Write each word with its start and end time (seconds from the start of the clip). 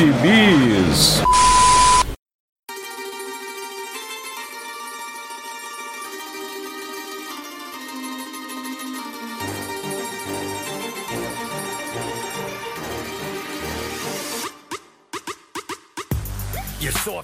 Gibis. 0.00 1.20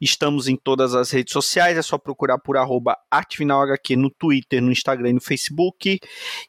Estamos 0.00 0.46
em 0.46 0.56
todas 0.56 0.94
as 0.94 1.10
redes 1.10 1.32
sociais, 1.32 1.76
é 1.76 1.82
só 1.82 1.98
procurar 1.98 2.38
por 2.38 2.56
arroba 2.56 2.96
ArtefinalHQ 3.10 3.96
no 3.96 4.10
Twitter, 4.10 4.62
no 4.62 4.70
Instagram 4.70 5.10
e 5.10 5.14
no 5.14 5.20
Facebook. 5.20 5.98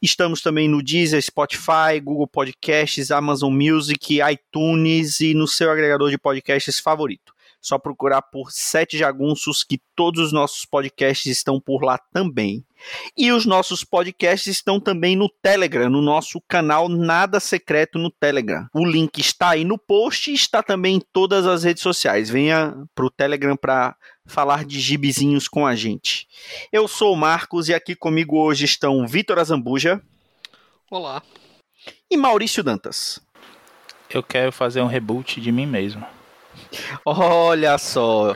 Estamos 0.04 0.42
também 0.42 0.70
no 0.70 0.84
Deezer, 0.84 1.22
Spotify, 1.22 2.00
Google 2.00 2.28
Podcasts, 2.28 3.10
Amazon 3.10 3.52
Music, 3.52 4.20
iTunes 4.22 5.20
e 5.20 5.34
no 5.34 5.48
seu 5.48 5.72
agregador 5.72 6.12
de 6.12 6.18
podcasts 6.20 6.80
favorito. 6.80 7.34
Só 7.60 7.80
procurar 7.80 8.22
por 8.22 8.52
Sete 8.52 9.00
Jagunços, 9.00 9.64
que 9.64 9.82
todos 9.96 10.28
os 10.28 10.32
nossos 10.32 10.64
podcasts 10.64 11.26
estão 11.26 11.60
por 11.60 11.84
lá 11.84 11.98
também. 12.14 12.64
E 13.16 13.32
os 13.32 13.46
nossos 13.46 13.84
podcasts 13.84 14.48
estão 14.48 14.80
também 14.80 15.16
no 15.16 15.30
Telegram, 15.30 15.90
no 15.90 16.02
nosso 16.02 16.42
canal 16.48 16.88
Nada 16.88 17.40
Secreto 17.40 17.98
no 17.98 18.12
Telegram. 18.12 18.68
O 18.74 18.86
link 18.86 19.20
está 19.20 19.50
aí 19.50 19.64
no 19.64 19.78
post 19.78 20.32
e 20.32 20.34
está 20.34 20.62
também 20.62 20.96
em 20.96 21.02
todas 21.14 21.46
as 21.46 21.64
redes 21.64 21.84
sociais. 21.84 22.30
Venha 22.30 22.76
pro 22.94 23.10
Telegram 23.10 23.56
para 23.56 23.96
falar 24.26 24.66
de 24.66 24.80
gibizinhos 24.80 25.48
com 25.48 25.66
a 25.66 25.76
gente. 25.76 26.28
Eu 26.72 26.88
sou 26.88 27.14
o 27.14 27.18
Marcos 27.18 27.70
e 27.70 27.74
aqui 27.74 27.96
comigo 27.96 28.38
hoje 28.38 28.66
estão 28.66 29.08
Vitor 29.08 29.40
Azambuja. 29.40 30.02
Olá. 30.92 31.22
E 32.10 32.16
Maurício 32.16 32.64
Dantas. 32.64 33.20
Eu 34.10 34.24
quero 34.24 34.52
fazer 34.52 34.82
um 34.82 34.88
reboot 34.88 35.42
de 35.42 35.52
mim 35.52 35.66
mesmo. 35.66 36.06
Olha 37.06 37.78
só. 37.78 38.36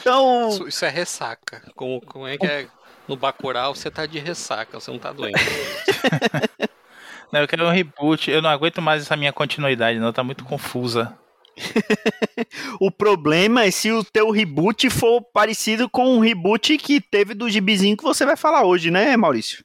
Então. 0.00 0.48
Isso, 0.48 0.68
isso 0.68 0.84
é 0.84 0.88
ressaca. 0.88 1.62
Como, 1.74 2.00
como 2.00 2.26
é 2.26 2.36
que 2.36 2.46
é? 2.46 2.68
No 3.08 3.16
Bacurau 3.16 3.74
você 3.74 3.90
tá 3.90 4.04
de 4.04 4.18
ressaca, 4.18 4.78
você 4.78 4.90
não 4.90 4.98
tá 4.98 5.12
doente. 5.12 5.38
não, 7.32 7.40
eu 7.40 7.48
quero 7.48 7.66
um 7.66 7.70
reboot. 7.70 8.30
Eu 8.30 8.42
não 8.42 8.50
aguento 8.50 8.82
mais 8.82 9.02
essa 9.02 9.16
minha 9.16 9.32
continuidade, 9.32 9.98
não. 9.98 10.12
Tá 10.12 10.22
muito 10.22 10.44
confusa. 10.44 11.16
o 12.78 12.90
problema 12.90 13.64
é 13.64 13.70
se 13.70 13.90
o 13.90 14.04
teu 14.04 14.30
reboot 14.30 14.90
for 14.90 15.22
parecido 15.22 15.88
com 15.88 16.16
um 16.16 16.20
reboot 16.20 16.76
que 16.76 17.00
teve 17.00 17.34
do 17.34 17.48
gibizinho 17.48 17.96
que 17.96 18.04
você 18.04 18.24
vai 18.26 18.36
falar 18.36 18.64
hoje, 18.64 18.90
né, 18.90 19.16
Maurício? 19.16 19.64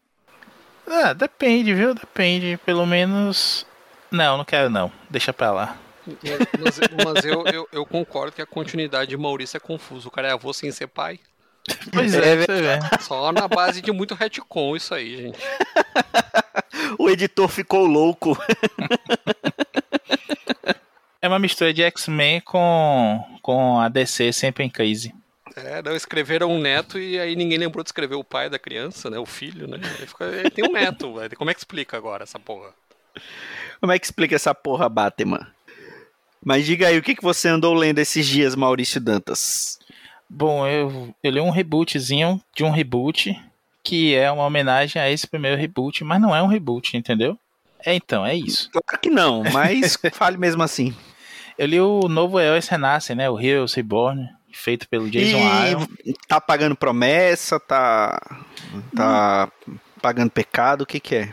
Ah, 0.88 1.14
depende, 1.14 1.74
viu? 1.74 1.94
Depende. 1.94 2.58
Pelo 2.66 2.86
menos. 2.86 3.66
Não, 4.10 4.38
não 4.38 4.46
quero 4.46 4.70
não. 4.70 4.92
Deixa 5.10 5.34
pra 5.34 5.52
lá. 5.52 5.78
Mas, 6.06 6.80
mas 7.06 7.26
eu, 7.26 7.46
eu, 7.48 7.68
eu, 7.72 7.86
concordo 7.86 8.34
que 8.34 8.42
a 8.42 8.46
continuidade 8.46 9.10
de 9.10 9.18
Maurício 9.18 9.56
é 9.58 9.60
confuso. 9.60 10.10
O 10.10 10.12
cara 10.12 10.28
é 10.28 10.32
avô 10.32 10.52
sem 10.54 10.70
ser 10.72 10.88
pai. 10.88 11.20
Pois 11.92 12.14
é, 12.14 12.44
é, 12.44 13.00
Só 13.00 13.32
na 13.32 13.48
base 13.48 13.82
de 13.82 13.92
muito 13.92 14.16
retcon 14.16 14.76
isso 14.76 14.94
aí, 14.94 15.18
gente. 15.18 15.40
o 17.00 17.10
editor 17.10 17.48
ficou 17.48 17.86
louco. 17.86 18.38
É 21.22 21.28
uma 21.28 21.40
mistura 21.40 21.74
de 21.74 21.82
X-Men 21.84 22.42
com, 22.42 23.24
com 23.42 23.80
a 23.80 23.88
DC 23.88 24.34
sempre 24.34 24.64
em 24.64 24.70
crise. 24.70 25.14
É, 25.56 25.82
não, 25.82 25.96
escreveram 25.96 26.52
um 26.52 26.60
neto 26.60 27.00
e 27.00 27.20
aí 27.20 27.36
ninguém 27.36 27.58
lembrou 27.58 27.84
de 27.84 27.90
escrever 27.90 28.16
o 28.16 28.24
pai 28.24 28.50
da 28.50 28.60
criança, 28.60 29.10
né? 29.10 29.20
O 29.20 29.26
filho, 29.26 29.68
né? 29.68 29.78
Ele, 29.98 30.08
fica, 30.08 30.26
ele 30.26 30.50
tem 30.50 30.68
um 30.68 30.74
neto, 30.74 31.14
velho. 31.14 31.38
Como 31.38 31.50
é 31.50 31.54
que 31.54 31.60
explica 31.60 31.96
agora 31.96 32.24
essa 32.24 32.40
porra? 32.40 32.74
Como 33.80 33.92
é 33.92 34.00
que 34.00 34.06
explica 34.06 34.36
essa 34.36 34.54
porra, 34.56 34.90
Batman? 34.90 35.48
Mas 36.44 36.66
diga 36.66 36.88
aí, 36.88 36.98
o 36.98 37.02
que, 37.02 37.16
que 37.16 37.24
você 37.24 37.48
andou 37.48 37.74
lendo 37.74 38.00
esses 38.00 38.26
dias, 38.26 38.56
Maurício 38.56 39.00
Dantas? 39.00 39.80
Bom, 40.36 40.66
eu, 40.68 41.14
eu 41.24 41.32
li 41.32 41.40
um 41.40 41.52
rebootzinho 41.52 42.42
de 42.56 42.64
um 42.64 42.72
reboot, 42.72 43.40
que 43.84 44.16
é 44.16 44.32
uma 44.32 44.46
homenagem 44.46 45.00
a 45.00 45.10
esse 45.10 45.28
primeiro 45.28 45.62
reboot, 45.62 46.04
mas 46.04 46.20
não 46.20 46.36
é 46.36 46.42
um 46.42 46.48
reboot, 46.48 46.98
entendeu? 46.98 47.38
É 47.86 47.94
então, 47.94 48.26
é 48.26 48.34
isso. 48.34 48.72
Claro 48.72 49.00
que 49.00 49.12
não, 49.12 49.44
mas 49.54 49.96
fale 50.14 50.38
mesmo 50.38 50.64
assim. 50.64 50.96
Eu 51.56 51.68
li 51.68 51.80
o 51.80 52.08
novo 52.08 52.40
Heróis 52.40 52.68
Renascem, 52.68 53.16
né? 53.16 53.30
O 53.30 53.40
Heroes 53.40 53.76
Reborn, 53.76 54.28
feito 54.52 54.90
pelo 54.90 55.08
Jason 55.08 55.38
Aaron. 55.38 55.86
Tá 56.28 56.42
pagando 56.42 56.76
promessa, 56.76 57.60
tá, 57.60 58.20
tá 58.96 59.52
hum. 59.68 59.76
pagando 60.02 60.32
pecado, 60.32 60.82
o 60.82 60.86
que 60.86 61.00
que 61.00 61.16
é? 61.16 61.32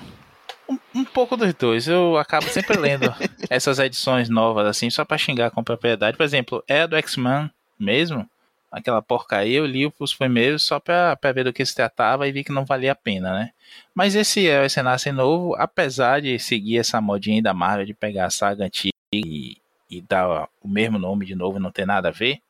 Um, 0.69 0.79
um, 0.95 1.05
pouco 1.07 1.39
dos 1.39 1.55
dois. 1.55 1.89
Eu 1.89 2.19
acabo 2.19 2.47
sempre 2.49 2.77
lendo 2.77 3.15
essas 3.49 3.79
edições 3.79 4.29
novas, 4.29 4.67
assim, 4.67 4.91
só 4.91 5.07
pra 5.07 5.17
xingar 5.17 5.51
com 5.53 5.65
propriedade. 5.65 6.19
Por 6.19 6.25
exemplo, 6.25 6.63
é 6.69 6.87
do 6.87 6.97
X-Men 6.97 7.51
mesmo. 7.79 8.29
Aquela 8.71 9.03
porcaria, 9.03 9.59
eu 9.59 9.67
li 9.67 9.93
os 9.99 10.15
primeiros 10.15 10.63
só 10.63 10.79
pra 10.79 11.17
ver 11.35 11.45
do 11.45 11.53
que 11.53 11.65
se 11.67 11.75
tratava 11.75 12.29
e 12.29 12.33
vi 12.33 12.45
que 12.45 12.53
não 12.53 12.65
valia 12.65 12.93
a 12.93 12.95
pena, 12.95 13.33
né? 13.33 13.51
Mas 13.95 14.15
esse 14.15 14.49
é 14.49 14.65
o 14.65 14.71
Senasce 14.71 15.11
novo, 15.11 15.57
apesar 15.57 16.21
de 16.21 16.39
seguir 16.39 16.79
essa 16.79 17.01
modinha 17.01 17.43
da 17.43 17.53
Marvel 17.53 17.87
de 17.87 17.95
pegar 17.95 18.27
a 18.27 18.31
saga 18.31 18.65
antiga 18.67 18.95
e, 19.13 19.57
e 19.91 20.01
dar 20.01 20.49
o 20.63 20.69
mesmo 20.69 20.99
nome 20.99 21.27
de 21.27 21.35
novo 21.35 21.59
e 21.59 21.61
não 21.61 21.73
ter 21.73 21.85
nada 21.85 22.09
a 22.09 22.13
ver, 22.13 22.41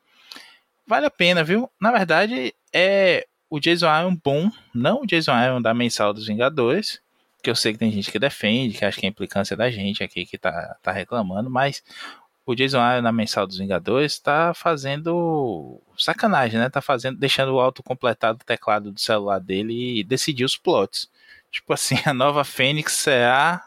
vale 0.87 1.07
a 1.07 1.11
pena, 1.11 1.43
viu? 1.43 1.71
Na 1.81 1.91
verdade, 1.91 2.55
é 2.73 3.27
o 3.49 3.59
Jason 3.59 3.89
Aaron 3.89 4.17
bom, 4.23 4.51
não 4.75 5.03
o 5.03 5.07
Jason 5.07 5.33
Aaron 5.33 5.63
da 5.63 5.73
Mensal 5.73 6.13
dos 6.13 6.27
Vingadores, 6.27 7.01
que 7.43 7.51
eu 7.51 7.55
sei 7.55 7.73
que 7.73 7.79
tem 7.79 7.91
gente 7.91 8.11
que 8.11 8.19
defende, 8.19 8.77
que 8.77 8.85
acha 8.85 9.01
que 9.01 9.07
é 9.07 9.09
implicância 9.09 9.57
da 9.57 9.71
gente 9.71 10.05
aqui 10.05 10.27
que 10.27 10.39
tá, 10.39 10.77
tá 10.83 10.93
reclamando, 10.93 11.51
mas 11.51 11.83
o 12.51 12.55
Jason 12.57 12.81
Aaron 12.81 13.03
na 13.03 13.13
mensal 13.13 13.47
dos 13.47 13.59
Vingadores 13.59 14.19
tá 14.19 14.53
fazendo 14.55 15.81
sacanagem, 15.97 16.59
né? 16.59 16.69
Tá 16.69 16.81
fazendo, 16.81 17.19
deixando 17.19 17.55
o 17.55 17.61
autocompletado 17.61 18.39
do 18.39 18.45
teclado 18.45 18.93
do 18.93 19.01
celular 19.01 19.39
dele 19.39 20.01
e 20.01 20.05
decidir 20.05 20.45
os 20.45 20.57
plots. 20.57 21.11
Tipo 21.51 21.73
assim, 21.73 21.97
a 22.05 22.15
nova 22.15 22.45
Fênix 22.45 22.93
será 22.93 23.65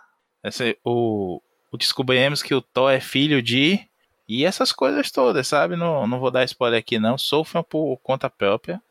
o, 0.83 1.41
o 1.71 1.77
descobriremos 1.77 2.43
que 2.43 2.53
o 2.53 2.61
Thor 2.61 2.91
é 2.91 2.99
filho 2.99 3.41
de 3.41 3.79
e 4.27 4.45
essas 4.45 4.71
coisas 4.71 5.11
todas, 5.11 5.47
sabe? 5.47 5.75
Não, 5.75 6.07
não 6.07 6.19
vou 6.19 6.31
dar 6.31 6.43
spoiler 6.45 6.79
aqui 6.79 6.97
não, 6.99 7.17
sofram 7.17 7.63
por 7.63 7.97
conta 7.97 8.29
própria. 8.29 8.81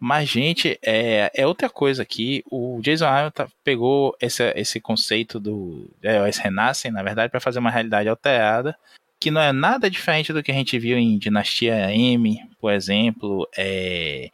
Mas, 0.00 0.28
gente, 0.28 0.78
é, 0.80 1.30
é 1.34 1.46
outra 1.46 1.68
coisa 1.68 2.02
aqui. 2.02 2.44
O 2.50 2.80
Jason 2.80 3.06
Aaron 3.06 3.30
tá, 3.30 3.48
pegou 3.64 4.16
esse, 4.20 4.44
esse 4.54 4.80
conceito 4.80 5.40
do 5.40 5.90
heróis 6.02 6.38
renascem, 6.38 6.92
na 6.92 7.02
verdade, 7.02 7.30
para 7.30 7.40
fazer 7.40 7.58
uma 7.58 7.70
realidade 7.70 8.08
alterada, 8.08 8.78
que 9.20 9.30
não 9.30 9.40
é 9.40 9.52
nada 9.52 9.90
diferente 9.90 10.32
do 10.32 10.42
que 10.42 10.50
a 10.50 10.54
gente 10.54 10.78
viu 10.78 10.96
em 10.96 11.18
Dinastia 11.18 11.92
M, 11.92 12.38
por 12.60 12.72
exemplo. 12.72 13.48
É, 13.56 14.30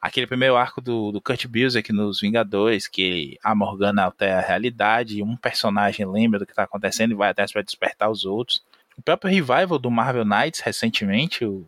aquele 0.00 0.26
primeiro 0.26 0.56
arco 0.56 0.80
do, 0.80 1.10
do 1.10 1.20
Kurt 1.20 1.46
Busiek 1.46 1.92
nos 1.92 2.20
Vingadores, 2.20 2.86
que 2.86 3.38
a 3.42 3.54
Morgana 3.54 4.04
altera 4.04 4.38
a 4.38 4.46
realidade, 4.46 5.22
um 5.22 5.36
personagem 5.36 6.06
lembra 6.06 6.38
do 6.38 6.46
que 6.46 6.52
está 6.52 6.64
acontecendo 6.64 7.12
e 7.12 7.16
vai 7.16 7.30
até 7.30 7.46
para 7.46 7.62
despertar 7.62 8.10
os 8.10 8.24
outros. 8.24 8.62
O 8.96 9.02
próprio 9.02 9.30
revival 9.30 9.78
do 9.78 9.90
Marvel 9.90 10.24
Knights, 10.24 10.60
recentemente, 10.60 11.44
o 11.44 11.66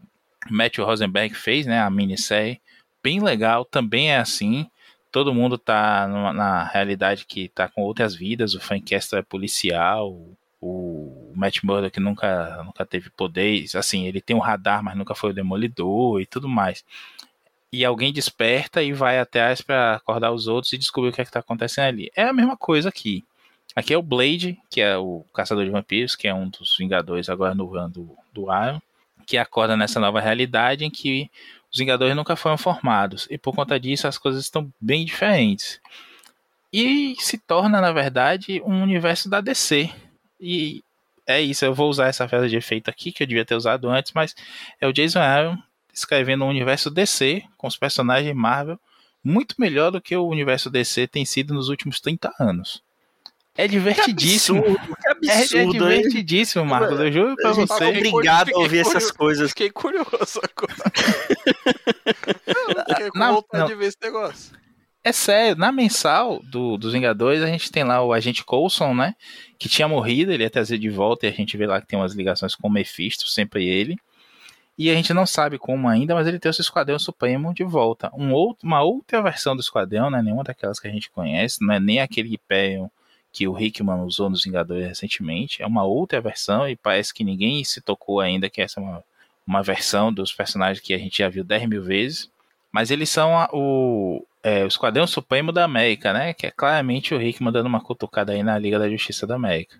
Matthew 0.50 0.84
Rosenberg 0.84 1.34
fez, 1.34 1.66
né, 1.66 1.80
a 1.80 1.90
minissérie, 1.90 2.60
bem 3.02 3.20
legal, 3.20 3.64
também 3.64 4.12
é 4.12 4.18
assim. 4.18 4.66
Todo 5.10 5.34
mundo 5.34 5.58
tá 5.58 6.06
numa, 6.06 6.32
na 6.32 6.64
realidade 6.64 7.24
que 7.26 7.48
tá 7.48 7.68
com 7.68 7.82
outras 7.82 8.14
vidas. 8.14 8.54
O 8.54 8.60
Frank 8.60 8.90
Castle 8.90 9.18
é 9.18 9.22
policial, 9.22 10.10
o 10.10 10.36
Matt 11.38 11.62
Murdock 11.62 12.00
nunca, 12.00 12.62
nunca 12.64 12.84
teve 12.84 13.10
poderes. 13.10 13.76
Assim, 13.76 14.06
ele 14.06 14.20
tem 14.20 14.34
um 14.34 14.40
radar, 14.40 14.82
mas 14.82 14.96
nunca 14.96 15.14
foi 15.14 15.30
o 15.30 15.34
demolidor 15.34 16.20
e 16.20 16.26
tudo 16.26 16.48
mais. 16.48 16.84
E 17.72 17.84
alguém 17.84 18.12
desperta 18.12 18.82
e 18.82 18.92
vai 18.92 19.18
atrás 19.18 19.60
para 19.60 19.94
acordar 19.94 20.32
os 20.32 20.48
outros 20.48 20.72
e 20.72 20.78
descobrir 20.78 21.10
o 21.10 21.12
que 21.12 21.20
é 21.20 21.24
que 21.24 21.30
tá 21.30 21.40
acontecendo 21.40 21.86
ali. 21.86 22.10
É 22.16 22.24
a 22.24 22.32
mesma 22.32 22.56
coisa 22.56 22.88
aqui. 22.88 23.24
Aqui 23.76 23.94
é 23.94 23.98
o 23.98 24.02
Blade, 24.02 24.58
que 24.68 24.80
é 24.80 24.96
o 24.96 25.24
caçador 25.32 25.64
de 25.64 25.70
vampiros, 25.70 26.16
que 26.16 26.26
é 26.26 26.34
um 26.34 26.48
dos 26.48 26.76
Vingadores 26.76 27.28
agora 27.28 27.54
no 27.54 27.66
run 27.66 27.88
do, 27.88 28.16
do 28.32 28.42
Iron, 28.42 28.80
que 29.26 29.38
acorda 29.38 29.76
nessa 29.76 30.00
nova 30.00 30.20
realidade 30.20 30.84
em 30.84 30.90
que 30.90 31.30
os 31.70 31.78
Vingadores 31.78 32.16
nunca 32.16 32.34
foram 32.34 32.56
formados 32.56 33.28
e 33.30 33.36
por 33.38 33.54
conta 33.54 33.78
disso 33.78 34.08
as 34.08 34.18
coisas 34.18 34.42
estão 34.42 34.72
bem 34.80 35.04
diferentes. 35.04 35.80
E 36.72 37.14
se 37.18 37.38
torna, 37.38 37.80
na 37.80 37.92
verdade, 37.92 38.60
um 38.64 38.82
universo 38.82 39.28
da 39.28 39.40
DC. 39.40 39.90
E 40.40 40.82
é 41.26 41.40
isso, 41.40 41.64
eu 41.64 41.74
vou 41.74 41.90
usar 41.90 42.06
essa 42.08 42.28
frase 42.28 42.48
de 42.48 42.56
efeito 42.56 42.88
aqui 42.88 43.12
que 43.12 43.22
eu 43.22 43.26
devia 43.26 43.44
ter 43.44 43.54
usado 43.54 43.88
antes, 43.88 44.12
mas 44.14 44.34
é 44.80 44.86
o 44.86 44.92
Jason 44.92 45.20
Aaron 45.20 45.56
escrevendo 45.92 46.44
um 46.44 46.48
universo 46.48 46.90
DC 46.90 47.42
com 47.56 47.66
os 47.66 47.76
personagens 47.76 48.34
Marvel 48.34 48.78
muito 49.22 49.56
melhor 49.58 49.90
do 49.90 50.00
que 50.00 50.16
o 50.16 50.26
universo 50.26 50.70
DC 50.70 51.06
tem 51.08 51.24
sido 51.24 51.52
nos 51.52 51.68
últimos 51.68 52.00
30 52.00 52.32
anos. 52.38 52.82
É 53.56 53.66
divertidíssimo. 53.66 54.62
Que 54.62 54.68
absurdo, 54.70 54.96
que 55.20 55.28
É, 55.28 55.32
é 55.34 55.40
absurdo. 55.42 55.58
hein? 55.90 55.98
divertidíssimo, 55.98 56.64
Marcos. 56.64 57.00
Eu 57.00 57.10
juro 57.12 57.34
pra 57.34 57.52
gente 57.52 57.66
você. 57.68 57.84
obrigado 57.86 58.50
a 58.54 58.58
ouvir 58.60 58.78
essas 58.78 59.10
coisas. 59.10 59.50
Fiquei 59.50 59.68
curioso 59.70 60.40
agora. 60.40 60.92
Eu 62.46 62.84
fiquei 62.88 63.10
com 63.10 63.18
Não, 63.18 63.34
vontade 63.34 63.62
não. 63.62 63.66
de 63.66 63.74
ver 63.74 63.86
esse 63.86 63.96
negócio. 64.00 64.52
É 65.08 65.12
sério, 65.12 65.56
na 65.56 65.72
mensal 65.72 66.38
do, 66.44 66.76
dos 66.76 66.92
Vingadores, 66.92 67.42
a 67.42 67.46
gente 67.46 67.72
tem 67.72 67.82
lá 67.82 68.02
o 68.02 68.12
agente 68.12 68.44
Coulson, 68.44 68.92
né? 68.92 69.14
Que 69.58 69.66
tinha 69.66 69.88
morrido, 69.88 70.30
ele 70.30 70.42
ia 70.42 70.50
trazer 70.50 70.76
de 70.76 70.90
volta 70.90 71.24
e 71.24 71.30
a 71.30 71.32
gente 71.32 71.56
vê 71.56 71.66
lá 71.66 71.80
que 71.80 71.86
tem 71.86 71.98
umas 71.98 72.12
ligações 72.12 72.54
com 72.54 72.68
o 72.68 72.70
Mephisto, 72.70 73.26
sempre 73.26 73.64
ele. 73.66 73.96
E 74.76 74.90
a 74.90 74.94
gente 74.94 75.14
não 75.14 75.24
sabe 75.24 75.56
como 75.58 75.88
ainda, 75.88 76.14
mas 76.14 76.26
ele 76.26 76.38
trouxe 76.38 76.60
o 76.60 76.62
Esquadrão 76.62 76.98
Supremo 76.98 77.54
de 77.54 77.64
volta. 77.64 78.10
Um 78.14 78.34
outro, 78.34 78.66
uma 78.66 78.82
outra 78.82 79.22
versão 79.22 79.56
do 79.56 79.62
Esquadrão, 79.62 80.10
não 80.10 80.18
é 80.18 80.22
nenhuma 80.22 80.44
daquelas 80.44 80.78
que 80.78 80.86
a 80.86 80.90
gente 80.90 81.10
conhece, 81.10 81.64
não 81.64 81.72
é 81.72 81.80
nem 81.80 82.00
aquele 82.00 82.34
Imperium 82.34 82.90
que 83.32 83.48
o 83.48 83.58
Hickman 83.58 84.02
usou 84.02 84.28
nos 84.28 84.44
Vingadores 84.44 84.86
recentemente, 84.86 85.62
é 85.62 85.66
uma 85.66 85.84
outra 85.84 86.20
versão 86.20 86.68
e 86.68 86.76
parece 86.76 87.14
que 87.14 87.24
ninguém 87.24 87.64
se 87.64 87.80
tocou 87.80 88.20
ainda 88.20 88.50
que 88.50 88.60
essa 88.60 88.78
é 88.78 88.82
uma, 88.82 89.02
uma 89.46 89.62
versão 89.62 90.12
dos 90.12 90.34
personagens 90.34 90.80
que 90.84 90.92
a 90.92 90.98
gente 90.98 91.16
já 91.16 91.30
viu 91.30 91.42
10 91.44 91.66
mil 91.66 91.82
vezes. 91.82 92.30
Mas 92.70 92.90
eles 92.90 93.08
são 93.08 93.38
a- 93.38 93.48
o, 93.54 94.22
é, 94.42 94.64
o 94.64 94.68
Esquadrão 94.68 95.06
Supremo 95.06 95.52
da 95.52 95.64
América, 95.64 96.12
né? 96.12 96.32
Que 96.32 96.46
é 96.46 96.50
claramente 96.50 97.14
o 97.14 97.20
Hickman 97.20 97.52
dando 97.52 97.66
uma 97.66 97.82
cutucada 97.82 98.32
aí 98.32 98.42
na 98.42 98.58
Liga 98.58 98.78
da 98.78 98.88
Justiça 98.88 99.26
da 99.26 99.34
América. 99.34 99.76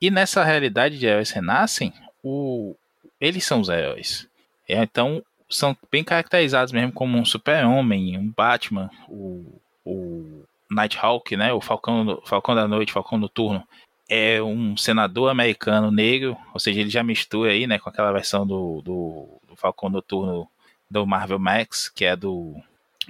E 0.00 0.10
nessa 0.10 0.44
realidade 0.44 0.98
de 0.98 1.06
heróis 1.06 1.30
renascem, 1.30 1.92
o, 2.22 2.74
eles 3.20 3.44
são 3.44 3.60
os 3.60 3.68
heróis. 3.68 4.28
É, 4.68 4.82
então, 4.82 5.22
são 5.48 5.76
bem 5.90 6.02
caracterizados 6.02 6.72
mesmo 6.72 6.92
como 6.92 7.16
um 7.16 7.24
super-homem, 7.24 8.18
um 8.18 8.30
Batman, 8.30 8.90
o, 9.08 9.60
o 9.84 10.42
Nighthawk, 10.70 11.36
né? 11.36 11.52
O 11.52 11.60
Falcão, 11.60 12.20
Falcão 12.26 12.54
da 12.54 12.66
Noite, 12.66 12.92
Falcão 12.92 13.18
Noturno. 13.18 13.66
É 14.08 14.40
um 14.42 14.76
senador 14.76 15.30
americano 15.30 15.90
negro, 15.90 16.36
ou 16.52 16.60
seja, 16.60 16.80
ele 16.80 16.90
já 16.90 17.02
mistura 17.02 17.50
aí, 17.50 17.66
né, 17.66 17.76
com 17.76 17.88
aquela 17.88 18.12
versão 18.12 18.46
do, 18.46 18.80
do, 18.80 19.40
do 19.48 19.56
Falcão 19.56 19.88
Noturno 19.88 20.48
do 20.88 21.04
Marvel 21.04 21.40
Max, 21.40 21.88
que 21.88 22.04
é 22.04 22.14
do 22.14 22.54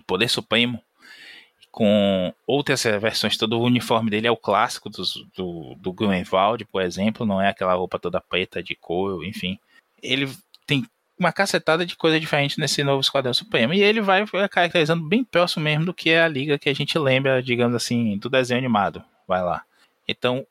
Poder 0.02 0.28
Supremo, 0.28 0.82
com 1.70 2.32
outras 2.46 2.82
versões, 2.84 3.36
todo 3.36 3.58
o 3.58 3.62
uniforme 3.62 4.10
dele 4.10 4.26
é 4.26 4.30
o 4.30 4.36
clássico 4.36 4.88
dos, 4.88 5.22
do, 5.36 5.74
do 5.76 5.92
Grunwald, 5.92 6.64
por 6.64 6.82
exemplo, 6.82 7.26
não 7.26 7.40
é 7.40 7.50
aquela 7.50 7.74
roupa 7.74 7.98
toda 7.98 8.20
preta 8.20 8.62
de 8.62 8.74
couro, 8.74 9.22
enfim. 9.22 9.58
Ele 10.02 10.30
tem 10.66 10.86
uma 11.18 11.32
cacetada 11.32 11.84
de 11.84 11.96
coisa 11.96 12.18
diferente 12.18 12.58
nesse 12.58 12.82
novo 12.82 13.00
Esquadrão 13.00 13.34
Supremo, 13.34 13.74
e 13.74 13.82
ele 13.82 14.00
vai 14.00 14.24
caracterizando 14.50 15.06
bem 15.06 15.22
próximo 15.24 15.64
mesmo 15.64 15.86
do 15.86 15.94
que 15.94 16.10
é 16.10 16.22
a 16.22 16.28
liga 16.28 16.58
que 16.58 16.68
a 16.68 16.74
gente 16.74 16.98
lembra, 16.98 17.42
digamos 17.42 17.74
assim, 17.74 18.16
do 18.18 18.30
desenho 18.30 18.58
animado, 18.58 19.02
vai 19.26 19.42
lá. 19.42 19.62
Então, 20.08 20.46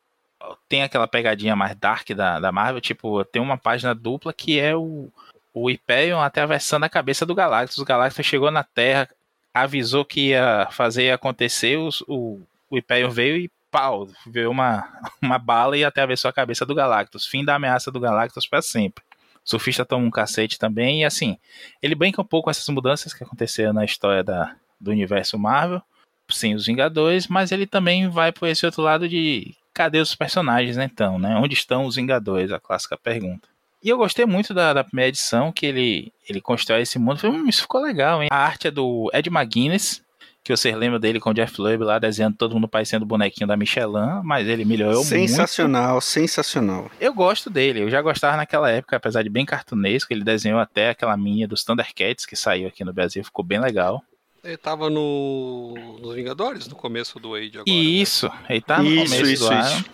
tem 0.68 0.84
aquela 0.84 1.08
pegadinha 1.08 1.56
mais 1.56 1.76
dark 1.76 2.10
da, 2.12 2.40
da 2.40 2.52
Marvel, 2.52 2.82
tipo, 2.82 3.24
tem 3.26 3.42
uma 3.42 3.58
página 3.58 3.96
dupla 3.96 4.34
que 4.34 4.60
é 4.60 4.76
o, 4.76 5.12
o 5.54 5.70
Hyperion 5.70 6.20
até 6.20 6.42
a 6.42 6.90
cabeça 6.90 7.26
do 7.26 7.34
Galactus. 7.34 7.78
O 7.78 7.86
Galactus 7.86 8.26
chegou 8.26 8.52
na 8.52 8.64
Terra, 8.64 9.10
avisou 9.56 10.04
que 10.04 10.32
ia 10.32 10.68
fazer 10.70 11.12
acontecer, 11.12 11.78
os, 11.78 12.02
o, 12.10 12.42
o 12.70 12.76
Hyperion 12.76 13.10
veio 13.10 13.38
e 13.38 13.50
pau, 13.72 14.06
veio 14.28 14.52
uma, 14.52 14.86
uma 15.24 15.40
bala 15.40 15.78
e 15.78 15.86
atravessou 15.86 16.28
a 16.28 16.34
cabeça 16.34 16.66
do 16.66 16.76
Galactus. 16.76 17.26
Fim 17.26 17.46
da 17.46 17.56
ameaça 17.56 17.90
do 17.90 18.00
Galactus 18.00 18.46
para 18.46 18.62
sempre. 18.62 19.02
O 19.46 19.50
surfista 19.50 19.86
toma 19.86 20.06
um 20.06 20.12
cacete 20.12 20.60
também, 20.60 21.02
e 21.02 21.06
assim, 21.06 21.38
ele 21.82 21.96
brinca 21.96 22.22
um 22.22 22.26
pouco 22.26 22.46
com 22.46 22.50
essas 22.50 22.68
mudanças 22.68 23.14
que 23.14 23.24
aconteceram 23.24 23.72
na 23.72 23.86
história 23.86 24.24
da, 24.24 24.56
do 24.82 24.92
universo 24.92 25.40
Marvel, 25.40 25.82
sem 26.30 26.54
os 26.54 26.66
Vingadores, 26.66 27.28
mas 27.28 27.52
ele 27.52 27.66
também 27.66 28.10
vai 28.10 28.34
por 28.34 28.50
esse 28.50 28.66
outro 28.66 28.82
lado 28.82 29.08
de 29.08 29.56
cadê 29.74 30.00
os 30.00 30.16
personagens, 30.16 30.76
né, 30.76 30.86
então, 30.92 31.20
né? 31.20 31.36
Onde 31.38 31.54
estão 31.54 31.86
os 31.86 31.96
Vingadores? 31.96 32.52
A 32.52 32.60
clássica 32.60 32.98
pergunta. 32.98 33.48
E 33.86 33.90
eu 33.90 33.98
gostei 33.98 34.26
muito 34.26 34.52
da, 34.52 34.74
da 34.74 34.84
primeira 34.84 35.10
edição, 35.10 35.52
que 35.52 35.64
ele, 35.64 36.12
ele 36.28 36.42
constrói 36.42 36.82
esse 36.82 36.98
mundo. 36.98 37.20
Falei, 37.20 37.38
hum, 37.38 37.48
isso 37.48 37.62
ficou 37.62 37.80
legal, 37.80 38.24
hein? 38.24 38.30
A 38.32 38.36
arte 38.36 38.68
é 38.68 38.72
do 38.72 39.12
Ed 39.14 39.30
McGuinness, 39.30 40.02
que 40.44 40.56
vocês 40.58 40.76
lembram 40.76 41.00
dele 41.00 41.20
com 41.20 41.30
o 41.30 41.34
Jeff 41.36 41.62
Lubb 41.62 41.84
lá, 41.84 42.00
desenhando 42.00 42.36
todo 42.36 42.56
mundo 42.56 42.68
parecendo 42.68 43.06
o 43.06 43.08
bonequinho 43.08 43.48
da 43.48 43.56
Michelin, 43.56 44.22
mas 44.24 44.48
ele 44.48 44.66
melhorou 44.66 44.96
muito. 45.06 45.08
Sensacional, 45.10 46.02
sensacional. 46.02 46.90
Eu 47.00 47.14
gosto 47.14 47.48
dele, 47.48 47.82
eu 47.82 47.90
já 47.92 48.02
gostava 48.02 48.36
naquela 48.38 48.72
época, 48.72 48.96
apesar 48.98 49.22
de 49.22 49.30
bem 49.30 49.46
cartunesco, 49.46 50.12
ele 50.12 50.24
desenhou 50.24 50.60
até 50.60 50.90
aquela 50.90 51.16
minha 51.16 51.48
dos 51.48 51.64
Thundercats 51.64 52.26
que 52.26 52.36
saiu 52.36 52.68
aqui 52.68 52.84
no 52.84 52.92
Brasil, 52.92 53.24
ficou 53.24 53.46
bem 53.46 53.60
legal. 53.60 54.02
Ele 54.44 54.58
tava 54.58 54.90
no, 54.90 55.76
nos 56.02 56.16
Vingadores, 56.16 56.68
no 56.68 56.76
começo 56.76 57.20
do 57.20 57.36
Age 57.36 57.50
agora. 57.60 57.64
né? 57.68 57.72
E 57.72 58.02
isso, 58.02 58.32
ele 58.50 58.62
tá 58.62 58.80
no 58.82 58.90
Isso, 58.90 59.04
começo 59.16 59.32
isso, 59.32 59.48
do 59.48 59.54
isso. 59.60 59.76
ano. 59.76 59.86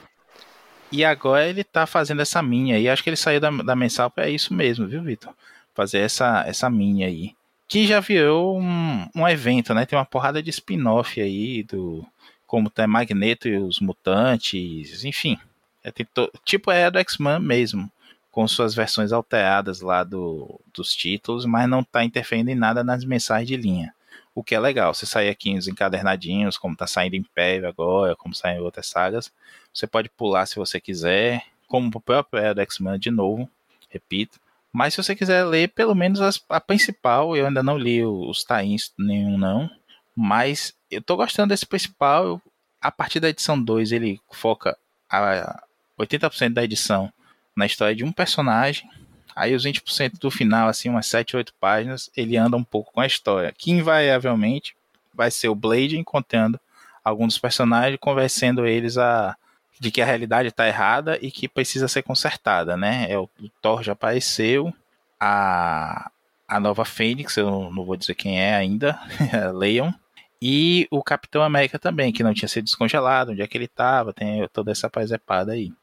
E 0.92 1.06
agora 1.06 1.48
ele 1.48 1.64
tá 1.64 1.86
fazendo 1.88 2.22
essa 2.22 2.42
minha 2.42 2.76
aí. 2.76 2.90
Acho 2.90 3.04
que 3.04 3.10
ele 3.10 3.18
saiu 3.18 3.40
da, 3.40 3.50
da 3.50 3.76
mensal 3.76 4.10
pra 4.10 4.30
isso 4.30 4.54
mesmo, 4.54 4.88
viu, 4.88 5.02
Vitor? 5.02 5.34
Fazer 5.74 6.00
essa, 6.00 6.44
essa 6.46 6.70
minha 6.70 7.08
aí. 7.08 7.34
Que 7.68 7.88
já 7.88 8.00
virou 8.02 8.60
um, 8.60 9.08
um 9.16 9.28
evento, 9.28 9.74
né? 9.74 9.86
Tem 9.86 9.98
uma 9.98 10.06
porrada 10.06 10.44
de 10.44 10.50
spin-off 10.50 11.22
aí, 11.22 11.64
do 11.64 12.06
como 12.46 12.70
tem 12.70 12.86
Magneto 12.86 13.48
e 13.48 13.58
os 13.58 13.80
Mutantes, 13.80 15.06
enfim. 15.06 15.40
É, 15.82 15.90
to- 15.92 16.30
tipo 16.44 16.70
é 16.70 16.92
do 16.92 17.00
X-Men 17.00 17.40
mesmo, 17.40 17.90
com 18.30 18.46
suas 18.46 18.76
versões 18.76 19.14
alteradas 19.14 19.80
lá 19.80 20.04
do, 20.04 20.60
dos 20.74 20.94
títulos, 20.94 21.46
mas 21.46 21.70
não 21.70 21.82
tá 21.82 22.04
interferindo 22.04 22.52
em 22.52 22.56
nada 22.56 22.84
nas 22.84 23.06
mensagens 23.06 23.48
de 23.48 23.56
linha. 23.56 23.94
O 24.33 24.44
que 24.44 24.56
é 24.56 24.60
legal, 24.60 24.94
você 24.94 25.06
sair 25.06 25.30
aqui 25.30 25.57
os 25.57 25.68
encadernadinhos, 25.68 26.57
como 26.57 26.75
tá 26.75 26.88
saindo 26.88 27.16
Império 27.16 27.68
agora, 27.68 28.16
como 28.16 28.33
saem 28.33 28.60
outras 28.60 28.88
sagas, 28.88 29.31
você 29.74 29.86
pode 29.86 30.10
pular 30.10 30.45
se 30.45 30.56
você 30.56 30.80
quiser, 30.80 31.44
como 31.68 31.89
o 31.94 32.01
próprio 32.01 32.42
era 32.42 32.56
do 32.56 32.62
X-Men 32.62 32.98
de 32.98 33.12
novo, 33.12 33.50
repito. 33.89 34.39
Mas 34.72 34.94
se 34.94 35.04
você 35.04 35.13
quiser 35.16 35.44
ler 35.44 35.68
pelo 35.69 35.94
menos 35.94 36.22
as- 36.22 36.42
a 36.48 36.62
principal, 36.62 37.36
eu 37.36 37.45
ainda 37.45 37.62
não 37.62 37.78
li 37.78 38.06
os 38.06 38.44
tains 38.45 38.94
nenhum 38.98 39.38
não, 39.38 39.69
mas 40.16 40.74
eu 40.89 41.01
tô 41.01 41.16
gostando 41.18 41.50
desse 41.50 41.66
principal. 41.66 42.42
a 42.83 42.89
partir 42.92 43.19
da 43.19 43.30
edição 43.30 43.62
2 43.62 43.92
ele 43.92 44.19
foca 44.31 44.75
a 45.07 45.62
80% 46.00 46.54
da 46.56 46.63
edição 46.63 47.13
na 47.56 47.68
história 47.68 47.95
de 47.95 48.04
um 48.04 48.12
personagem. 48.12 48.89
Aí 49.36 49.56
os 49.56 49.66
20% 49.66 50.19
do 50.19 50.30
final, 50.30 50.68
assim, 50.68 50.90
umas 50.90 51.07
7, 51.07 51.38
8 51.38 51.54
páginas, 51.59 52.09
ele 52.16 52.38
anda 52.38 52.57
um 52.57 52.64
pouco 52.64 52.92
com 52.94 53.02
a 53.02 53.07
história, 53.07 53.54
que 53.57 53.71
invariavelmente 53.71 54.76
vai 55.14 55.31
ser 55.31 55.50
o 55.50 55.56
Blade 55.56 55.97
encontrando 55.97 56.59
alguns 57.04 57.33
dos 57.33 57.40
personagens, 57.40 57.97
convencendo 58.00 58.66
eles 58.66 58.97
a 58.97 59.35
de 59.80 59.90
que 59.90 60.00
a 60.00 60.06
realidade 60.06 60.50
está 60.50 60.68
errada 60.68 61.18
e 61.23 61.31
que 61.31 61.47
precisa 61.47 61.88
ser 61.88 62.04
consertada, 62.04 62.78
né? 62.78 63.07
É, 63.09 63.18
o, 63.18 63.23
o 63.23 63.50
Thor 63.59 63.81
já 63.81 63.94
apareceu, 63.94 64.71
a, 65.19 66.11
a 66.47 66.59
nova 66.59 66.85
Fênix, 66.85 67.35
eu 67.35 67.71
não 67.71 67.83
vou 67.83 67.95
dizer 67.95 68.14
quem 68.14 68.40
é 68.40 68.54
ainda, 68.54 69.00
leiam, 69.56 69.92
e 70.40 70.88
o 70.92 71.02
Capitão 71.02 71.42
América 71.42 71.80
também, 71.80 72.11
que 72.11 72.21
não 72.21 72.33
tinha 72.33 72.47
sido 72.47 72.66
descongelado, 72.66 73.31
onde 73.31 73.42
é 73.42 73.47
que 73.47 73.57
ele 73.57 73.66
estava, 73.66 74.14
tem 74.14 74.47
toda 74.54 74.71
essa 74.71 74.88
pazepada 74.88 75.54
aí. 75.54 75.73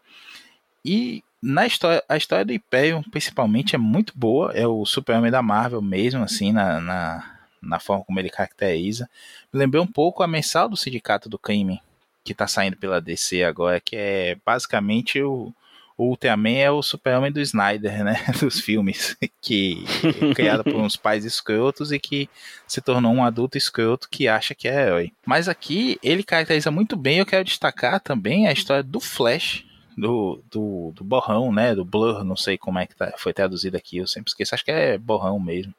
E 0.85 1.25
na 1.43 1.67
história, 1.67 2.03
a 2.09 2.17
história 2.17 2.45
do 2.45 2.53
Império, 2.53 3.03
principalmente, 3.11 3.75
é 3.75 3.79
muito 3.79 4.13
boa, 4.17 4.53
é 4.53 4.67
o 4.67 4.85
Super-Homem 4.85 5.31
da 5.31 5.43
Marvel 5.43 5.81
mesmo, 5.81 6.23
assim, 6.23 6.53
na, 6.53 6.81
na, 6.81 7.39
na 7.63 7.81
forma 7.81 8.05
como 8.05 8.19
ele 8.19 8.31
caracteriza. 8.31 9.09
Me 9.53 9.59
lembrou 9.61 9.85
um 9.85 9.87
pouco 9.87 10.23
a 10.23 10.29
mensal 10.29 10.69
do 10.69 10.77
Sindicato 10.77 11.29
do 11.29 11.39
Crime, 11.39 11.81
que 12.25 12.35
tá 12.35 12.47
saindo 12.47 12.77
pela 12.77 13.01
DC 13.01 13.45
agora, 13.45 13.81
que 13.81 13.97
é 13.97 14.37
basicamente 14.45 15.23
o, 15.23 15.53
o 15.99 16.11
Ultraman 16.11 16.59
é 16.59 16.71
o 16.71 16.81
super-homem 16.81 17.33
do 17.33 17.41
Snyder, 17.41 18.05
né? 18.05 18.25
Dos 18.41 18.61
filmes. 18.61 19.17
Que 19.41 19.83
é 20.05 20.35
criado 20.35 20.63
por 20.63 20.75
uns 20.75 20.95
pais 20.97 21.25
escrotos 21.25 21.91
e 21.91 21.99
que 21.99 22.29
se 22.67 22.83
tornou 22.83 23.15
um 23.15 23.25
adulto 23.25 23.57
escroto 23.57 24.09
que 24.11 24.29
acha 24.29 24.55
que 24.55 24.69
é 24.69 24.83
herói. 24.83 25.13
Mas 25.25 25.49
aqui 25.49 25.99
ele 26.03 26.23
caracteriza 26.23 26.71
muito 26.71 26.97
bem. 26.97 27.19
Eu 27.19 27.25
quero 27.25 27.45
destacar 27.45 27.99
também 27.99 28.47
a 28.47 28.53
história 28.53 28.83
do 28.83 29.01
Flash. 29.01 29.65
Do, 29.99 30.43
do, 30.51 30.93
do 30.95 31.05
borrão, 31.05 31.53
né? 31.53 31.75
Do 31.75 31.85
Blur, 31.85 32.23
não 32.25 32.37
sei 32.37 32.57
como 32.57 32.79
é 32.79 32.87
que 32.87 32.95
tá, 32.95 33.13
foi 33.19 33.33
traduzido 33.33 33.77
aqui, 33.77 33.99
eu 33.99 34.07
sempre 34.07 34.31
esqueço, 34.31 34.55
acho 34.55 34.65
que 34.65 34.71
é 34.71 34.97
borrão 34.97 35.39
mesmo 35.41 35.75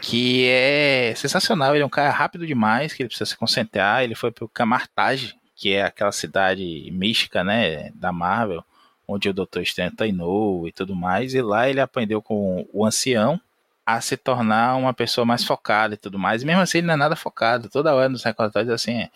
que 0.00 0.46
é 0.48 1.14
sensacional. 1.16 1.74
Ele 1.74 1.82
é 1.82 1.86
um 1.86 1.90
cara 1.90 2.10
rápido 2.10 2.46
demais, 2.46 2.92
que 2.92 3.02
ele 3.02 3.08
precisa 3.08 3.30
se 3.30 3.36
concentrar. 3.36 4.02
Ele 4.04 4.14
foi 4.14 4.30
pro 4.30 4.48
Camartage, 4.48 5.34
que 5.56 5.72
é 5.72 5.82
aquela 5.82 6.12
cidade 6.12 6.88
mística, 6.92 7.42
né, 7.42 7.90
da 7.94 8.12
Marvel, 8.12 8.64
onde 9.06 9.28
o 9.28 9.34
Doutor 9.34 9.62
Estranho 9.62 9.94
treinou 9.94 10.68
e 10.68 10.72
tudo 10.72 10.94
mais. 10.94 11.34
E 11.34 11.42
lá 11.42 11.68
ele 11.68 11.80
aprendeu 11.80 12.22
com 12.22 12.66
o 12.72 12.86
ancião 12.86 13.40
a 13.84 14.00
se 14.02 14.16
tornar 14.18 14.76
uma 14.76 14.92
pessoa 14.92 15.24
mais 15.24 15.42
focada 15.42 15.94
e 15.94 15.96
tudo 15.96 16.18
mais. 16.18 16.42
E 16.42 16.46
mesmo 16.46 16.60
assim 16.60 16.78
ele 16.78 16.86
não 16.86 16.94
é 16.94 16.96
nada 16.96 17.16
focado. 17.16 17.70
Toda 17.70 17.94
hora 17.94 18.08
nos 18.08 18.22
recordatórios 18.22 18.70
assim, 18.70 19.00
é, 19.00 19.10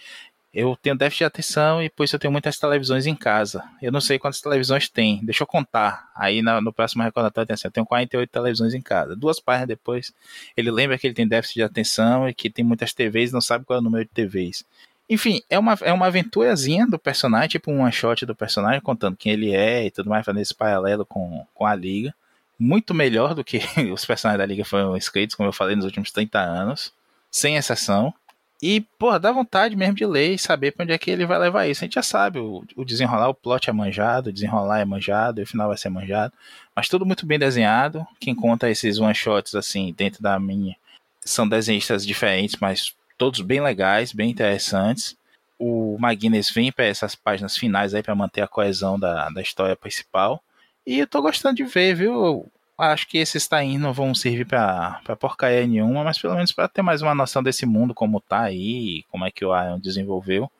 eu 0.53 0.77
tenho 0.81 0.97
déficit 0.97 1.21
de 1.21 1.25
atenção 1.25 1.83
e 1.83 1.89
por 1.89 2.05
isso 2.05 2.15
eu 2.15 2.21
tenho 2.21 2.33
muitas 2.33 2.59
televisões 2.59 3.07
em 3.07 3.15
casa. 3.15 3.65
Eu 3.81 3.91
não 3.91 4.01
sei 4.01 4.19
quantas 4.19 4.41
televisões 4.41 4.89
tem, 4.89 5.25
deixa 5.25 5.43
eu 5.43 5.47
contar. 5.47 6.11
Aí 6.15 6.43
no, 6.43 6.61
no 6.61 6.73
próximo 6.73 7.03
recordatório 7.03 7.47
tem 7.47 7.55
assim, 7.55 7.69
eu 7.69 7.73
tenho 7.73 7.87
48 7.87 8.31
televisões 8.31 8.75
em 8.75 8.83
casa. 8.83 9.17
Duas 9.17 9.41
páginas 9.41 9.69
depois, 9.69 10.13
ele 10.57 10.71
lembra 10.71 10.99
que 10.99 11.07
ele 11.07 11.15
tem 11.15 11.27
déficit 11.27 11.55
de 11.55 11.63
atenção 11.63 12.29
e 12.29 12.35
que 12.35 12.51
tem 12.51 12.65
muitas 12.65 12.93
TVs 12.93 13.33
não 13.33 13.41
sabe 13.41 13.65
qual 13.65 13.79
é 13.79 13.81
o 13.81 13.85
número 13.85 14.05
de 14.05 14.11
TVs. 14.11 14.65
Enfim, 15.09 15.43
é 15.51 15.59
uma, 15.59 15.77
é 15.83 15.93
uma 15.93 16.07
aventurazinha 16.07 16.87
do 16.87 16.99
personagem, 16.99 17.49
tipo 17.49 17.71
um 17.71 17.83
one 17.83 17.93
shot 17.93 18.25
do 18.25 18.35
personagem, 18.35 18.81
contando 18.81 19.17
quem 19.17 19.33
ele 19.33 19.55
é 19.55 19.87
e 19.87 19.91
tudo 19.91 20.09
mais, 20.09 20.25
fazendo 20.25 20.41
esse 20.41 20.55
paralelo 20.55 21.05
com, 21.05 21.47
com 21.55 21.67
a 21.67 21.75
Liga. 21.75 22.15
Muito 22.59 22.95
melhor 22.95 23.35
do 23.35 23.43
que 23.45 23.59
os 23.93 24.05
personagens 24.05 24.39
da 24.39 24.47
Liga 24.47 24.65
foram 24.65 24.97
escritos, 24.97 25.35
como 25.35 25.49
eu 25.49 25.53
falei, 25.53 25.77
nos 25.77 25.85
últimos 25.85 26.11
30 26.13 26.39
anos, 26.39 26.93
sem 27.31 27.57
exceção. 27.57 28.15
E, 28.63 28.81
pô, 28.97 29.19
dá 29.19 29.33
vontade 29.33 29.75
mesmo 29.75 29.97
de 29.97 30.07
ler 30.07 30.35
e 30.35 30.39
saber 30.39 30.71
pra 30.71 30.85
onde 30.85 30.93
é 30.93 30.99
que 30.99 31.11
ele 31.11 31.27
vai 31.27 31.37
levar 31.37 31.67
isso. 31.67 31.83
A 31.83 31.87
gente 31.87 31.95
já 31.95 32.03
sabe, 32.03 32.39
o, 32.39 32.65
o 32.77 32.85
desenrolar, 32.85 33.29
o 33.29 33.35
plot 33.35 33.69
é 33.69 33.73
manjado, 33.73 34.31
o 34.31 34.33
desenrolar 34.33 34.79
é 34.79 34.85
manjado, 34.85 35.41
e 35.41 35.43
o 35.43 35.47
final 35.47 35.67
vai 35.67 35.77
ser 35.77 35.89
manjado. 35.89 36.33
Mas 36.75 36.89
tudo 36.89 37.05
muito 37.05 37.27
bem 37.27 37.41
desenhado. 37.41 38.07
Quem 38.21 38.37
conta 38.37 38.71
esses 38.71 39.01
one-shots, 39.01 39.57
assim, 39.57 39.93
dentro 39.93 40.23
da 40.23 40.39
minha, 40.39 40.77
são 41.25 41.49
desenhistas 41.49 42.07
diferentes, 42.07 42.57
mas 42.61 42.95
todos 43.19 43.41
bem 43.41 43.61
legais, 43.61 44.13
bem 44.13 44.31
interessantes. 44.31 45.17
O 45.59 45.97
Maguinness 45.99 46.49
vem 46.51 46.71
para 46.71 46.85
essas 46.85 47.17
páginas 47.17 47.57
finais 47.57 47.95
aí 47.95 48.03
para 48.03 48.15
manter 48.15 48.43
a 48.43 48.49
coesão 48.49 48.97
da, 48.97 49.29
da 49.31 49.43
história 49.43 49.75
principal. 49.75 50.41
E 50.87 51.01
eu 51.01 51.07
tô 51.09 51.21
gostando 51.21 51.57
de 51.57 51.65
ver, 51.65 51.97
viu? 51.97 52.47
Acho 52.79 53.07
que 53.09 53.19
esses 53.19 53.47
tains 53.47 53.81
não 53.81 53.93
vão 53.93 54.15
servir 54.15 54.47
pra, 54.47 55.01
pra 55.05 55.17
porcaria 55.17 55.67
nenhuma, 55.67 56.05
mas 56.05 56.19
pelo 56.19 56.35
menos 56.35 56.53
para 56.53 56.69
ter 56.69 56.83
mais 56.83 57.03
uma 57.03 57.15
noção 57.15 57.43
desse 57.43 57.67
mundo, 57.67 57.95
como 57.95 58.21
tá 58.21 58.43
aí, 58.43 59.05
como 59.11 59.25
é 59.25 59.31
que 59.31 59.45
o 59.45 59.57
Iron 59.57 59.79
desenvolveu, 59.79 60.51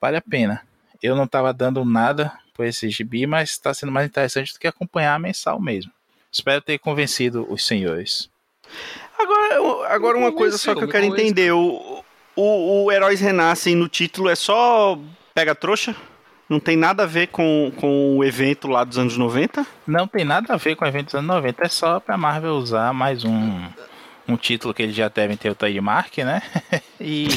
vale 0.00 0.16
a 0.16 0.22
pena. 0.22 0.62
Eu 1.02 1.16
não 1.16 1.26
tava 1.26 1.52
dando 1.52 1.84
nada 1.84 2.32
por 2.54 2.64
esse 2.64 2.88
gibi, 2.88 3.26
mas 3.26 3.50
está 3.50 3.74
sendo 3.74 3.92
mais 3.92 4.06
interessante 4.06 4.52
do 4.52 4.58
que 4.58 4.66
acompanhar 4.66 5.14
a 5.14 5.18
mensal 5.18 5.60
mesmo. 5.60 5.92
Espero 6.30 6.60
ter 6.60 6.78
convencido 6.78 7.46
os 7.50 7.64
senhores. 7.64 8.30
Agora, 9.18 9.94
agora 9.94 10.18
uma 10.18 10.32
coisa 10.32 10.58
só 10.58 10.74
que 10.74 10.82
eu 10.82 10.88
quero 10.88 11.04
entender: 11.04 11.52
o, 11.52 12.02
o, 12.34 12.84
o 12.84 12.92
Heróis 12.92 13.20
Renascem 13.20 13.74
no 13.76 13.88
título 13.88 14.28
é 14.28 14.34
só 14.34 14.98
pega 15.34 15.54
trouxa? 15.54 15.94
Não 16.48 16.60
tem 16.60 16.76
nada 16.76 17.04
a 17.04 17.06
ver 17.06 17.28
com, 17.28 17.72
com 17.76 18.18
o 18.18 18.24
evento 18.24 18.68
lá 18.68 18.84
dos 18.84 18.98
anos 18.98 19.16
90? 19.16 19.66
Não 19.86 20.06
tem 20.06 20.24
nada 20.24 20.52
a 20.52 20.56
ver 20.56 20.76
com 20.76 20.84
o 20.84 20.88
evento 20.88 21.06
dos 21.06 21.14
anos 21.14 21.28
90, 21.28 21.64
é 21.64 21.68
só 21.68 21.98
pra 21.98 22.18
Marvel 22.18 22.54
usar 22.54 22.92
mais 22.92 23.24
um, 23.24 23.62
um 24.28 24.36
título 24.36 24.74
que 24.74 24.82
eles 24.82 24.94
já 24.94 25.08
devem 25.08 25.36
ter 25.36 25.50
o 25.50 25.54
trademark, 25.54 26.18
né? 26.18 26.42
e, 27.00 27.28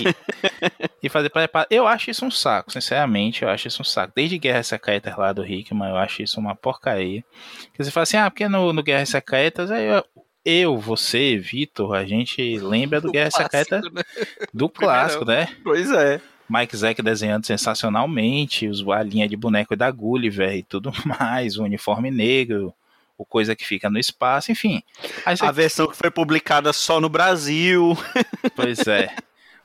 e 1.02 1.08
fazer 1.08 1.30
para 1.30 1.68
Eu 1.70 1.88
acho 1.88 2.12
isso 2.12 2.26
um 2.26 2.32
saco, 2.32 2.72
sinceramente, 2.72 3.44
eu 3.44 3.50
acho 3.50 3.68
isso 3.68 3.82
um 3.82 3.86
saco. 3.86 4.12
Desde 4.16 4.38
Guerras 4.38 4.68
Secretas 4.68 5.18
lá 5.18 5.32
do 5.32 5.46
Hickman, 5.46 5.90
eu 5.90 5.98
acho 5.98 6.22
isso 6.22 6.40
uma 6.40 6.56
porcaria. 6.56 7.24
Que 7.74 7.84
você 7.84 7.92
fala 7.92 8.04
assim, 8.04 8.18
ah, 8.18 8.30
porque 8.30 8.50
no, 8.50 8.74
no 8.74 8.84
Guerras 8.84 9.10
Secretas 9.10 9.70
eu, 9.72 10.04
eu, 10.44 10.78
você, 10.78 11.38
Vitor, 11.38 11.94
a 11.94 12.06
gente 12.06 12.58
lembra 12.60 13.02
do, 13.02 13.08
do 13.08 13.12
Guerra 13.12 13.32
Secreta 13.32 13.82
né? 13.82 14.04
do 14.54 14.70
clássico, 14.70 15.26
né? 15.26 15.48
Pois 15.64 15.92
é. 15.92 16.22
Mike 16.50 16.75
Zack 16.77 17.01
desenhando 17.01 17.46
sensacionalmente, 17.46 18.70
a 18.94 19.04
linha 19.04 19.27
de 19.27 19.36
boneco 19.36 19.75
da 19.75 19.92
Gulliver 19.92 20.56
e 20.56 20.63
tudo 20.63 20.92
mais, 21.06 21.58
o 21.58 21.63
uniforme 21.63 22.10
negro, 22.10 22.74
o 23.18 23.25
coisa 23.25 23.56
que 23.56 23.66
fica 23.66 23.89
no 23.89 24.00
espaço, 24.00 24.51
enfim. 24.51 24.82
A 25.25 25.51
versão 25.51 25.88
que 25.88 25.98
foi 25.98 26.12
publicada 26.12 26.72
só 26.72 27.01
no 27.01 27.10
Brasil. 27.10 27.98
Pois 28.56 28.88
é. 28.88 29.13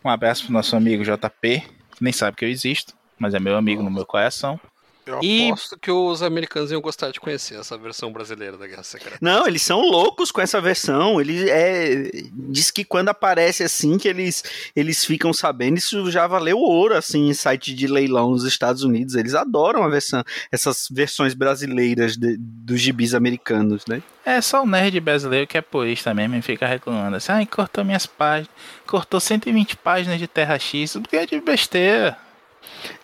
Um 0.04 0.10
abraço 0.10 0.44
pro 0.44 0.52
nosso 0.52 0.74
amigo 0.74 1.04
JP, 1.04 1.60
que 1.96 2.02
nem 2.02 2.12
sabe 2.12 2.36
que 2.36 2.44
eu 2.44 2.48
existo, 2.48 2.94
mas 3.18 3.34
é 3.34 3.40
meu 3.40 3.56
amigo 3.56 3.82
no 3.82 3.90
meu 3.90 4.04
coração. 4.04 4.60
Eu 5.04 5.20
e... 5.22 5.46
aposto 5.46 5.78
que 5.78 5.90
os 5.90 6.22
americanos 6.22 6.70
iam 6.70 6.80
gostar 6.80 7.10
de 7.10 7.18
conhecer 7.18 7.58
essa 7.58 7.76
versão 7.76 8.12
brasileira 8.12 8.56
da 8.56 8.66
Guerra 8.66 8.82
Secreta. 8.84 9.18
Não, 9.20 9.46
eles 9.46 9.62
são 9.62 9.80
loucos 9.80 10.30
com 10.30 10.40
essa 10.40 10.60
versão. 10.60 11.20
Ele 11.20 11.50
é 11.50 12.10
diz 12.32 12.70
que 12.70 12.84
quando 12.84 13.08
aparece 13.08 13.64
assim 13.64 13.98
que 13.98 14.08
eles 14.08 14.44
eles 14.76 15.04
ficam 15.04 15.32
sabendo, 15.32 15.78
isso 15.78 16.10
já 16.10 16.26
valeu 16.26 16.58
ouro 16.58 16.96
assim 16.96 17.28
em 17.28 17.34
site 17.34 17.74
de 17.74 17.86
leilão 17.86 18.30
nos 18.30 18.44
Estados 18.44 18.84
Unidos. 18.84 19.14
Eles 19.14 19.34
adoram 19.34 19.82
a 19.82 19.88
versão, 19.88 20.22
essas 20.50 20.88
versões 20.90 21.34
brasileiras 21.34 22.16
de, 22.16 22.36
dos 22.38 22.80
gibis 22.80 23.14
americanos, 23.14 23.84
né? 23.86 24.02
É 24.24 24.40
só 24.40 24.62
o 24.62 24.66
nerd 24.66 25.00
brasileiro 25.00 25.46
que 25.46 25.58
é 25.58 25.60
purista 25.60 26.14
mesmo 26.14 26.36
e 26.36 26.42
fica 26.42 26.66
reclamando 26.66 27.16
assim, 27.16 27.32
ai, 27.32 27.46
cortou 27.46 27.84
minhas 27.84 28.06
páginas, 28.06 28.50
cortou 28.86 29.18
120 29.18 29.76
páginas 29.76 30.18
de 30.18 30.28
Terra 30.28 30.58
X, 30.58 30.92
porque 30.92 31.16
é 31.16 31.26
de 31.26 31.40
besteira. 31.40 32.16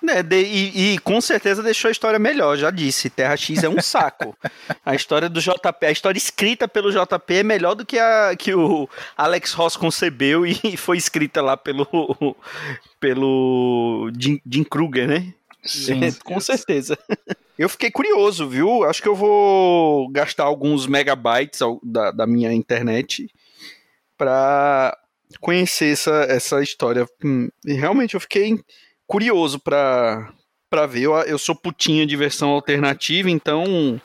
Né, 0.02 0.22
de, 0.22 0.42
e, 0.42 0.94
e, 0.94 0.98
com 0.98 1.20
certeza 1.20 1.62
deixou 1.62 1.88
a 1.88 1.92
história 1.92 2.18
melhor, 2.18 2.56
já 2.56 2.70
disse. 2.70 3.10
Terra 3.10 3.36
X 3.36 3.62
é 3.62 3.68
um 3.68 3.80
saco. 3.80 4.36
a 4.84 4.94
história 4.94 5.28
do 5.28 5.40
JP, 5.40 5.86
a 5.86 5.90
história 5.90 6.18
escrita 6.18 6.66
pelo 6.66 6.90
JP 6.90 7.34
é 7.34 7.42
melhor 7.42 7.74
do 7.74 7.84
que 7.84 7.98
a 7.98 8.34
que 8.36 8.54
o 8.54 8.88
Alex 9.16 9.52
Ross 9.52 9.76
concebeu 9.76 10.46
e 10.46 10.54
foi 10.76 10.96
escrita 10.96 11.42
lá 11.42 11.56
pelo 11.56 11.86
pelo 13.00 14.10
Jim, 14.18 14.40
Jim 14.46 14.64
Kruger, 14.64 15.06
né? 15.06 15.34
Sim, 15.64 16.00
com 16.24 16.40
certeza. 16.40 16.98
Eu 17.58 17.68
fiquei 17.68 17.90
curioso, 17.90 18.48
viu? 18.48 18.84
Acho 18.84 19.02
que 19.02 19.08
eu 19.08 19.14
vou 19.14 20.08
gastar 20.10 20.44
alguns 20.44 20.86
megabytes 20.86 21.60
da, 21.82 22.12
da 22.12 22.26
minha 22.26 22.52
internet 22.52 23.28
para 24.16 24.96
conhecer 25.40 25.92
essa, 25.92 26.26
essa 26.28 26.62
história. 26.62 27.06
Hum, 27.24 27.48
realmente 27.66 28.14
eu 28.14 28.20
fiquei 28.20 28.58
curioso 29.08 29.58
para 29.58 30.32
para 30.70 30.86
ver. 30.86 31.02
Eu, 31.02 31.14
eu 31.22 31.38
sou 31.38 31.56
putinha 31.56 32.06
de 32.06 32.14
versão 32.14 32.50
alternativa, 32.50 33.30
então 33.30 34.00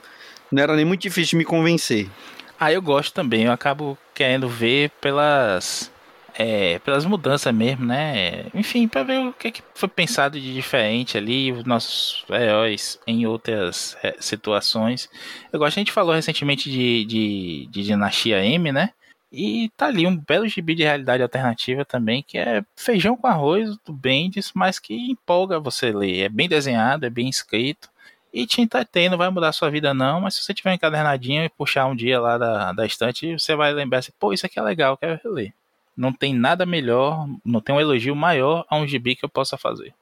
não 0.49 0.63
era 0.63 0.75
nem 0.75 0.85
muito 0.85 1.01
difícil 1.01 1.31
de 1.31 1.35
me 1.37 1.45
convencer. 1.45 2.09
Ah, 2.57 2.71
eu 2.71 2.81
gosto 2.81 3.13
também. 3.13 3.43
Eu 3.43 3.51
acabo 3.51 3.97
querendo 4.15 4.47
ver 4.47 4.89
pelas 5.01 5.91
é, 6.35 6.79
pelas 6.79 7.05
mudanças 7.05 7.53
mesmo, 7.53 7.85
né? 7.85 8.45
Enfim, 8.53 8.87
para 8.87 9.03
ver 9.03 9.19
o 9.19 9.33
que, 9.33 9.51
que, 9.51 9.63
foi 9.75 9.89
pensado 9.89 10.39
de 10.39 10.53
diferente 10.53 11.17
ali, 11.17 11.51
os 11.51 11.65
nossos 11.65 12.25
heróis 12.29 12.97
em 13.05 13.25
outras 13.27 13.97
é, 14.01 14.15
situações. 14.19 15.09
Eu 15.51 15.59
gosto, 15.59 15.77
a 15.77 15.81
gente 15.81 15.91
falou 15.91 16.15
recentemente 16.15 16.71
de, 16.71 17.05
de, 17.05 17.67
de 17.69 17.83
Dinastia 17.83 18.43
M, 18.43 18.71
né? 18.71 18.91
E 19.35 19.69
tá 19.75 19.87
ali 19.87 20.05
um 20.05 20.15
belo 20.15 20.47
gibi 20.47 20.75
de 20.75 20.83
realidade 20.83 21.23
alternativa 21.23 21.83
também, 21.83 22.21
que 22.21 22.37
é 22.37 22.63
feijão 22.75 23.17
com 23.17 23.25
arroz 23.25 23.75
do 23.83 23.91
Bendis, 23.91 24.51
mas 24.53 24.77
que 24.77 24.93
empolga 24.93 25.59
você 25.59 25.91
ler. 25.91 26.25
É 26.25 26.29
bem 26.29 26.47
desenhado, 26.47 27.07
é 27.07 27.09
bem 27.09 27.27
escrito 27.27 27.89
e 28.31 28.45
te 28.45 28.61
entretém, 28.61 29.09
não 29.09 29.17
vai 29.17 29.29
mudar 29.29 29.49
a 29.49 29.53
sua 29.53 29.71
vida 29.71 29.91
não, 29.91 30.21
mas 30.21 30.35
se 30.35 30.43
você 30.43 30.53
tiver 30.53 30.69
um 30.69 30.73
encadernadinho 30.73 31.43
e 31.43 31.49
puxar 31.49 31.87
um 31.87 31.95
dia 31.95 32.19
lá 32.19 32.37
da, 32.37 32.73
da 32.73 32.85
estante, 32.85 33.33
você 33.39 33.55
vai 33.55 33.73
lembrar 33.73 33.99
assim, 33.99 34.11
pô, 34.19 34.33
isso 34.33 34.45
aqui 34.45 34.59
é 34.59 34.61
legal, 34.61 34.97
quero 34.97 35.19
reler. 35.23 35.53
Não 35.97 36.13
tem 36.13 36.33
nada 36.33 36.65
melhor, 36.65 37.27
não 37.43 37.59
tem 37.59 37.75
um 37.75 37.81
elogio 37.81 38.15
maior 38.15 38.65
a 38.69 38.75
um 38.75 38.87
gibi 38.87 39.15
que 39.15 39.25
eu 39.25 39.29
possa 39.29 39.57
fazer. 39.57 39.93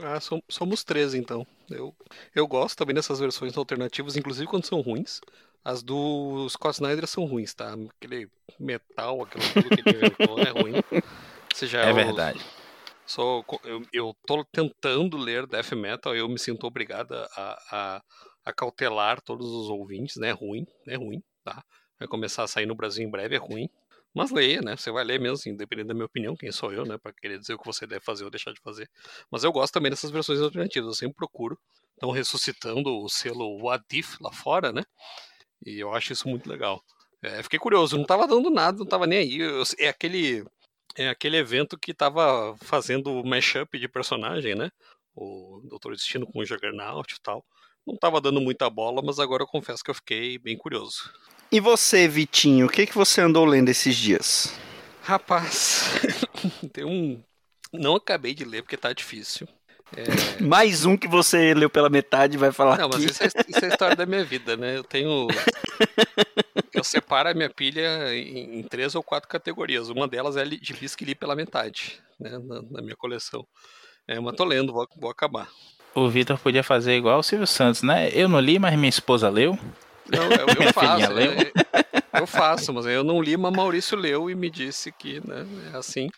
Ah, 0.00 0.18
somos 0.48 0.84
três 0.84 1.14
então. 1.14 1.46
Eu, 1.70 1.94
eu 2.34 2.46
gosto 2.46 2.76
também 2.76 2.94
dessas 2.94 3.18
versões 3.18 3.56
alternativas, 3.56 4.16
inclusive 4.16 4.46
quando 4.46 4.66
são 4.66 4.80
ruins. 4.80 5.20
As 5.64 5.82
do 5.82 6.48
Scott 6.48 6.74
Snyder 6.74 7.06
são 7.06 7.24
ruins, 7.24 7.54
tá? 7.54 7.74
Aquele 7.96 8.28
metal, 8.58 9.22
aquilo 9.22 9.44
tudo 9.52 9.68
que 9.68 9.88
ele 9.88 9.96
inventou 9.96 10.38
é 10.38 10.50
ruim. 10.50 10.74
Seja, 11.54 11.80
é 11.80 11.92
verdade. 11.92 12.40
Sou, 13.08 13.44
eu, 13.64 13.82
eu 13.90 14.16
tô 14.26 14.44
tentando 14.44 15.16
ler 15.16 15.46
Death 15.46 15.72
Metal, 15.72 16.14
eu 16.14 16.28
me 16.28 16.38
sinto 16.38 16.66
obrigada 16.66 17.26
a, 17.34 18.02
a, 18.44 18.52
cautelar 18.52 19.20
todos 19.22 19.46
os 19.46 19.70
ouvintes, 19.70 20.16
né? 20.16 20.28
É 20.28 20.32
ruim, 20.32 20.66
é 20.86 20.94
ruim, 20.94 21.22
tá? 21.42 21.64
Vai 21.98 22.06
começar 22.06 22.42
a 22.42 22.46
sair 22.46 22.66
no 22.66 22.74
Brasil 22.74 23.06
em 23.06 23.10
breve, 23.10 23.34
é 23.34 23.38
ruim. 23.38 23.68
Mas 24.14 24.30
leia, 24.30 24.60
né? 24.60 24.76
Você 24.76 24.90
vai 24.90 25.04
ler 25.04 25.18
mesmo, 25.18 25.36
assim, 25.36 25.56
dependendo 25.56 25.88
da 25.88 25.94
minha 25.94 26.04
opinião, 26.04 26.36
quem 26.36 26.52
sou 26.52 26.70
eu, 26.70 26.84
né? 26.84 26.98
Pra 26.98 27.12
querer 27.12 27.38
dizer 27.38 27.54
o 27.54 27.58
que 27.58 27.64
você 27.64 27.86
deve 27.86 28.04
fazer 28.04 28.24
ou 28.24 28.30
deixar 28.30 28.52
de 28.52 28.60
fazer. 28.60 28.90
Mas 29.30 29.42
eu 29.42 29.52
gosto 29.52 29.72
também 29.72 29.90
dessas 29.90 30.10
versões 30.10 30.40
alternativas, 30.40 30.88
eu 30.88 30.94
sempre 30.94 31.16
procuro. 31.16 31.58
Estão 31.94 32.10
ressuscitando 32.10 32.90
o 32.90 33.08
selo 33.08 33.58
What 33.62 33.84
If 33.90 34.20
lá 34.20 34.32
fora, 34.32 34.70
né? 34.70 34.82
E 35.64 35.78
eu 35.80 35.94
acho 35.94 36.12
isso 36.12 36.28
muito 36.28 36.48
legal. 36.48 36.82
É, 37.22 37.42
fiquei 37.42 37.58
curioso, 37.58 37.96
não 37.96 38.04
tava 38.04 38.26
dando 38.26 38.50
nada, 38.50 38.78
não 38.78 38.86
tava 38.86 39.06
nem 39.06 39.18
aí. 39.18 39.38
Eu, 39.38 39.62
é 39.78 39.88
aquele 39.88 40.44
é 40.96 41.08
aquele 41.08 41.36
evento 41.36 41.78
que 41.78 41.94
tava 41.94 42.56
fazendo 42.62 43.12
o 43.12 43.26
mashup 43.26 43.78
de 43.78 43.88
personagem, 43.88 44.54
né? 44.54 44.70
O 45.14 45.60
Doutor 45.64 45.94
Destino 45.94 46.26
com 46.26 46.40
o 46.40 46.44
Juggernaut 46.44 47.14
e 47.14 47.20
tal. 47.22 47.44
Não 47.86 47.96
tava 47.96 48.20
dando 48.20 48.40
muita 48.40 48.68
bola, 48.68 49.00
mas 49.02 49.18
agora 49.18 49.42
eu 49.42 49.46
confesso 49.46 49.82
que 49.82 49.90
eu 49.90 49.94
fiquei 49.94 50.38
bem 50.38 50.56
curioso. 50.56 51.12
E 51.50 51.60
você, 51.60 52.06
Vitinho, 52.06 52.66
o 52.66 52.68
que, 52.68 52.86
que 52.86 52.94
você 52.94 53.20
andou 53.20 53.44
lendo 53.44 53.68
esses 53.68 53.96
dias? 53.96 54.52
Rapaz, 55.02 55.84
tem 56.72 56.84
um. 56.84 57.22
Não 57.72 57.96
acabei 57.96 58.34
de 58.34 58.44
ler 58.44 58.62
porque 58.62 58.76
tá 58.76 58.92
difícil. 58.92 59.48
É... 59.96 60.04
Mais 60.42 60.84
um 60.84 60.96
que 60.96 61.08
você 61.08 61.54
leu 61.54 61.70
pela 61.70 61.88
metade 61.88 62.36
vai 62.36 62.52
falar. 62.52 62.78
Não, 62.78 62.88
mas 62.88 63.04
isso 63.04 63.22
é, 63.22 63.26
isso 63.26 63.64
é, 63.64 63.66
a 63.66 63.68
história 63.68 63.96
da 63.96 64.06
minha 64.06 64.24
vida, 64.24 64.56
né? 64.56 64.76
Eu 64.76 64.84
tenho. 64.84 65.28
Eu 66.74 66.84
separo 66.84 67.28
a 67.28 67.34
minha 67.34 67.50
pilha 67.50 68.14
em, 68.14 68.60
em 68.60 68.62
três 68.62 68.94
ou 68.94 69.02
quatro 69.02 69.28
categorias. 69.28 69.88
Uma 69.88 70.06
delas 70.06 70.36
é 70.36 70.44
de 70.44 70.72
bis 70.74 70.94
que 70.94 71.04
li 71.04 71.14
pela 71.14 71.34
metade, 71.34 72.00
né? 72.20 72.38
Na, 72.38 72.62
na, 72.70 72.82
minha 72.82 72.94
coleção. 72.94 73.44
É, 74.06 74.20
mas 74.20 74.36
tô 74.36 74.44
lendo, 74.44 74.72
vou, 74.72 74.86
vou 74.96 75.10
acabar. 75.10 75.48
O 75.94 76.08
Vitor 76.08 76.38
podia 76.38 76.62
fazer 76.62 76.96
igual 76.96 77.18
o 77.18 77.22
Silvio 77.22 77.46
Santos, 77.46 77.82
né? 77.82 78.10
Eu 78.12 78.28
não 78.28 78.38
li, 78.38 78.58
mas 78.58 78.76
minha 78.76 78.88
esposa 78.88 79.28
leu. 79.28 79.58
Não, 80.08 80.22
eu, 80.22 80.46
eu 80.46 80.72
faço. 80.72 81.12
leu. 81.12 81.32
Eu, 81.32 82.20
eu 82.20 82.26
faço, 82.26 82.72
mas 82.72 82.86
eu 82.86 83.02
não 83.02 83.20
li, 83.20 83.36
mas 83.36 83.52
Maurício 83.52 83.96
leu 83.96 84.30
e 84.30 84.34
me 84.34 84.50
disse 84.50 84.92
que 84.92 85.20
né, 85.26 85.46
é 85.72 85.76
assim. 85.76 86.08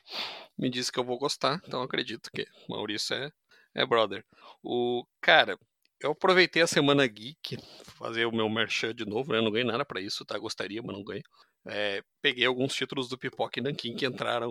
me 0.59 0.69
disse 0.69 0.93
que 0.93 0.99
eu 0.99 1.05
vou 1.05 1.19
gostar, 1.19 1.61
então 1.67 1.83
acredito 1.83 2.31
que 2.33 2.47
Maurício 2.69 3.15
é, 3.15 3.31
é 3.75 3.87
brother. 3.87 4.25
O 4.62 5.05
cara, 5.21 5.59
eu 6.00 6.12
aproveitei 6.12 6.62
a 6.62 6.67
semana 6.67 7.07
geek, 7.07 7.59
fazer 7.99 8.27
o 8.27 8.33
meu 8.33 8.49
merchan 8.49 8.95
de 8.95 9.05
novo, 9.05 9.33
né? 9.33 9.41
Não 9.41 9.50
ganhei 9.50 9.67
nada 9.67 9.85
para 9.85 10.00
isso, 10.00 10.25
tá? 10.25 10.39
Gostaria, 10.39 10.83
mas 10.83 10.97
não 10.97 11.05
ganho. 11.05 11.23
É, 11.67 12.03
peguei 12.23 12.47
alguns 12.47 12.75
títulos 12.75 13.09
do 13.09 13.19
Pipoca 13.19 13.61
e 13.61 13.62
Nankin 13.62 13.95
que 13.95 14.07
entraram 14.07 14.50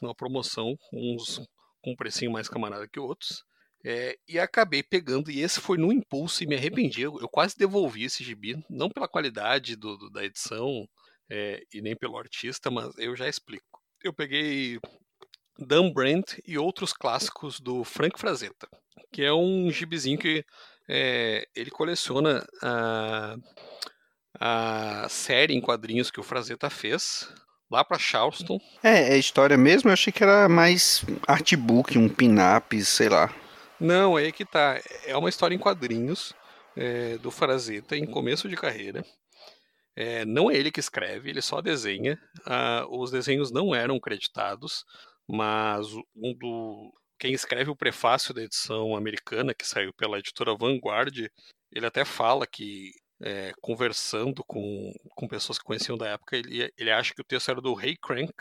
numa 0.00 0.14
promoção, 0.14 0.78
uns 0.92 1.40
com 1.82 1.92
um 1.92 1.96
precinho 1.96 2.30
mais 2.32 2.48
camarada 2.48 2.88
que 2.88 3.00
outros. 3.00 3.44
É, 3.84 4.16
e 4.26 4.38
acabei 4.38 4.82
pegando, 4.82 5.30
e 5.30 5.40
esse 5.40 5.60
foi 5.60 5.76
no 5.76 5.92
impulso 5.92 6.42
e 6.42 6.46
me 6.46 6.54
arrependi. 6.54 7.02
Eu, 7.02 7.18
eu 7.20 7.28
quase 7.28 7.54
devolvi 7.56 8.04
esse 8.04 8.24
gibi, 8.24 8.56
não 8.70 8.88
pela 8.88 9.08
qualidade 9.08 9.76
do, 9.76 9.96
do, 9.98 10.10
da 10.10 10.24
edição 10.24 10.88
é, 11.30 11.60
e 11.72 11.82
nem 11.82 11.94
pelo 11.96 12.16
artista, 12.16 12.70
mas 12.70 12.96
eu 12.96 13.14
já 13.14 13.28
explico. 13.28 13.82
Eu 14.02 14.14
peguei 14.14 14.78
Dan 15.58 15.92
Brandt 15.92 16.42
e 16.46 16.58
outros 16.58 16.92
clássicos 16.92 17.60
do 17.60 17.84
Frank 17.84 18.18
Frazetta, 18.18 18.68
que 19.12 19.22
é 19.22 19.32
um 19.32 19.70
gibizinho 19.70 20.18
que 20.18 20.44
é, 20.88 21.46
ele 21.54 21.70
coleciona 21.70 22.44
a, 22.62 23.36
a 24.40 25.08
série 25.08 25.54
em 25.54 25.60
quadrinhos 25.60 26.10
que 26.10 26.20
o 26.20 26.24
Frazetta 26.24 26.68
fez 26.68 27.28
lá 27.70 27.84
para 27.84 27.98
Charleston. 27.98 28.60
É, 28.82 29.14
é 29.14 29.18
história 29.18 29.56
mesmo? 29.56 29.88
Eu 29.88 29.94
achei 29.94 30.12
que 30.12 30.22
era 30.22 30.48
mais 30.48 31.04
artbook, 31.26 31.98
um 31.98 32.08
pin-up, 32.08 32.80
sei 32.84 33.08
lá. 33.08 33.34
Não, 33.80 34.18
é 34.18 34.30
que 34.30 34.44
tá. 34.44 34.80
É 35.04 35.16
uma 35.16 35.28
história 35.28 35.54
em 35.54 35.58
quadrinhos 35.58 36.34
é, 36.76 37.18
do 37.18 37.30
Frazetta 37.30 37.96
em 37.96 38.06
começo 38.06 38.48
de 38.48 38.56
carreira. 38.56 39.04
É, 39.96 40.24
não 40.24 40.50
é 40.50 40.56
ele 40.56 40.72
que 40.72 40.80
escreve, 40.80 41.30
ele 41.30 41.40
só 41.40 41.60
desenha. 41.60 42.18
Ah, 42.44 42.84
os 42.88 43.10
desenhos 43.10 43.52
não 43.52 43.74
eram 43.74 44.00
creditados 44.00 44.84
mas 45.28 45.92
um 46.14 46.34
do 46.34 46.92
quem 47.18 47.32
escreve 47.32 47.70
o 47.70 47.76
prefácio 47.76 48.34
da 48.34 48.42
edição 48.42 48.96
americana 48.96 49.54
que 49.54 49.66
saiu 49.66 49.92
pela 49.94 50.18
editora 50.18 50.56
Vanguard, 50.56 51.26
ele 51.72 51.86
até 51.86 52.04
fala 52.04 52.46
que 52.46 52.92
é, 53.20 53.52
conversando 53.60 54.44
com, 54.44 54.92
com 55.10 55.28
pessoas 55.28 55.58
que 55.58 55.64
conheciam 55.64 55.96
da 55.96 56.08
época, 56.08 56.36
ele, 56.36 56.70
ele 56.76 56.90
acha 56.90 57.14
que 57.14 57.20
o 57.20 57.24
texto 57.24 57.50
era 57.50 57.60
do 57.60 57.72
Ray 57.72 57.96
Crank, 57.96 58.34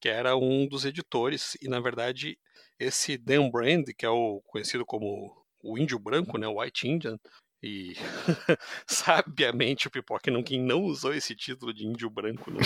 que 0.00 0.08
era 0.08 0.36
um 0.36 0.66
dos 0.66 0.84
editores, 0.84 1.56
e 1.60 1.68
na 1.68 1.80
verdade 1.80 2.38
esse 2.78 3.16
Dan 3.16 3.50
Brand, 3.50 3.84
que 3.96 4.06
é 4.06 4.10
o 4.10 4.40
conhecido 4.46 4.84
como 4.84 5.44
o 5.62 5.78
índio 5.78 5.98
branco, 5.98 6.38
né, 6.38 6.46
o 6.48 6.60
White 6.60 6.88
Indian, 6.88 7.18
e 7.62 7.94
sabiamente 8.86 9.86
o 9.86 9.90
Pipoca 9.90 10.30
não, 10.30 10.42
não 10.42 10.82
usou 10.82 11.14
esse 11.14 11.36
título 11.36 11.72
de 11.72 11.86
índio 11.86 12.10
branco 12.10 12.50
no, 12.50 12.58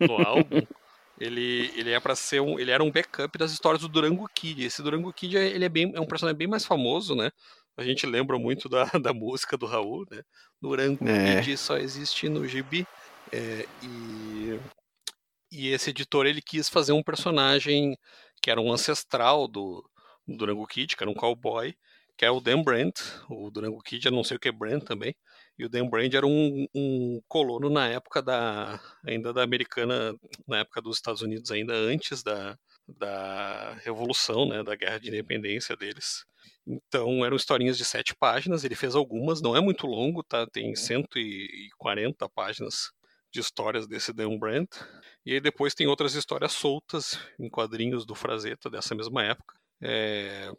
no 0.00 0.26
álbum, 0.26 0.60
ele, 1.18 1.72
ele 1.76 1.92
é 1.92 2.00
para 2.00 2.14
ser 2.16 2.40
um, 2.40 2.58
ele 2.58 2.70
era 2.70 2.82
um 2.82 2.90
backup 2.90 3.36
das 3.38 3.52
histórias 3.52 3.82
do 3.82 3.88
Durango 3.88 4.28
Kid. 4.34 4.64
Esse 4.64 4.82
Durango 4.82 5.12
Kid 5.12 5.36
é, 5.36 5.46
ele 5.46 5.64
é 5.64 5.68
bem, 5.68 5.92
é 5.94 6.00
um 6.00 6.06
personagem 6.06 6.36
bem 6.36 6.48
mais 6.48 6.64
famoso, 6.64 7.14
né? 7.14 7.30
A 7.76 7.84
gente 7.84 8.06
lembra 8.06 8.38
muito 8.38 8.68
da, 8.68 8.84
da 9.00 9.12
música 9.12 9.56
do 9.56 9.66
Raul, 9.66 10.04
né? 10.10 10.22
Durango 10.60 11.06
é. 11.06 11.40
Kid 11.40 11.56
só 11.56 11.76
existe 11.76 12.28
no 12.28 12.46
gibi. 12.46 12.86
É, 13.32 13.66
e, 13.82 14.60
e 15.50 15.68
esse 15.68 15.90
editor 15.90 16.26
ele 16.26 16.42
quis 16.42 16.68
fazer 16.68 16.92
um 16.92 17.02
personagem 17.02 17.96
que 18.42 18.50
era 18.50 18.60
um 18.60 18.72
ancestral 18.72 19.48
do, 19.48 19.88
do 20.26 20.36
Durango 20.36 20.66
Kid, 20.66 20.96
que 20.96 21.02
era 21.02 21.10
um 21.10 21.14
cowboy, 21.14 21.74
que 22.16 22.24
é 22.24 22.30
o 22.30 22.40
Dan 22.40 22.62
Brandt. 22.62 23.00
O 23.28 23.50
Durango 23.50 23.80
Kid, 23.82 24.06
eu 24.06 24.12
não 24.12 24.24
sei 24.24 24.36
o 24.36 24.40
que 24.40 24.48
é 24.48 24.52
Brandt 24.52 24.84
também. 24.84 25.14
E 25.58 25.64
o 25.64 25.68
Dan 25.68 25.88
Brand 25.88 26.12
era 26.12 26.26
um, 26.26 26.66
um, 26.74 27.20
colono 27.28 27.70
na 27.70 27.88
época 27.88 28.20
da 28.20 28.80
ainda 29.06 29.32
da 29.32 29.42
americana, 29.42 30.14
na 30.46 30.58
época 30.58 30.82
dos 30.82 30.96
Estados 30.96 31.22
Unidos, 31.22 31.50
ainda 31.50 31.74
antes 31.74 32.22
da, 32.22 32.58
da 32.88 33.74
revolução, 33.84 34.46
né, 34.48 34.62
da 34.62 34.74
guerra 34.74 34.98
de 34.98 35.08
independência 35.08 35.76
deles. 35.76 36.24
Então 36.66 37.24
eram 37.24 37.36
historinhas 37.36 37.78
de 37.78 37.84
sete 37.84 38.14
páginas. 38.16 38.64
Ele 38.64 38.74
fez 38.74 38.94
algumas, 38.94 39.40
não 39.40 39.56
é 39.56 39.60
muito 39.60 39.86
longo, 39.86 40.22
tá? 40.22 40.46
Tem 40.46 40.74
140 40.74 42.28
páginas 42.30 42.90
de 43.32 43.40
histórias 43.40 43.86
desse 43.86 44.12
Dan 44.12 44.38
Brand. 44.38 44.68
E 45.26 45.34
aí 45.34 45.40
depois 45.40 45.74
tem 45.74 45.86
outras 45.86 46.14
histórias 46.14 46.52
soltas 46.52 47.18
em 47.38 47.48
quadrinhos 47.48 48.06
do 48.06 48.14
Frazetta 48.14 48.70
dessa 48.70 48.94
mesma 48.94 49.24
época. 49.24 49.54
É, 49.82 50.50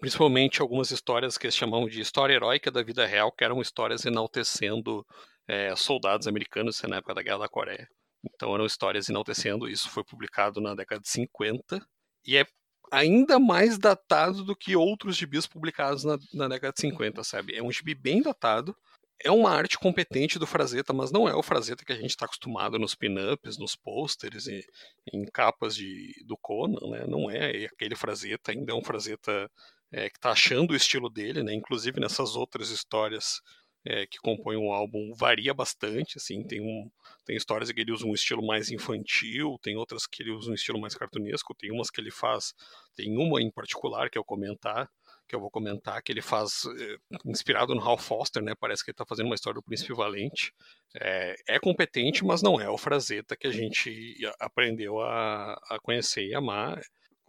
principalmente 0.00 0.60
algumas 0.60 0.90
histórias 0.90 1.36
que 1.36 1.46
eles 1.46 1.56
chamam 1.56 1.86
de 1.86 2.00
história 2.00 2.34
heróica 2.34 2.70
da 2.70 2.82
vida 2.82 3.06
real, 3.06 3.32
que 3.32 3.44
eram 3.44 3.60
histórias 3.60 4.04
enaltecendo 4.04 5.06
é, 5.46 5.74
soldados 5.76 6.26
americanos 6.26 6.80
na 6.82 6.96
época 6.96 7.14
da 7.14 7.22
Guerra 7.22 7.38
da 7.38 7.48
Coreia. 7.48 7.88
Então 8.24 8.54
eram 8.54 8.66
histórias 8.66 9.08
enaltecendo, 9.08 9.68
isso 9.68 9.90
foi 9.90 10.04
publicado 10.04 10.60
na 10.60 10.74
década 10.74 11.00
de 11.00 11.08
50, 11.08 11.84
e 12.24 12.36
é 12.36 12.46
ainda 12.90 13.38
mais 13.38 13.78
datado 13.78 14.44
do 14.44 14.54
que 14.54 14.76
outros 14.76 15.16
gibis 15.16 15.46
publicados 15.46 16.04
na, 16.04 16.18
na 16.32 16.48
década 16.48 16.72
de 16.72 16.80
50, 16.80 17.24
sabe? 17.24 17.56
É 17.56 17.62
um 17.62 17.72
gibi 17.72 17.94
bem 17.94 18.22
datado, 18.22 18.76
é 19.24 19.30
uma 19.30 19.50
arte 19.50 19.78
competente 19.78 20.38
do 20.38 20.46
Frazetta, 20.46 20.92
mas 20.92 21.10
não 21.10 21.28
é 21.28 21.34
o 21.34 21.42
Frazetta 21.42 21.84
que 21.84 21.92
a 21.92 21.96
gente 21.96 22.10
está 22.10 22.26
acostumado 22.26 22.78
nos 22.78 22.94
pin-ups, 22.94 23.56
nos 23.56 23.76
posters 23.76 24.46
e 24.46 24.64
em 25.12 25.24
capas 25.24 25.76
de, 25.76 26.12
do 26.26 26.36
Conan, 26.36 26.90
né? 26.90 27.06
Não 27.06 27.30
é 27.30 27.66
aquele 27.66 27.94
Frazetta, 27.94 28.52
ainda 28.52 28.72
é 28.72 28.74
um 28.74 28.82
Frazetta 28.82 29.50
é, 29.92 30.08
que 30.08 30.16
está 30.16 30.30
achando 30.32 30.72
o 30.72 30.76
estilo 30.76 31.10
dele, 31.10 31.42
né? 31.42 31.52
Inclusive 31.54 32.00
nessas 32.00 32.34
outras 32.34 32.70
histórias 32.70 33.40
é, 33.84 34.06
que 34.06 34.18
compõem 34.18 34.56
o 34.56 34.72
álbum 34.72 35.12
varia 35.14 35.52
bastante, 35.52 36.16
assim, 36.16 36.42
tem, 36.44 36.60
um, 36.60 36.90
tem 37.24 37.36
histórias 37.36 37.70
que 37.70 37.80
ele 37.80 37.92
usa 37.92 38.06
um 38.06 38.14
estilo 38.14 38.44
mais 38.44 38.70
infantil, 38.70 39.58
tem 39.60 39.76
outras 39.76 40.06
que 40.06 40.22
ele 40.22 40.30
usa 40.30 40.50
um 40.50 40.54
estilo 40.54 40.80
mais 40.80 40.94
cartunesco, 40.94 41.54
tem 41.54 41.72
umas 41.72 41.90
que 41.90 42.00
ele 42.00 42.10
faz, 42.10 42.54
tem 42.94 43.16
uma 43.16 43.42
em 43.42 43.50
particular 43.50 44.08
que 44.08 44.16
eu 44.16 44.24
comentar, 44.24 44.88
que 45.28 45.34
eu 45.34 45.40
vou 45.40 45.50
comentar, 45.50 46.00
que 46.02 46.12
ele 46.12 46.22
faz 46.22 46.64
é, 46.78 46.96
inspirado 47.26 47.74
no 47.74 47.80
Hal 47.80 47.98
Foster, 47.98 48.42
né, 48.42 48.54
parece 48.58 48.84
que 48.84 48.90
ele 48.90 48.94
está 48.94 49.04
fazendo 49.04 49.26
uma 49.26 49.34
história 49.34 49.60
do 49.60 49.64
Príncipe 49.64 49.92
Valente, 49.92 50.52
é, 50.94 51.34
é, 51.48 51.58
competente, 51.58 52.24
mas 52.24 52.40
não 52.40 52.60
é 52.60 52.68
o 52.68 52.78
Frazetta 52.78 53.36
que 53.36 53.48
a 53.48 53.52
gente 53.52 54.16
aprendeu 54.38 55.00
a, 55.00 55.54
a 55.54 55.78
conhecer 55.80 56.24
e 56.24 56.34
amar, 56.34 56.80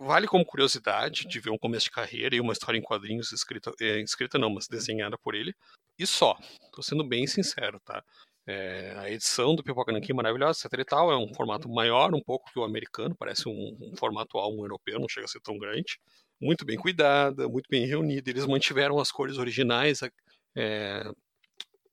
vale 0.04 0.28
como 0.28 0.46
curiosidade 0.46 1.26
de 1.28 1.40
ver 1.40 1.50
um 1.50 1.58
começo 1.58 1.86
de 1.86 1.92
carreira 1.92 2.36
e 2.36 2.42
uma 2.42 2.54
história 2.54 2.78
em 2.78 2.82
quadrinhos 2.82 3.32
escrita, 3.32 3.72
é, 3.82 4.00
escrita 4.00 4.38
não, 4.38 4.50
mas 4.50 4.68
desenhada 4.68 5.18
por 5.18 5.36
ele. 5.36 5.54
E 5.98 6.06
só. 6.06 6.38
Tô 6.74 6.82
sendo 6.82 7.04
bem 7.04 7.26
sincero, 7.28 7.80
tá? 7.80 8.04
É, 8.46 8.94
a 8.98 9.10
edição 9.10 9.56
do 9.56 9.64
Pipoca 9.64 9.92
Nankin 9.92 10.12
é 10.12 10.16
maravilhosa, 10.16 10.68
etc 10.68 10.80
e 10.80 10.86
tal. 10.86 11.12
É 11.12 11.18
um 11.18 11.34
formato 11.34 11.70
maior 11.70 12.14
um 12.14 12.22
pouco 12.22 12.52
que 12.52 12.60
o 12.60 12.64
americano, 12.64 13.16
parece 13.16 13.48
um, 13.48 13.78
um 13.80 13.96
formato 13.98 14.38
álbum 14.38 14.64
europeu, 14.64 15.00
não 15.00 15.08
chega 15.08 15.26
a 15.26 15.30
ser 15.30 15.40
tão 15.42 15.58
grande. 15.58 16.00
Muito 16.42 16.66
bem 16.66 16.78
cuidada, 16.78 17.48
muito 17.48 17.68
bem 17.70 17.86
reunida. 17.86 18.30
Eles 18.30 18.46
mantiveram 18.46 19.00
as 19.00 19.12
cores 19.12 19.38
originais. 19.38 20.02
É, 20.56 21.04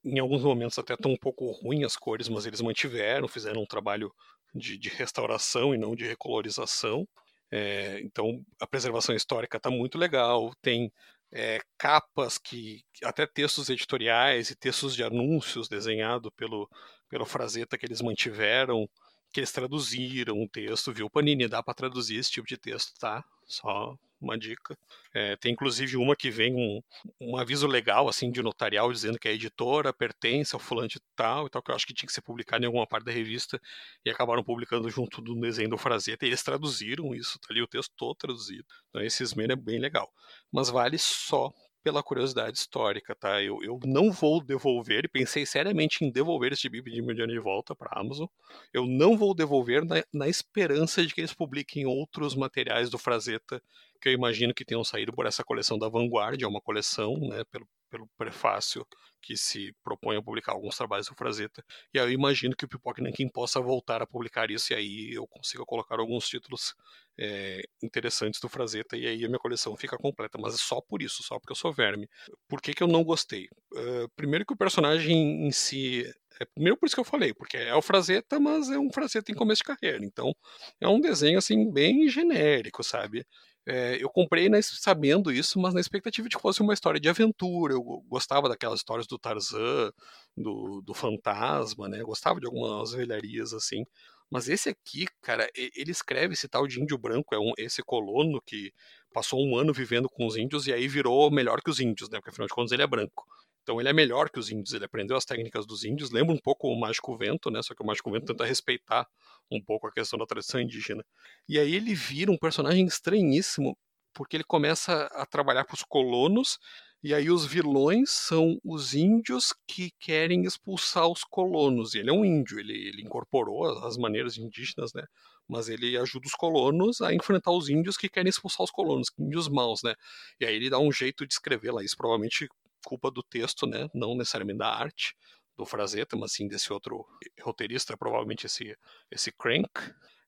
em 0.03 0.19
alguns 0.19 0.43
momentos 0.43 0.77
até 0.77 0.93
estão 0.93 1.11
um 1.11 1.17
pouco 1.17 1.51
ruins 1.51 1.85
as 1.85 1.95
cores, 1.95 2.27
mas 2.27 2.45
eles 2.45 2.61
mantiveram, 2.61 3.27
fizeram 3.27 3.61
um 3.61 3.65
trabalho 3.65 4.11
de, 4.53 4.77
de 4.77 4.89
restauração 4.89 5.73
e 5.73 5.77
não 5.77 5.95
de 5.95 6.05
recolorização. 6.05 7.07
É, 7.51 7.99
então 8.01 8.43
a 8.59 8.67
preservação 8.67 9.15
histórica 9.15 9.57
está 9.57 9.69
muito 9.69 9.97
legal, 9.97 10.53
tem 10.61 10.91
é, 11.31 11.59
capas 11.77 12.37
que 12.37 12.81
até 13.03 13.27
textos 13.27 13.69
editoriais 13.69 14.49
e 14.49 14.55
textos 14.55 14.95
de 14.95 15.03
anúncios 15.03 15.67
desenhados 15.67 16.31
pelo 16.35 16.69
pelo 17.09 17.25
Frazetta 17.25 17.77
que 17.77 17.85
eles 17.85 18.01
mantiveram, 18.01 18.89
que 19.33 19.41
eles 19.41 19.51
traduziram 19.51 20.41
o 20.41 20.47
texto, 20.47 20.93
viu? 20.93 21.09
Panini 21.09 21.47
dá 21.47 21.61
para 21.61 21.73
traduzir 21.73 22.17
esse 22.17 22.31
tipo 22.31 22.47
de 22.47 22.57
texto, 22.57 22.93
tá? 22.97 23.23
Só 23.51 23.97
uma 24.21 24.37
dica. 24.37 24.77
É, 25.13 25.35
tem 25.35 25.51
inclusive 25.51 25.97
uma 25.97 26.15
que 26.15 26.29
vem 26.29 26.55
um, 26.55 26.81
um 27.19 27.35
aviso 27.35 27.67
legal, 27.67 28.07
assim, 28.07 28.31
de 28.31 28.41
notarial, 28.41 28.91
dizendo 28.91 29.19
que 29.19 29.27
a 29.27 29.31
editora 29.31 29.91
pertence 29.91 30.55
ao 30.55 30.59
fulano 30.59 30.87
de 30.87 30.99
tal 31.15 31.47
e 31.47 31.49
tal, 31.49 31.61
que 31.61 31.71
eu 31.71 31.75
acho 31.75 31.85
que 31.85 31.93
tinha 31.93 32.07
que 32.07 32.13
ser 32.13 32.21
publicado 32.21 32.63
em 32.63 32.67
alguma 32.67 32.87
parte 32.87 33.05
da 33.05 33.11
revista, 33.11 33.59
e 34.05 34.09
acabaram 34.09 34.43
publicando 34.43 34.89
junto 34.89 35.21
do 35.21 35.35
desenho 35.35 35.69
do 35.69 35.77
Frazetta, 35.77 36.25
e 36.25 36.29
eles 36.29 36.43
traduziram 36.43 37.13
isso, 37.15 37.39
tá 37.39 37.47
ali 37.49 37.61
o 37.61 37.67
texto 37.67 37.91
todo 37.97 38.15
traduzido. 38.15 38.65
Então 38.89 39.01
esse 39.01 39.23
Ismena 39.23 39.53
é 39.53 39.55
bem 39.55 39.79
legal. 39.79 40.09
Mas 40.51 40.69
vale 40.69 40.97
só 40.97 41.51
pela 41.83 42.03
curiosidade 42.03 42.57
histórica, 42.57 43.15
tá? 43.15 43.41
Eu, 43.41 43.57
eu 43.63 43.79
não 43.85 44.11
vou 44.11 44.43
devolver, 44.43 45.05
e 45.05 45.09
pensei 45.09 45.45
seriamente 45.45 46.03
em 46.03 46.11
devolver 46.11 46.53
esse 46.53 46.63
gibi 46.63 46.81
de 46.81 47.01
Mediano 47.01 47.33
de 47.33 47.39
volta 47.39 47.75
para 47.75 47.99
Amazon. 47.99 48.27
Eu 48.73 48.85
não 48.85 49.17
vou 49.17 49.33
devolver 49.33 49.83
na, 49.83 50.03
na, 50.13 50.27
esperança 50.27 51.05
de 51.05 51.13
que 51.13 51.21
eles 51.21 51.33
publiquem 51.33 51.85
outros 51.85 52.35
materiais 52.35 52.89
do 52.89 52.97
Frazetta 52.97 53.61
que 54.01 54.09
eu 54.09 54.13
imagino 54.13 54.53
que 54.53 54.65
tenham 54.65 54.83
saído 54.83 55.13
por 55.13 55.27
essa 55.27 55.43
coleção 55.43 55.77
da 55.77 55.87
Vanguard, 55.87 56.41
é 56.41 56.47
uma 56.47 56.59
coleção, 56.59 57.13
né, 57.19 57.43
pelo, 57.51 57.67
pelo 57.87 58.09
prefácio 58.17 58.85
que 59.21 59.37
se 59.37 59.71
propõe 59.83 60.17
a 60.17 60.23
publicar 60.23 60.53
alguns 60.53 60.75
trabalhos 60.75 61.07
do 61.07 61.15
Frazetta. 61.15 61.63
E 61.93 61.99
aí 61.99 62.05
eu 62.07 62.11
imagino 62.11 62.55
que 62.55 62.65
o 62.65 62.67
Pipoca 62.67 63.01
Nankin 63.01 63.29
possa 63.29 63.61
voltar 63.61 64.01
a 64.01 64.07
publicar 64.07 64.49
isso 64.49 64.73
e 64.73 64.75
aí 64.75 65.13
eu 65.13 65.27
consiga 65.27 65.63
colocar 65.65 65.99
alguns 65.99 66.27
títulos 66.27 66.73
é, 67.19 67.61
interessantes 67.83 68.39
do 68.39 68.49
Frazetta 68.49 68.97
e 68.97 69.07
aí 69.07 69.23
a 69.25 69.27
minha 69.27 69.39
coleção 69.39 69.75
fica 69.75 69.97
completa, 69.97 70.37
mas 70.39 70.55
é 70.55 70.57
só 70.57 70.81
por 70.81 71.01
isso, 71.01 71.23
só 71.23 71.39
porque 71.39 71.51
eu 71.51 71.55
sou 71.55 71.73
verme. 71.73 72.07
Por 72.47 72.61
que, 72.61 72.73
que 72.73 72.83
eu 72.83 72.87
não 72.87 73.03
gostei? 73.03 73.47
Uh, 73.73 74.09
primeiro 74.15 74.45
que 74.45 74.53
o 74.53 74.57
personagem 74.57 75.47
em 75.47 75.51
si 75.51 76.03
É, 76.39 76.45
primeiro 76.45 76.77
por 76.77 76.85
isso 76.87 76.95
que 76.95 76.99
eu 77.01 77.05
falei, 77.05 77.33
porque 77.33 77.57
é 77.57 77.75
o 77.75 77.81
Frazetta, 77.81 78.39
mas 78.39 78.69
é 78.69 78.79
um 78.79 78.91
Frazetta 78.91 79.31
em 79.31 79.35
começo 79.35 79.59
de 79.59 79.65
carreira. 79.65 80.03
Então, 80.03 80.33
é 80.79 80.87
um 80.87 80.99
desenho, 80.99 81.37
assim, 81.37 81.71
bem 81.71 82.07
genérico, 82.09 82.83
sabe? 82.83 83.25
É, 83.67 84.01
eu 84.03 84.09
comprei 84.09 84.49
né, 84.49 84.59
sabendo 84.61 85.31
isso, 85.31 85.59
mas 85.59 85.73
na 85.73 85.79
expectativa 85.79 86.27
de 86.27 86.35
que 86.35 86.41
fosse 86.41 86.61
uma 86.61 86.73
história 86.73 86.99
de 86.99 87.07
aventura. 87.09 87.73
Eu 87.73 87.83
gostava 88.07 88.49
daquelas 88.49 88.79
histórias 88.79 89.05
do 89.07 89.19
Tarzan, 89.19 89.91
do, 90.35 90.81
do 90.83 90.93
fantasma, 90.95 91.87
né? 91.87 92.01
Gostava 92.01 92.39
de 92.39 92.47
algumas 92.47 92.91
velharias 92.93 93.53
assim. 93.53 93.83
Mas 94.31 94.47
esse 94.47 94.69
aqui, 94.69 95.05
cara, 95.21 95.49
ele 95.53 95.91
escreve 95.91 96.33
esse 96.33 96.47
tal 96.47 96.65
de 96.65 96.81
índio 96.81 96.97
branco, 96.97 97.35
é 97.35 97.39
um, 97.39 97.51
esse 97.57 97.83
colono 97.83 98.41
que 98.41 98.71
passou 99.13 99.45
um 99.45 99.57
ano 99.57 99.73
vivendo 99.73 100.07
com 100.09 100.25
os 100.25 100.37
índios 100.37 100.67
e 100.67 100.73
aí 100.73 100.87
virou 100.87 101.29
melhor 101.29 101.61
que 101.61 101.69
os 101.69 101.81
índios, 101.81 102.09
né? 102.09 102.17
Porque 102.17 102.29
afinal 102.29 102.47
de 102.47 102.53
contas 102.53 102.71
ele 102.71 102.81
é 102.81 102.87
branco. 102.87 103.25
Então 103.61 103.79
ele 103.79 103.89
é 103.89 103.93
melhor 103.93 104.29
que 104.29 104.39
os 104.39 104.49
índios, 104.49 104.73
ele 104.73 104.85
aprendeu 104.85 105.17
as 105.17 105.25
técnicas 105.25 105.65
dos 105.67 105.83
índios, 105.83 106.11
lembra 106.11 106.33
um 106.33 106.39
pouco 106.39 106.69
o 106.69 106.79
Mágico 106.79 107.15
Vento, 107.17 107.51
né? 107.51 107.61
Só 107.61 107.75
que 107.75 107.83
o 107.83 107.85
Mágico 107.85 108.09
Vento 108.09 108.25
tenta 108.27 108.45
respeitar 108.45 109.05
um 109.51 109.61
pouco 109.61 109.87
a 109.87 109.91
questão 109.91 110.17
da 110.17 110.25
tradição 110.25 110.61
indígena. 110.61 111.03
E 111.47 111.59
aí 111.59 111.75
ele 111.75 111.93
vira 111.93 112.31
um 112.31 112.37
personagem 112.37 112.85
estranhíssimo, 112.85 113.77
porque 114.13 114.37
ele 114.37 114.43
começa 114.45 115.07
a 115.11 115.25
trabalhar 115.25 115.65
para 115.65 115.75
os 115.75 115.83
colonos, 115.83 116.57
e 117.03 117.13
aí 117.15 117.31
os 117.31 117.45
vilões 117.45 118.11
são 118.11 118.59
os 118.63 118.93
índios 118.93 119.53
que 119.67 119.91
querem 119.99 120.43
expulsar 120.45 121.07
os 121.07 121.23
colonos. 121.23 121.95
E 121.95 121.99
ele 121.99 122.11
é 122.11 122.13
um 122.13 122.23
índio, 122.23 122.59
ele, 122.59 122.73
ele 122.73 123.01
incorporou 123.01 123.65
as 123.85 123.97
maneiras 123.97 124.37
indígenas, 124.37 124.93
né? 124.93 125.03
Mas 125.47 125.67
ele 125.67 125.97
ajuda 125.97 126.27
os 126.27 126.33
colonos 126.33 127.01
a 127.01 127.13
enfrentar 127.13 127.51
os 127.51 127.69
índios 127.69 127.97
que 127.97 128.07
querem 128.07 128.29
expulsar 128.29 128.63
os 128.63 128.71
colonos, 128.71 129.11
índios 129.17 129.49
maus, 129.49 129.81
né? 129.83 129.95
E 130.39 130.45
aí 130.45 130.55
ele 130.55 130.69
dá 130.69 130.77
um 130.77 130.91
jeito 130.91 131.25
de 131.25 131.33
escrever 131.33 131.71
lá, 131.71 131.83
isso 131.83 131.97
provavelmente 131.97 132.47
culpa 132.85 133.09
do 133.09 133.23
texto, 133.23 133.65
né? 133.65 133.89
Não 133.93 134.15
necessariamente 134.15 134.59
da 134.59 134.69
arte 134.69 135.15
do 135.57 135.65
Frazetta, 135.65 136.15
mas 136.15 136.33
sim 136.33 136.47
desse 136.47 136.71
outro 136.71 137.05
roteirista, 137.41 137.97
provavelmente 137.97 138.45
esse 138.45 138.75
esse 139.09 139.31
Crank. 139.31 139.69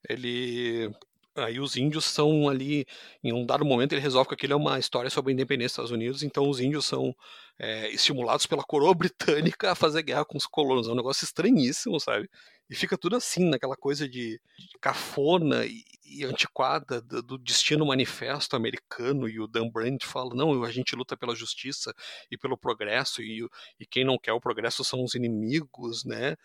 Ele 0.10 0.92
aí 1.36 1.60
os 1.60 1.76
índios 1.76 2.06
são 2.06 2.48
ali, 2.48 2.86
em 3.24 3.34
um 3.34 3.46
dado 3.46 3.66
momento 3.66 3.94
ele 3.94 4.02
resolve 4.02 4.30
que 4.30 4.36
aquilo 4.36 4.54
é 4.54 4.56
uma 4.56 4.80
história 4.80 5.10
sobre 5.10 5.32
a 5.32 5.34
independência 5.34 5.82
dos 5.82 5.90
Estados 5.90 5.92
Unidos, 5.92 6.24
então 6.24 6.50
os 6.50 6.60
índios 6.60 6.86
são 6.86 7.16
é, 7.58 7.90
estimulados 7.90 8.46
pela 8.46 8.64
coroa 8.64 8.94
britânica 8.96 9.72
a 9.72 9.76
fazer 9.76 10.04
guerra 10.04 10.26
com 10.26 10.38
os 10.38 10.46
colonos, 10.46 10.88
é 10.88 10.92
um 10.92 10.96
negócio 10.96 11.26
estranhíssimo, 11.26 12.00
sabe? 12.00 12.30
E 12.70 12.76
fica 12.76 12.98
tudo 12.98 13.16
assim, 13.16 13.50
naquela 13.50 13.76
coisa 13.76 14.08
de, 14.08 14.40
de 14.58 14.80
cafona 14.80 15.66
e, 15.66 15.84
e 16.06 16.24
antiquada 16.24 17.02
do, 17.02 17.22
do, 17.22 17.38
destino 17.38 17.86
manifesto 17.86 18.56
americano. 18.56 19.28
E 19.28 19.40
o 19.40 19.48
Dan 19.48 19.70
Brandt 19.70 20.06
fala: 20.06 20.34
não, 20.34 20.64
a 20.64 20.72
gente 20.72 20.96
luta 20.96 21.18
pela 21.18 21.36
justiça 21.36 21.94
e 22.32 22.38
pelo 22.38 22.58
progresso, 22.58 23.22
e, 23.22 23.48
e 23.80 23.86
quem 23.86 24.06
não 24.06 24.18
quer 24.18 24.34
o 24.34 24.42
progresso 24.42 24.84
são 24.84 25.04
os 25.04 25.14
inimigos, 25.14 26.06
né? 26.06 26.36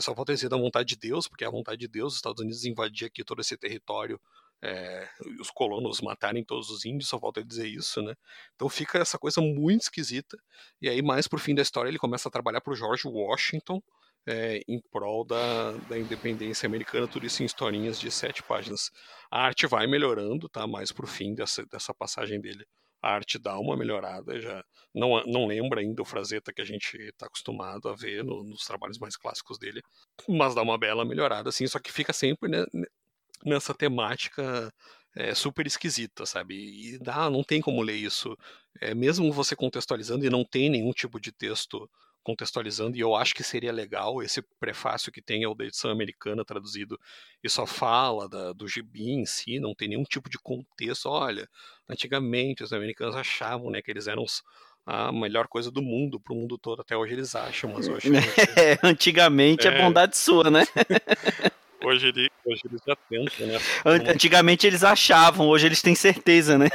Só 0.00 0.14
falta 0.14 0.34
dizer 0.34 0.48
da 0.48 0.56
vontade 0.56 0.88
de 0.88 0.96
Deus, 0.96 1.28
porque 1.28 1.44
é 1.44 1.46
a 1.46 1.50
vontade 1.50 1.78
de 1.78 1.88
Deus, 1.88 2.12
os 2.12 2.18
Estados 2.18 2.40
Unidos 2.40 2.64
invadir 2.64 3.06
aqui 3.06 3.24
todo 3.24 3.40
esse 3.40 3.56
território 3.56 4.20
é, 4.62 5.08
os 5.40 5.50
colonos 5.50 6.00
matarem 6.00 6.44
todos 6.44 6.70
os 6.70 6.84
índios, 6.84 7.08
só 7.08 7.18
falta 7.18 7.44
dizer 7.44 7.66
isso, 7.66 8.02
né? 8.02 8.14
Então 8.54 8.68
fica 8.68 8.98
essa 8.98 9.18
coisa 9.18 9.40
muito 9.40 9.82
esquisita. 9.82 10.38
E 10.80 10.88
aí, 10.88 11.02
mais 11.02 11.28
pro 11.28 11.38
fim 11.38 11.54
da 11.54 11.62
história, 11.62 11.88
ele 11.88 11.98
começa 11.98 12.28
a 12.28 12.32
trabalhar 12.32 12.60
pro 12.60 12.74
George 12.74 13.06
Washington, 13.06 13.82
é, 14.26 14.60
em 14.66 14.80
prol 14.90 15.24
da, 15.24 15.72
da 15.88 15.98
independência 15.98 16.66
americana, 16.66 17.06
tudo 17.06 17.26
isso 17.26 17.42
em 17.42 17.46
historinhas 17.46 17.98
de 18.00 18.10
sete 18.10 18.42
páginas. 18.42 18.90
A 19.30 19.42
arte 19.46 19.66
vai 19.66 19.86
melhorando, 19.86 20.48
tá? 20.48 20.66
Mais 20.66 20.90
pro 20.90 21.06
fim 21.06 21.34
dessa, 21.34 21.64
dessa 21.66 21.94
passagem 21.94 22.40
dele. 22.40 22.66
Arte 23.06 23.38
dá 23.38 23.58
uma 23.58 23.76
melhorada, 23.76 24.40
já 24.40 24.64
não, 24.94 25.22
não 25.26 25.46
lembra 25.46 25.80
ainda 25.80 26.02
o 26.02 26.04
Frazetta 26.04 26.52
que 26.52 26.62
a 26.62 26.64
gente 26.64 26.96
está 26.96 27.26
acostumado 27.26 27.88
a 27.88 27.94
ver 27.94 28.24
no, 28.24 28.42
nos 28.44 28.64
trabalhos 28.64 28.98
mais 28.98 29.16
clássicos 29.16 29.58
dele, 29.58 29.82
mas 30.28 30.54
dá 30.54 30.62
uma 30.62 30.78
bela 30.78 31.04
melhorada, 31.04 31.48
assim, 31.48 31.66
só 31.66 31.78
que 31.78 31.92
fica 31.92 32.12
sempre 32.12 32.48
né, 32.48 32.64
nessa 33.44 33.74
temática 33.74 34.72
é, 35.14 35.34
super 35.34 35.66
esquisita, 35.66 36.26
sabe? 36.26 36.54
E 36.54 36.98
dá, 36.98 37.30
não 37.30 37.42
tem 37.42 37.60
como 37.60 37.82
ler 37.82 37.96
isso, 37.96 38.36
é, 38.80 38.94
mesmo 38.94 39.32
você 39.32 39.56
contextualizando 39.56 40.24
e 40.24 40.30
não 40.30 40.44
tem 40.44 40.68
nenhum 40.68 40.92
tipo 40.92 41.20
de 41.20 41.32
texto 41.32 41.88
contextualizando, 42.26 42.96
e 42.96 43.00
eu 43.00 43.14
acho 43.14 43.32
que 43.32 43.44
seria 43.44 43.70
legal 43.70 44.20
esse 44.20 44.42
prefácio 44.58 45.12
que 45.12 45.22
tem 45.22 45.44
é 45.44 45.48
o 45.48 45.54
da 45.54 45.64
edição 45.64 45.92
americana 45.92 46.44
traduzido, 46.44 46.98
e 47.40 47.48
só 47.48 47.64
fala 47.64 48.28
da, 48.28 48.52
do 48.52 48.66
gibi 48.66 49.12
em 49.12 49.24
si, 49.24 49.60
não 49.60 49.76
tem 49.76 49.86
nenhum 49.86 50.02
tipo 50.02 50.28
de 50.28 50.36
contexto. 50.36 51.08
Olha, 51.08 51.48
antigamente 51.88 52.64
os 52.64 52.72
americanos 52.72 53.14
achavam 53.14 53.70
né, 53.70 53.80
que 53.80 53.92
eles 53.92 54.08
eram 54.08 54.24
os, 54.24 54.42
a 54.84 55.12
melhor 55.12 55.46
coisa 55.46 55.70
do 55.70 55.80
mundo, 55.80 56.18
para 56.18 56.34
o 56.34 56.36
mundo 56.36 56.58
todo, 56.58 56.80
até 56.80 56.96
hoje 56.96 57.12
eles 57.12 57.36
acham, 57.36 57.72
mas 57.72 57.86
hoje... 57.88 58.08
É, 58.56 58.76
antigamente 58.82 59.68
é, 59.68 59.70
é 59.70 59.82
bondade 59.82 60.16
sua, 60.18 60.50
né? 60.50 60.66
hoje, 61.84 62.08
ele, 62.08 62.28
hoje 62.44 62.62
eles 62.64 62.80
já 62.84 62.96
tentam, 63.08 63.46
né? 63.46 63.58
Antigamente 63.84 64.66
eles 64.66 64.82
achavam, 64.82 65.46
hoje 65.46 65.66
eles 65.66 65.80
têm 65.80 65.94
certeza, 65.94 66.58
né? 66.58 66.66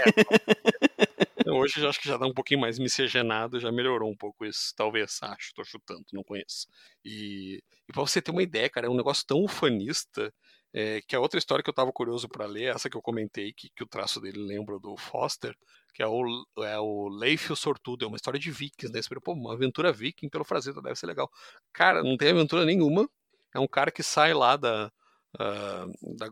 É, 0.97 1.11
Hoje 1.51 1.81
já 1.81 1.89
acho 1.89 1.99
que 1.99 2.07
já 2.07 2.17
dá 2.17 2.25
um 2.25 2.33
pouquinho 2.33 2.59
mais 2.59 2.79
miscigenado, 2.79 3.59
já 3.59 3.71
melhorou 3.71 4.09
um 4.09 4.15
pouco 4.15 4.45
isso. 4.45 4.73
Talvez, 4.75 5.19
acho, 5.21 5.53
tô 5.53 5.63
chutando, 5.63 6.03
não 6.13 6.23
conheço. 6.23 6.67
E, 7.03 7.61
e 7.87 7.93
pra 7.93 8.01
você 8.01 8.21
ter 8.21 8.31
uma 8.31 8.43
ideia, 8.43 8.69
cara, 8.69 8.87
é 8.87 8.89
um 8.89 8.95
negócio 8.95 9.25
tão 9.25 9.43
ufanista 9.43 10.33
é, 10.73 11.01
que 11.01 11.15
a 11.15 11.19
outra 11.19 11.37
história 11.37 11.63
que 11.63 11.69
eu 11.69 11.73
tava 11.73 11.91
curioso 11.91 12.29
para 12.29 12.45
ler, 12.45 12.73
essa 12.73 12.89
que 12.89 12.95
eu 12.95 13.01
comentei, 13.01 13.53
que, 13.53 13.69
que 13.75 13.83
o 13.83 13.87
traço 13.87 14.21
dele 14.21 14.39
lembra 14.39 14.79
do 14.79 14.95
Foster, 14.95 15.55
que 15.93 16.01
é 16.01 16.07
o, 16.07 16.45
é 16.59 16.79
o 16.79 17.09
Leif 17.09 17.51
o 17.51 17.55
Sortudo, 17.55 18.05
é 18.05 18.07
uma 18.07 18.15
história 18.15 18.39
de 18.39 18.49
vikings, 18.49 18.93
né? 18.93 19.01
Pô, 19.21 19.33
uma 19.33 19.53
aventura 19.53 19.91
viking 19.91 20.29
pelo 20.29 20.45
Frazetta 20.45 20.81
deve 20.81 20.95
ser 20.95 21.07
legal. 21.07 21.29
Cara, 21.73 22.01
não 22.03 22.15
tem 22.15 22.29
aventura 22.29 22.65
nenhuma. 22.65 23.09
É 23.53 23.59
um 23.59 23.67
cara 23.67 23.91
que 23.91 24.01
sai 24.01 24.33
lá 24.33 24.55
da, 24.55 24.89
uh, 25.35 26.17
da 26.17 26.27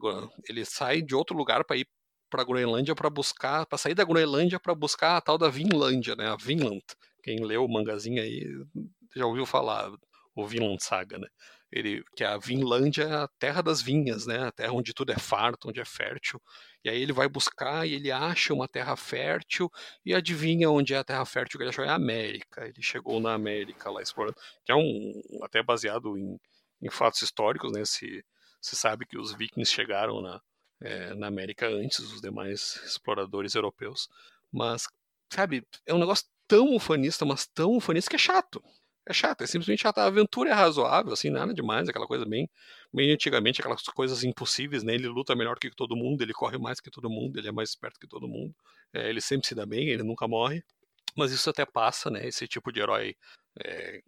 ele 0.47 0.63
sai 0.63 1.01
de 1.01 1.13
outro 1.13 1.35
lugar 1.35 1.65
para 1.65 1.77
ir 1.77 1.87
para 2.29 2.41
a 2.41 2.45
Groenlândia 2.45 2.95
para 2.95 3.09
buscar, 3.09 3.65
para 3.65 3.77
sair 3.77 3.95
da 3.95 4.03
Groenlândia 4.03 4.59
para 4.59 4.75
buscar 4.75 5.17
a 5.17 5.21
tal 5.21 5.37
da 5.37 5.49
Vinlândia, 5.49 6.15
né? 6.15 6.27
A 6.27 6.35
Vinland. 6.35 6.83
Quem 7.23 7.43
leu 7.43 7.65
o 7.65 7.71
mangazinho 7.71 8.21
aí 8.21 8.45
já 9.15 9.25
ouviu 9.25 9.45
falar 9.45 9.91
o 10.35 10.47
Vinland 10.47 10.83
Saga, 10.83 11.17
né? 11.17 11.27
Ele, 11.71 12.03
que 12.15 12.23
a 12.23 12.37
Vinlândia 12.37 13.03
é 13.03 13.13
a 13.13 13.27
terra 13.37 13.61
das 13.61 13.81
vinhas, 13.81 14.25
né? 14.25 14.39
A 14.47 14.51
terra 14.51 14.73
onde 14.73 14.93
tudo 14.93 15.11
é 15.11 15.19
farto, 15.19 15.69
onde 15.69 15.79
é 15.79 15.85
fértil. 15.85 16.41
E 16.83 16.89
aí 16.89 16.99
ele 16.99 17.13
vai 17.13 17.29
buscar 17.29 17.87
e 17.87 17.93
ele 17.93 18.11
acha 18.11 18.53
uma 18.53 18.67
terra 18.67 18.95
fértil 18.95 19.69
e 20.03 20.15
adivinha 20.15 20.69
onde 20.69 20.93
é 20.95 20.97
a 20.97 21.03
terra 21.03 21.25
fértil 21.25 21.57
que 21.59 21.63
ele 21.63 21.69
achou 21.69 21.85
é 21.85 21.89
a 21.89 21.95
América. 21.95 22.65
Ele 22.65 22.81
chegou 22.81 23.19
na 23.19 23.33
América 23.33 23.91
lá 23.91 24.01
explorando, 24.01 24.35
que 24.65 24.71
é 24.71 24.75
um 24.75 25.21
até 25.43 25.61
baseado 25.61 26.17
em, 26.17 26.39
em 26.81 26.89
fatos 26.89 27.21
históricos, 27.21 27.71
né? 27.71 27.85
Se, 27.85 28.25
se 28.59 28.75
sabe 28.75 29.05
que 29.05 29.17
os 29.17 29.33
vikings 29.35 29.71
chegaram 29.71 30.21
na, 30.21 30.41
é, 30.81 31.13
na 31.13 31.27
América 31.27 31.67
antes 31.67 31.99
dos 32.09 32.21
demais 32.21 32.81
exploradores 32.85 33.55
europeus. 33.55 34.09
Mas, 34.51 34.87
sabe, 35.31 35.65
é 35.85 35.93
um 35.93 35.99
negócio 35.99 36.25
tão 36.47 36.75
ufanista, 36.75 37.25
mas 37.25 37.47
tão 37.47 37.75
ufanista 37.75 38.09
que 38.09 38.15
é 38.15 38.19
chato. 38.19 38.63
É 39.05 39.13
chato, 39.13 39.43
é 39.43 39.47
simplesmente 39.47 39.81
chato. 39.81 39.97
A 39.97 40.05
aventura 40.05 40.51
é 40.51 40.53
razoável, 40.53 41.13
assim, 41.13 41.29
nada 41.29 41.53
demais, 41.53 41.89
aquela 41.89 42.05
coisa 42.05 42.25
bem, 42.25 42.49
bem 42.93 43.11
antigamente, 43.11 43.59
aquelas 43.59 43.81
coisas 43.83 44.23
impossíveis, 44.23 44.83
né? 44.83 44.93
Ele 44.93 45.07
luta 45.07 45.35
melhor 45.35 45.57
que 45.57 45.71
todo 45.71 45.95
mundo, 45.95 46.21
ele 46.21 46.33
corre 46.33 46.57
mais 46.57 46.79
que 46.79 46.91
todo 46.91 47.09
mundo, 47.09 47.37
ele 47.37 47.47
é 47.47 47.51
mais 47.51 47.69
esperto 47.69 47.99
que 47.99 48.07
todo 48.07 48.27
mundo. 48.27 48.53
É, 48.93 49.09
ele 49.09 49.21
sempre 49.21 49.47
se 49.47 49.55
dá 49.55 49.65
bem, 49.65 49.89
ele 49.89 50.03
nunca 50.03 50.27
morre. 50.27 50.63
Mas 51.15 51.31
isso 51.31 51.49
até 51.49 51.65
passa, 51.65 52.09
né? 52.09 52.27
Esse 52.27 52.47
tipo 52.47 52.71
de 52.71 52.81
herói 52.81 53.15
é, 53.59 54.01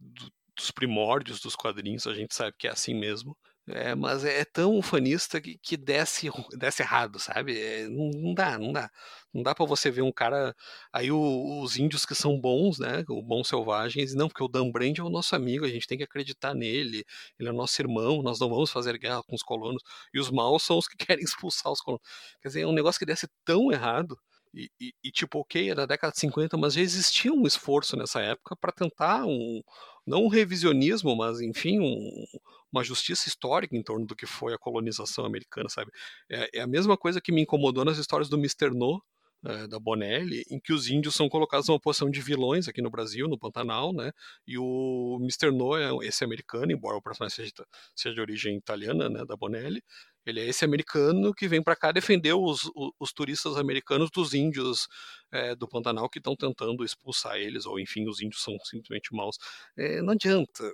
do, 0.00 0.32
dos 0.56 0.70
primórdios 0.70 1.40
dos 1.40 1.56
quadrinhos, 1.56 2.06
a 2.06 2.14
gente 2.14 2.34
sabe 2.34 2.56
que 2.58 2.66
é 2.66 2.70
assim 2.70 2.94
mesmo. 2.94 3.36
É, 3.66 3.94
mas 3.94 4.24
é 4.24 4.44
tão 4.44 4.76
ufanista 4.76 5.40
que, 5.40 5.56
que 5.56 5.74
desce, 5.76 6.28
desce 6.58 6.82
errado, 6.82 7.18
sabe? 7.18 7.58
É, 7.58 7.88
não, 7.88 8.10
não, 8.10 8.34
dá, 8.34 8.58
não 8.58 8.72
dá. 8.72 8.90
Não 9.32 9.42
dá 9.42 9.54
para 9.54 9.64
você 9.64 9.90
ver 9.90 10.02
um 10.02 10.12
cara. 10.12 10.54
Aí 10.92 11.10
o, 11.10 11.60
os 11.62 11.78
índios 11.78 12.04
que 12.04 12.14
são 12.14 12.38
bons, 12.38 12.78
né? 12.78 13.02
O 13.08 13.22
bons 13.22 13.48
selvagens, 13.48 14.14
não, 14.14 14.28
porque 14.28 14.44
o 14.44 14.48
Dan 14.48 14.70
Brand 14.70 14.98
é 14.98 15.02
o 15.02 15.08
nosso 15.08 15.34
amigo, 15.34 15.64
a 15.64 15.68
gente 15.68 15.86
tem 15.86 15.96
que 15.96 16.04
acreditar 16.04 16.54
nele, 16.54 17.04
ele 17.38 17.48
é 17.48 17.52
nosso 17.52 17.80
irmão, 17.80 18.22
nós 18.22 18.38
não 18.38 18.50
vamos 18.50 18.70
fazer 18.70 18.98
guerra 18.98 19.22
com 19.22 19.34
os 19.34 19.42
colonos. 19.42 19.82
E 20.12 20.20
os 20.20 20.30
maus 20.30 20.62
são 20.62 20.76
os 20.76 20.86
que 20.86 20.96
querem 21.16 21.24
expulsar 21.24 21.72
os 21.72 21.80
colonos. 21.80 22.06
Quer 22.42 22.48
dizer, 22.48 22.60
é 22.62 22.66
um 22.66 22.72
negócio 22.72 22.98
que 22.98 23.06
desce 23.06 23.28
tão 23.44 23.72
errado. 23.72 24.18
E, 24.52 24.70
e, 24.80 24.92
e, 25.02 25.10
tipo, 25.10 25.40
ok, 25.40 25.70
é 25.70 25.74
da 25.74 25.84
década 25.86 26.12
de 26.12 26.20
50, 26.20 26.56
mas 26.56 26.74
já 26.74 26.80
existia 26.80 27.32
um 27.32 27.44
esforço 27.46 27.96
nessa 27.96 28.20
época 28.20 28.54
para 28.54 28.70
tentar 28.70 29.24
um, 29.26 29.60
não 30.06 30.24
um 30.24 30.28
revisionismo, 30.28 31.16
mas 31.16 31.40
enfim, 31.40 31.80
um, 31.80 32.24
uma 32.72 32.84
justiça 32.84 33.28
histórica 33.28 33.76
em 33.76 33.82
torno 33.82 34.06
do 34.06 34.16
que 34.16 34.26
foi 34.26 34.54
a 34.54 34.58
colonização 34.58 35.24
americana, 35.24 35.68
sabe? 35.68 35.90
É, 36.30 36.58
é 36.58 36.60
a 36.60 36.66
mesma 36.66 36.96
coisa 36.96 37.20
que 37.20 37.32
me 37.32 37.42
incomodou 37.42 37.84
nas 37.84 37.98
histórias 37.98 38.28
do 38.28 38.36
Mr. 38.36 38.70
No, 38.70 39.02
é, 39.46 39.66
da 39.66 39.78
Bonelli, 39.78 40.42
em 40.50 40.58
que 40.58 40.72
os 40.72 40.88
índios 40.88 41.14
são 41.14 41.28
colocados 41.28 41.68
numa 41.68 41.78
posição 41.78 42.10
de 42.10 42.20
vilões 42.20 42.66
aqui 42.66 42.80
no 42.80 42.90
Brasil, 42.90 43.28
no 43.28 43.38
Pantanal, 43.38 43.92
né? 43.92 44.10
E 44.46 44.58
o 44.58 45.18
Mr. 45.20 45.50
No 45.52 45.76
é 45.76 45.90
esse 46.06 46.24
americano, 46.24 46.72
embora 46.72 46.96
o 46.96 47.02
personagem 47.02 47.36
seja, 47.36 47.52
seja 47.94 48.14
de 48.14 48.20
origem 48.20 48.56
italiana, 48.56 49.08
né, 49.10 49.24
da 49.24 49.36
Bonelli. 49.36 49.82
Ele 50.26 50.40
é 50.40 50.46
esse 50.46 50.64
americano 50.64 51.34
que 51.34 51.46
vem 51.46 51.62
para 51.62 51.76
cá 51.76 51.92
defender 51.92 52.32
os, 52.34 52.64
os, 52.74 52.92
os, 52.98 53.12
turistas 53.12 53.56
americanos 53.56 54.10
dos 54.10 54.34
índios 54.34 54.88
é, 55.30 55.54
do 55.54 55.68
Pantanal 55.68 56.08
que 56.08 56.18
estão 56.18 56.34
tentando 56.36 56.84
expulsar 56.84 57.36
eles, 57.36 57.66
ou 57.66 57.78
enfim, 57.78 58.08
os 58.08 58.20
índios 58.20 58.42
são 58.42 58.56
simplesmente 58.64 59.14
maus. 59.14 59.36
É, 59.76 60.00
não 60.02 60.12
adianta, 60.12 60.72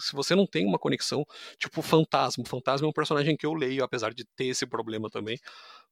Se 0.00 0.12
você 0.12 0.34
não 0.34 0.46
tem 0.46 0.66
uma 0.66 0.78
conexão, 0.78 1.24
tipo 1.58 1.82
Fantasma. 1.82 2.44
Fantasma 2.46 2.86
é 2.86 2.90
um 2.90 2.92
personagem 2.92 3.36
que 3.36 3.46
eu 3.46 3.54
leio, 3.54 3.84
apesar 3.84 4.12
de 4.12 4.24
ter 4.36 4.46
esse 4.46 4.66
problema 4.66 5.08
também, 5.08 5.38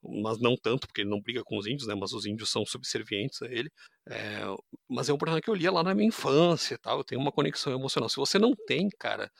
mas 0.03 0.39
não 0.41 0.57
tanto, 0.57 0.87
porque 0.87 1.03
ele 1.03 1.11
não 1.11 1.21
briga 1.21 1.43
com 1.45 1.57
os 1.59 1.67
índios, 1.67 1.87
né? 1.89 1.95
Mas 1.95 2.13
os 2.13 2.27
índios 2.27 2.51
são 2.51 2.65
subservientes 2.67 3.43
a 3.43 3.47
ele. 3.47 3.71
É, 4.09 4.41
mas 4.89 5.09
é 5.09 5.13
um 5.13 5.19
personagem 5.19 5.43
que 5.43 5.51
eu 5.51 5.55
lia 5.55 5.73
lá 5.73 5.83
na 5.83 5.95
minha 5.95 6.09
infância 6.09 6.75
e 6.75 6.79
tal. 6.79 6.99
Eu 6.99 7.05
tenho 7.05 7.21
uma 7.21 7.33
conexão 7.33 7.73
emocional. 7.73 8.09
Se 8.09 8.17
você 8.17 8.39
não 8.39 8.55
tem, 8.67 8.89
cara, 8.99 9.31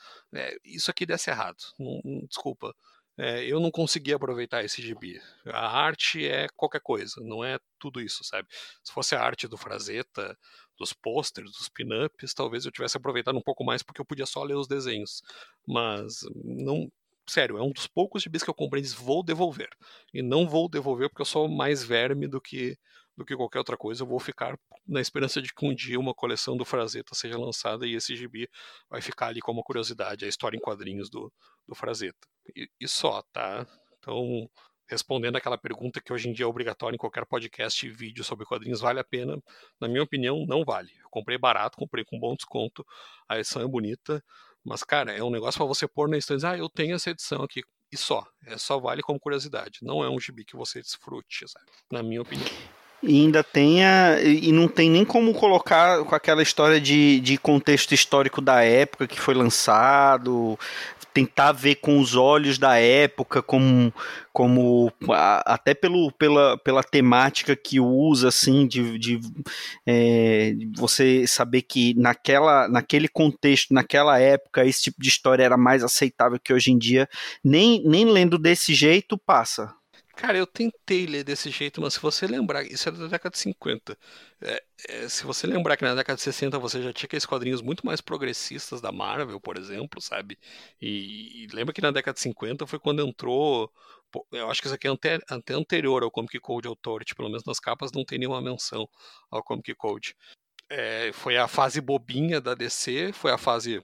isso 0.63 0.91
aqui 0.91 1.05
desse 1.05 1.29
errado. 1.29 1.57
Não, 1.79 2.01
não, 2.03 2.25
desculpa 2.27 2.73
é, 3.19 3.43
eu 3.45 3.59
não 3.59 3.69
consegui 3.69 4.13
aproveitar 4.13 4.63
esse 4.63 4.81
gibi. 4.81 5.19
A 5.47 5.77
arte 5.77 6.25
é 6.25 6.47
qualquer 6.55 6.79
coisa, 6.79 7.15
não 7.21 7.43
é 7.43 7.59
tudo 7.77 7.99
isso, 7.99 8.23
sabe? 8.23 8.47
Se 8.81 8.93
fosse 8.93 9.13
a 9.13 9.21
arte 9.21 9.45
do 9.45 9.57
Frazetta, 9.57 10.37
dos 10.77 10.93
posters, 10.93 11.51
dos 11.51 11.67
pin-ups, 11.67 12.33
talvez 12.33 12.65
eu 12.65 12.71
tivesse 12.71 12.95
aproveitado 12.95 13.37
um 13.37 13.41
pouco 13.41 13.65
mais 13.65 13.83
porque 13.83 13.99
eu 13.99 14.05
podia 14.05 14.25
só 14.25 14.41
ler 14.43 14.55
os 14.55 14.67
desenhos. 14.67 15.21
Mas 15.67 16.21
não. 16.45 16.89
Sério, 17.29 17.57
é 17.57 17.61
um 17.61 17.71
dos 17.71 17.85
poucos 17.87 18.23
gibis 18.23 18.41
que 18.41 18.49
eu 18.49 18.55
comprei 18.55 18.79
e 18.79 18.83
disse, 18.83 18.95
vou 18.95 19.23
devolver. 19.23 19.69
E 20.13 20.21
não 20.21 20.47
vou 20.47 20.69
devolver 20.69 21.09
porque 21.09 21.21
eu 21.21 21.25
sou 21.25 21.47
mais 21.49 21.83
verme 21.83 22.27
do 22.27 22.41
que 22.41 22.77
do 23.17 23.25
que 23.25 23.35
qualquer 23.35 23.59
outra 23.59 23.77
coisa. 23.77 24.01
Eu 24.01 24.07
vou 24.07 24.19
ficar 24.19 24.57
na 24.87 25.01
esperança 25.01 25.41
de 25.41 25.53
que 25.53 25.65
um 25.65 25.75
dia 25.75 25.99
uma 25.99 26.13
coleção 26.13 26.55
do 26.55 26.63
Frazetta 26.63 27.13
seja 27.13 27.37
lançada 27.37 27.85
e 27.85 27.93
esse 27.95 28.15
gibi 28.15 28.49
vai 28.89 29.01
ficar 29.01 29.27
ali 29.27 29.41
como 29.41 29.61
curiosidade, 29.61 30.23
a 30.23 30.27
história 30.27 30.55
em 30.55 30.61
quadrinhos 30.61 31.09
do, 31.09 31.31
do 31.67 31.75
Frazetta. 31.75 32.27
E, 32.55 32.69
e 32.79 32.87
só, 32.87 33.21
tá? 33.31 33.65
Então, 33.99 34.49
respondendo 34.87 35.35
aquela 35.35 35.57
pergunta 35.57 36.01
que 36.01 36.11
hoje 36.11 36.29
em 36.29 36.33
dia 36.33 36.45
é 36.45 36.47
obrigatória 36.47 36.95
em 36.95 36.99
qualquer 36.99 37.25
podcast 37.25 37.85
e 37.85 37.89
vídeo 37.89 38.23
sobre 38.23 38.45
quadrinhos, 38.45 38.81
vale 38.81 38.99
a 38.99 39.03
pena? 39.03 39.37
Na 39.79 39.87
minha 39.87 40.03
opinião, 40.03 40.45
não 40.47 40.63
vale. 40.63 40.91
Eu 41.01 41.09
comprei 41.09 41.37
barato, 41.37 41.77
comprei 41.77 42.03
com 42.03 42.19
bom 42.19 42.35
desconto, 42.35 42.85
a 43.27 43.37
edição 43.37 43.61
é 43.61 43.67
bonita, 43.67 44.23
mas, 44.63 44.83
cara, 44.83 45.11
é 45.11 45.23
um 45.23 45.29
negócio 45.29 45.57
para 45.57 45.67
você 45.67 45.87
pôr 45.87 46.09
na 46.09 46.17
estante, 46.17 46.45
ah, 46.45 46.57
eu 46.57 46.69
tenho 46.69 46.95
essa 46.95 47.09
edição 47.09 47.43
aqui, 47.43 47.61
e 47.91 47.97
só. 47.97 48.25
É 48.45 48.57
só 48.57 48.79
vale 48.79 49.01
como 49.01 49.19
curiosidade. 49.19 49.79
Não 49.81 50.03
é 50.03 50.09
um 50.09 50.19
gibi 50.19 50.45
que 50.45 50.55
você 50.55 50.81
desfrute, 50.81 51.47
sabe? 51.47 51.65
Na 51.91 52.03
minha 52.03 52.21
opinião. 52.21 52.47
E 53.01 53.21
ainda 53.21 53.43
tenha. 53.43 54.19
E 54.21 54.51
não 54.51 54.67
tem 54.67 54.89
nem 54.89 55.05
como 55.05 55.33
colocar 55.33 56.03
com 56.03 56.13
aquela 56.13 56.43
história 56.43 56.81
de, 56.81 57.19
de 57.21 57.37
contexto 57.37 57.93
histórico 57.93 58.41
da 58.41 58.61
época 58.61 59.07
que 59.07 59.19
foi 59.19 59.33
lançado, 59.33 60.59
tentar 61.19 61.51
ver 61.51 61.75
com 61.75 61.99
os 61.99 62.15
olhos 62.15 62.57
da 62.57 62.77
época, 62.77 63.41
como, 63.41 63.93
como 64.31 64.91
até 65.45 65.73
pelo, 65.73 66.11
pela, 66.13 66.57
pela 66.57 66.81
temática 66.81 67.57
que 67.57 67.77
usa, 67.79 68.29
assim, 68.29 68.65
de, 68.65 68.97
de 68.97 69.19
é, 69.85 70.53
você 70.77 71.27
saber 71.27 71.63
que 71.63 71.93
naquela, 71.95 72.69
naquele 72.69 73.09
contexto, 73.09 73.73
naquela 73.73 74.17
época, 74.17 74.65
esse 74.65 74.83
tipo 74.83 75.01
de 75.01 75.09
história 75.09 75.43
era 75.43 75.57
mais 75.57 75.83
aceitável 75.83 76.39
que 76.41 76.53
hoje 76.53 76.71
em 76.71 76.77
dia. 76.77 77.09
Nem, 77.43 77.83
nem 77.85 78.05
lendo 78.05 78.37
desse 78.37 78.73
jeito 78.73 79.17
passa. 79.17 79.73
Cara, 80.19 80.37
eu 80.37 80.45
tentei 80.45 81.05
ler 81.05 81.23
desse 81.23 81.49
jeito, 81.49 81.79
mas 81.79 81.93
se 81.93 81.99
você 82.01 82.27
lembrar, 82.27 82.65
isso 82.65 82.89
é 82.89 82.91
da 82.91 83.07
década 83.07 83.31
de 83.31 83.39
50. 83.39 83.97
É, 84.41 84.63
é, 84.89 85.07
se 85.07 85.23
você 85.23 85.47
lembrar 85.47 85.77
que 85.77 85.83
na 85.85 85.95
década 85.95 86.17
de 86.17 86.23
60 86.23 86.59
você 86.59 86.83
já 86.83 86.91
tinha 86.91 87.05
aqueles 87.07 87.25
quadrinhos 87.25 87.61
muito 87.61 87.85
mais 87.85 88.01
progressistas 88.01 88.81
da 88.81 88.91
Marvel, 88.91 89.39
por 89.39 89.57
exemplo, 89.57 90.01
sabe? 90.01 90.37
E, 90.81 91.45
e 91.45 91.47
lembra 91.53 91.73
que 91.73 91.79
na 91.79 91.89
década 91.89 92.15
de 92.15 92.19
50 92.19 92.67
foi 92.67 92.77
quando 92.79 93.01
entrou. 93.01 93.71
Eu 94.33 94.51
acho 94.51 94.59
que 94.61 94.67
isso 94.67 94.75
aqui 94.75 94.89
é 94.89 94.91
até, 94.91 95.53
anterior 95.53 96.03
ao 96.03 96.11
Comic 96.11 96.37
Code 96.41 96.67
Authority, 96.67 97.15
pelo 97.15 97.29
menos 97.29 97.45
nas 97.45 97.57
capas 97.57 97.89
não 97.93 98.03
tem 98.03 98.19
nenhuma 98.19 98.41
menção 98.41 98.89
ao 99.31 99.41
Comic 99.41 99.73
Code. 99.75 100.17
É, 100.69 101.13
foi 101.13 101.37
a 101.37 101.47
fase 101.47 101.79
bobinha 101.79 102.41
da 102.41 102.53
DC, 102.53 103.13
foi 103.13 103.31
a 103.31 103.37
fase 103.37 103.81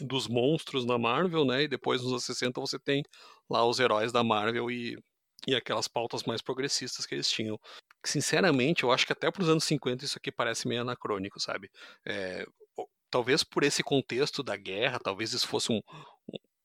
dos 0.00 0.26
monstros 0.26 0.84
na 0.84 0.98
Marvel, 0.98 1.44
né? 1.44 1.62
E 1.62 1.68
depois 1.68 2.02
nos 2.02 2.10
anos 2.10 2.24
60 2.24 2.60
você 2.60 2.76
tem 2.76 3.04
lá 3.48 3.64
os 3.64 3.78
heróis 3.78 4.10
da 4.10 4.24
Marvel 4.24 4.68
e 4.68 4.98
e 5.46 5.54
aquelas 5.54 5.86
pautas 5.86 6.24
mais 6.24 6.42
progressistas 6.42 7.06
que 7.06 7.14
eles 7.14 7.30
tinham. 7.30 7.58
Sinceramente, 8.04 8.82
eu 8.82 8.92
acho 8.92 9.06
que 9.06 9.12
até 9.12 9.30
para 9.30 9.42
os 9.42 9.48
anos 9.48 9.64
50 9.64 10.04
isso 10.04 10.18
aqui 10.18 10.32
parece 10.32 10.66
meio 10.66 10.82
anacrônico, 10.82 11.40
sabe? 11.40 11.70
É, 12.04 12.44
talvez 13.10 13.44
por 13.44 13.62
esse 13.62 13.82
contexto 13.82 14.42
da 14.42 14.56
guerra, 14.56 14.98
talvez 14.98 15.32
isso 15.32 15.46
fosse 15.46 15.72
um, 15.72 15.80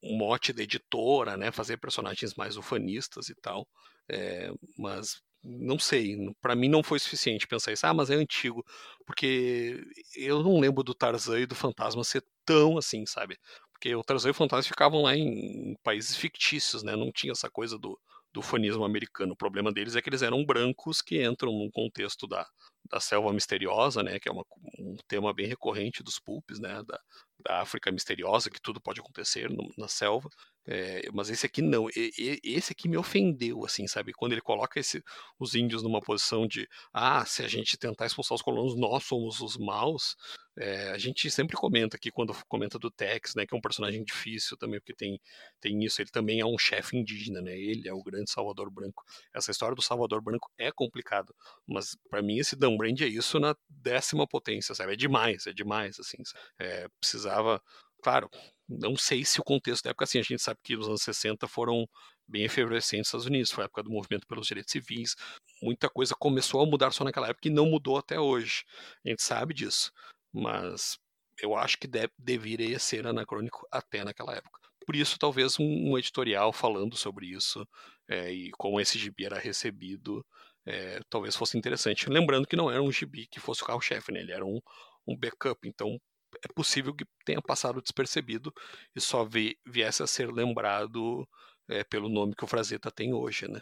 um 0.03 0.17
mote 0.17 0.51
da 0.51 0.63
editora, 0.63 1.37
né? 1.37 1.51
Fazer 1.51 1.77
personagens 1.77 2.33
mais 2.35 2.57
ufanistas 2.57 3.29
e 3.29 3.35
tal. 3.35 3.67
É, 4.09 4.51
mas 4.77 5.21
não 5.43 5.79
sei, 5.79 6.17
para 6.39 6.55
mim 6.55 6.69
não 6.69 6.83
foi 6.83 6.99
suficiente 6.99 7.47
pensar 7.47 7.71
isso. 7.71 7.85
Ah, 7.85 7.93
mas 7.93 8.09
é 8.09 8.15
antigo, 8.15 8.63
porque 9.05 9.83
eu 10.15 10.43
não 10.43 10.59
lembro 10.59 10.83
do 10.83 10.93
Tarzan 10.93 11.39
e 11.39 11.45
do 11.45 11.55
Fantasma 11.55 12.03
ser 12.03 12.23
tão 12.45 12.77
assim, 12.77 13.05
sabe? 13.05 13.37
Porque 13.71 13.95
o 13.95 14.03
Tarzan 14.03 14.29
e 14.29 14.31
o 14.31 14.35
Fantasma 14.35 14.63
ficavam 14.63 15.01
lá 15.03 15.15
em 15.15 15.75
países 15.83 16.15
fictícios, 16.15 16.83
né? 16.83 16.95
Não 16.95 17.11
tinha 17.11 17.31
essa 17.31 17.49
coisa 17.49 17.77
do, 17.77 17.99
do 18.33 18.41
fanismo 18.41 18.83
americano. 18.83 19.33
O 19.33 19.37
problema 19.37 19.71
deles 19.71 19.95
é 19.95 20.01
que 20.01 20.09
eles 20.09 20.21
eram 20.21 20.45
brancos 20.45 21.01
que 21.01 21.23
entram 21.23 21.51
num 21.51 21.69
contexto 21.69 22.27
da, 22.27 22.47
da 22.89 22.99
selva 22.99 23.33
misteriosa, 23.33 24.01
né, 24.03 24.19
que 24.19 24.29
é 24.29 24.31
uma, 24.31 24.45
um 24.79 24.95
tema 25.07 25.33
bem 25.33 25.47
recorrente 25.47 26.03
dos 26.03 26.19
pulps, 26.19 26.59
né, 26.59 26.81
da, 26.83 26.99
da 27.45 27.61
África 27.61 27.91
misteriosa, 27.91 28.49
que 28.49 28.61
tudo 28.61 28.81
pode 28.81 28.99
acontecer 28.99 29.49
no, 29.49 29.69
na 29.77 29.87
selva. 29.87 30.29
É, 30.67 31.01
mas 31.11 31.29
esse 31.29 31.45
aqui 31.45 31.61
não, 31.61 31.89
e, 31.89 32.11
e, 32.43 32.53
esse 32.55 32.71
aqui 32.71 32.87
me 32.87 32.97
ofendeu, 32.97 33.65
assim, 33.65 33.87
sabe? 33.87 34.13
Quando 34.13 34.33
ele 34.33 34.41
coloca 34.41 34.79
esse, 34.79 35.03
os 35.39 35.55
índios 35.55 35.81
numa 35.81 35.99
posição 35.99 36.47
de, 36.47 36.67
ah, 36.93 37.25
se 37.25 37.43
a 37.43 37.47
gente 37.47 37.77
tentar 37.77 38.05
expulsar 38.05 38.35
os 38.35 38.41
colonos, 38.41 38.75
nós 38.75 39.03
somos 39.03 39.41
os 39.41 39.57
maus. 39.57 40.15
É, 40.57 40.89
a 40.91 40.97
gente 40.97 41.31
sempre 41.31 41.55
comenta 41.55 41.95
aqui, 41.95 42.11
quando 42.11 42.35
comenta 42.47 42.77
do 42.77 42.91
Tex, 42.91 43.33
né, 43.35 43.45
que 43.45 43.55
é 43.55 43.57
um 43.57 43.61
personagem 43.61 44.03
difícil 44.03 44.57
também, 44.57 44.79
porque 44.79 44.93
tem, 44.93 45.19
tem 45.59 45.83
isso, 45.83 46.01
ele 46.01 46.11
também 46.11 46.39
é 46.41 46.45
um 46.45 46.57
chefe 46.57 46.97
indígena, 46.97 47.41
né? 47.41 47.57
Ele 47.57 47.87
é 47.87 47.93
o 47.93 48.03
grande 48.03 48.29
Salvador 48.29 48.69
Branco. 48.69 49.03
Essa 49.33 49.51
história 49.51 49.75
do 49.75 49.81
Salvador 49.81 50.21
Branco 50.21 50.51
é 50.57 50.71
complicado, 50.71 51.33
mas 51.65 51.97
para 52.09 52.21
mim 52.21 52.37
esse 52.37 52.55
Dan 52.55 52.77
Brand 52.77 52.99
é 53.01 53.07
isso 53.07 53.39
na 53.39 53.55
décima 53.69 54.27
potência, 54.27 54.75
sabe? 54.75 54.93
É 54.93 54.95
demais, 54.95 55.47
é 55.47 55.53
demais, 55.53 55.99
assim. 55.99 56.17
É, 56.59 56.87
precisava 56.99 57.61
claro, 58.01 58.29
não 58.67 58.95
sei 58.95 59.25
se 59.25 59.39
o 59.39 59.43
contexto 59.43 59.83
da 59.83 59.91
época, 59.91 60.05
assim, 60.05 60.19
a 60.19 60.23
gente 60.23 60.41
sabe 60.41 60.59
que 60.63 60.75
os 60.75 60.87
anos 60.87 61.01
60 61.01 61.47
foram 61.47 61.87
bem 62.27 62.43
efervescentes 62.43 62.99
nos 62.99 63.07
Estados 63.07 63.25
Unidos, 63.25 63.51
foi 63.51 63.63
a 63.63 63.65
época 63.65 63.83
do 63.83 63.91
movimento 63.91 64.25
pelos 64.27 64.47
direitos 64.47 64.71
civis, 64.71 65.15
muita 65.61 65.89
coisa 65.89 66.15
começou 66.17 66.61
a 66.61 66.65
mudar 66.65 66.91
só 66.91 67.03
naquela 67.03 67.27
época 67.27 67.47
e 67.47 67.51
não 67.51 67.65
mudou 67.65 67.97
até 67.97 68.19
hoje. 68.19 68.63
A 69.05 69.09
gente 69.09 69.21
sabe 69.21 69.53
disso, 69.53 69.91
mas 70.33 70.97
eu 71.41 71.55
acho 71.55 71.77
que 71.77 71.87
deve, 71.87 72.11
deveria 72.17 72.79
ser 72.79 73.05
anacrônico 73.05 73.67
até 73.71 74.03
naquela 74.03 74.35
época. 74.35 74.59
Por 74.85 74.95
isso, 74.95 75.17
talvez 75.19 75.59
um, 75.59 75.91
um 75.91 75.97
editorial 75.97 76.51
falando 76.53 76.95
sobre 76.95 77.27
isso 77.27 77.67
é, 78.07 78.31
e 78.31 78.51
como 78.51 78.79
esse 78.79 78.97
gibi 78.97 79.25
era 79.25 79.39
recebido, 79.39 80.25
é, 80.65 80.99
talvez 81.09 81.35
fosse 81.35 81.57
interessante. 81.57 82.09
Lembrando 82.09 82.47
que 82.47 82.55
não 82.55 82.69
era 82.71 82.81
um 82.81 82.91
gibi 82.91 83.27
que 83.27 83.39
fosse 83.39 83.63
o 83.63 83.65
carro-chefe, 83.65 84.11
né? 84.11 84.21
ele 84.21 84.31
era 84.31 84.45
um, 84.45 84.59
um 85.07 85.15
backup, 85.15 85.67
então 85.67 85.99
é 86.43 86.47
possível 86.53 86.93
que 86.93 87.05
tenha 87.25 87.41
passado 87.41 87.81
despercebido 87.81 88.53
e 88.95 89.01
só 89.01 89.23
vi, 89.23 89.57
viesse 89.65 90.03
a 90.03 90.07
ser 90.07 90.31
lembrado 90.31 91.27
é, 91.69 91.83
pelo 91.83 92.09
nome 92.09 92.35
que 92.35 92.43
o 92.43 92.47
Frazetta 92.47 92.91
tem 92.91 93.13
hoje, 93.13 93.47
né? 93.47 93.61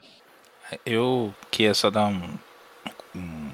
Eu 0.86 1.34
queria 1.49 1.73
só 1.73 1.89
dar 1.89 2.08
um, 2.08 2.38
um, 3.15 3.51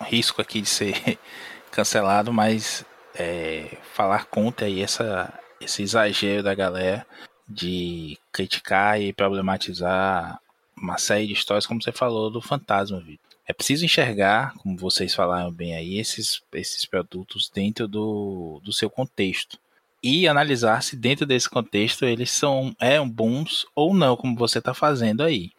um 0.00 0.04
risco 0.04 0.40
aqui 0.40 0.60
de 0.60 0.68
ser 0.68 1.18
cancelado, 1.70 2.32
mas 2.32 2.84
é, 3.14 3.78
falar 3.94 4.26
contra 4.26 4.66
aí 4.66 4.82
essa, 4.82 5.32
esse 5.60 5.82
exagero 5.82 6.42
da 6.42 6.54
galera 6.54 7.06
de 7.48 8.18
criticar 8.32 9.00
e 9.00 9.12
problematizar 9.12 10.40
uma 10.76 10.98
série 10.98 11.26
de 11.26 11.32
histórias, 11.32 11.66
como 11.66 11.82
você 11.82 11.92
falou, 11.92 12.30
do 12.30 12.40
fantasma, 12.40 13.00
Vitor. 13.00 13.29
É 13.50 13.52
preciso 13.52 13.84
enxergar, 13.84 14.54
como 14.58 14.76
vocês 14.76 15.12
falaram 15.12 15.50
bem 15.50 15.74
aí, 15.74 15.98
esses, 15.98 16.40
esses 16.52 16.84
produtos 16.84 17.50
dentro 17.52 17.88
do, 17.88 18.60
do 18.62 18.72
seu 18.72 18.88
contexto. 18.88 19.58
E 20.00 20.28
analisar 20.28 20.84
se 20.84 20.94
dentro 20.94 21.26
desse 21.26 21.50
contexto 21.50 22.04
eles 22.04 22.30
são 22.30 22.72
é, 22.78 23.04
bons 23.04 23.66
ou 23.74 23.92
não, 23.92 24.16
como 24.16 24.36
você 24.36 24.58
está 24.58 24.72
fazendo 24.72 25.24
aí. 25.24 25.50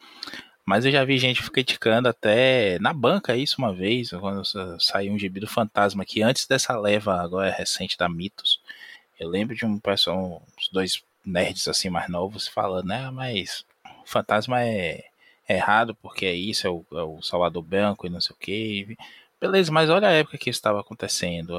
Mas 0.66 0.86
eu 0.86 0.92
já 0.94 1.04
vi 1.04 1.18
gente 1.18 1.52
criticando 1.52 2.08
até 2.08 2.80
na 2.80 2.94
banca 2.94 3.36
isso 3.36 3.58
uma 3.58 3.74
vez, 3.74 4.12
quando 4.12 4.42
saiu 4.80 5.12
um 5.12 5.20
gibi 5.20 5.42
do 5.42 5.48
Fantasma, 5.48 6.06
que 6.06 6.22
antes 6.22 6.48
dessa 6.48 6.80
leva 6.80 7.22
agora 7.22 7.52
recente 7.52 7.98
da 7.98 8.08
Mitos, 8.08 8.62
eu 9.20 9.28
lembro 9.28 9.54
de 9.54 9.66
um 9.66 9.78
pessoal, 9.78 10.42
uns 10.58 10.70
dois 10.72 11.04
nerds 11.26 11.68
assim 11.68 11.90
mais 11.90 12.10
novos 12.10 12.48
falando, 12.48 12.88
né, 12.88 13.12
mas 13.12 13.66
Fantasma 14.06 14.62
é 14.62 15.04
é 15.06 15.11
errado 15.56 15.96
porque 16.02 16.26
é 16.26 16.34
isso, 16.34 16.68
é 16.68 16.70
o, 16.70 16.86
é 16.94 17.04
o 17.04 17.22
Salvador 17.22 17.64
Branco 17.64 18.08
e 18.08 18.10
não 18.10 18.22
sei 18.22 18.36
o 18.36 18.40
que. 18.40 18.98
Beleza, 19.40 19.72
mas 19.72 19.90
olha 19.90 20.08
a 20.08 20.12
época 20.12 20.38
que 20.38 20.50
isso 20.50 20.60
estava 20.60 20.82
acontecendo. 20.82 21.54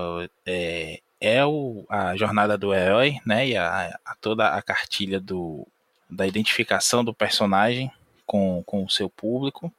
É, 0.47 1.01
é 1.21 1.45
o, 1.45 1.85
a 1.89 2.17
jornada 2.17 2.59
do 2.59 2.75
herói, 2.75 3.19
né? 3.27 3.49
E 3.49 3.57
a, 3.57 3.99
a, 4.05 4.15
toda 4.21 4.49
a 4.49 4.63
cartilha 4.63 5.21
do, 5.21 5.67
da 6.11 6.27
identificação 6.27 7.05
do 7.05 7.15
personagem 7.15 7.91
com, 8.27 8.63
com 8.65 8.85
o 8.85 8.91
seu 8.91 9.09
público 9.09 9.73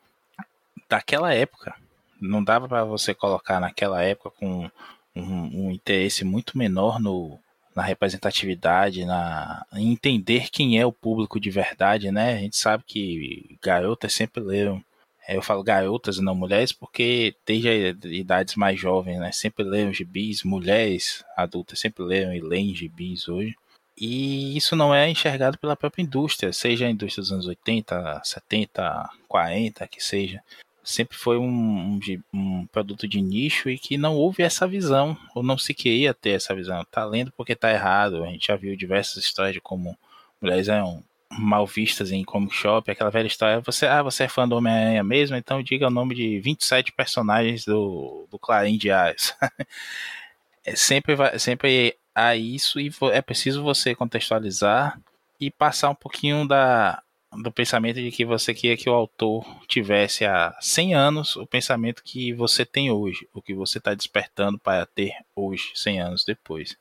daquela 0.89 1.33
época. 1.33 1.75
Não 2.19 2.43
dava 2.43 2.67
para 2.67 2.83
você 2.83 3.13
colocar 3.13 3.59
naquela 3.59 4.01
época 4.01 4.31
com 4.31 4.69
um, 5.15 5.67
um, 5.67 5.71
interesse 5.71 6.23
muito 6.23 6.57
menor 6.57 6.99
no, 6.99 7.39
na 7.75 7.83
representatividade, 7.83 9.05
na 9.05 9.65
em 9.73 9.91
entender 9.91 10.49
quem 10.49 10.79
é 10.79 10.85
o 10.85 10.91
público 10.91 11.39
de 11.39 11.49
verdade, 11.49 12.11
né? 12.11 12.35
A 12.35 12.37
gente 12.37 12.57
sabe 12.57 12.83
que 12.85 13.57
garotas 13.61 14.13
sempre 14.13 14.43
leram, 14.43 14.83
eu 15.27 15.41
falo 15.41 15.63
garotas 15.63 16.17
e 16.17 16.21
não 16.21 16.35
mulheres, 16.35 16.71
porque 16.71 17.35
desde 17.45 17.95
idades 18.07 18.55
mais 18.55 18.79
jovens, 18.79 19.19
né? 19.19 19.31
Sempre 19.31 19.63
leram 19.63 19.93
gibis, 19.93 20.43
mulheres 20.43 21.23
adultas 21.35 21.79
sempre 21.79 22.03
leram 22.03 22.33
e 22.33 22.41
leem 22.41 22.75
gibis 22.75 23.27
hoje. 23.27 23.55
E 23.97 24.57
isso 24.57 24.75
não 24.75 24.93
é 24.93 25.09
enxergado 25.09 25.57
pela 25.57 25.75
própria 25.75 26.01
indústria, 26.01 26.51
seja 26.51 26.87
a 26.87 26.89
indústria 26.89 27.21
dos 27.21 27.31
anos 27.31 27.47
80, 27.47 28.21
70, 28.23 29.09
40, 29.27 29.87
que 29.87 30.03
seja 30.03 30.41
sempre 30.83 31.17
foi 31.17 31.37
um, 31.37 31.45
um, 31.45 31.99
um, 32.33 32.65
produto 32.67 33.07
de 33.07 33.21
nicho 33.21 33.69
e 33.69 33.77
que 33.77 33.97
não 33.97 34.15
houve 34.15 34.43
essa 34.43 34.67
visão, 34.67 35.17
ou 35.33 35.41
não 35.41 35.57
se 35.57 35.73
queria 35.73 36.13
ter 36.13 36.31
essa 36.31 36.53
visão. 36.53 36.83
Tá 36.91 37.05
lendo 37.05 37.31
porque 37.31 37.55
tá 37.55 37.71
errado. 37.71 38.23
A 38.23 38.27
gente 38.27 38.47
já 38.47 38.55
viu 38.55 38.75
diversas 38.75 39.23
histórias 39.23 39.53
de 39.53 39.61
como 39.61 39.97
mulheres 40.41 40.67
eram 40.67 41.03
mal 41.29 41.65
vistas 41.65 42.11
em 42.11 42.23
comic 42.23 42.53
shop, 42.55 42.89
aquela 42.89 43.09
velha 43.09 43.27
história, 43.27 43.59
você, 43.59 43.85
ah, 43.85 44.03
você 44.03 44.23
é 44.23 44.27
fã 44.27 44.47
do 44.47 44.55
Homem-Aranha 44.55 45.03
mesmo, 45.03 45.35
então 45.35 45.63
diga 45.63 45.87
o 45.87 45.91
nome 45.91 46.15
de 46.15 46.39
27 46.39 46.91
personagens 46.91 47.65
do, 47.65 48.27
do 48.29 48.37
Clarim 48.37 48.77
Diários. 48.77 49.33
é, 50.63 50.75
sempre, 50.75 51.15
vai, 51.15 51.37
sempre 51.39 51.97
há 52.13 52.35
isso 52.35 52.79
e 52.79 52.91
é 53.11 53.21
preciso 53.21 53.63
você 53.63 53.95
contextualizar 53.95 54.99
e 55.39 55.49
passar 55.49 55.89
um 55.89 55.95
pouquinho 55.95 56.47
da, 56.47 57.02
do 57.37 57.51
pensamento 57.51 57.95
de 57.95 58.11
que 58.11 58.25
você 58.25 58.53
queria 58.53 58.77
que 58.77 58.89
o 58.89 58.93
autor 58.93 59.45
tivesse 59.67 60.25
há 60.25 60.55
100 60.59 60.93
anos 60.93 61.35
o 61.35 61.45
pensamento 61.45 62.03
que 62.03 62.33
você 62.33 62.65
tem 62.65 62.91
hoje, 62.91 63.27
o 63.33 63.41
que 63.41 63.53
você 63.53 63.77
está 63.77 63.93
despertando 63.93 64.57
para 64.57 64.85
ter 64.85 65.13
hoje, 65.35 65.71
100 65.75 66.01
anos 66.01 66.25
depois. 66.25 66.77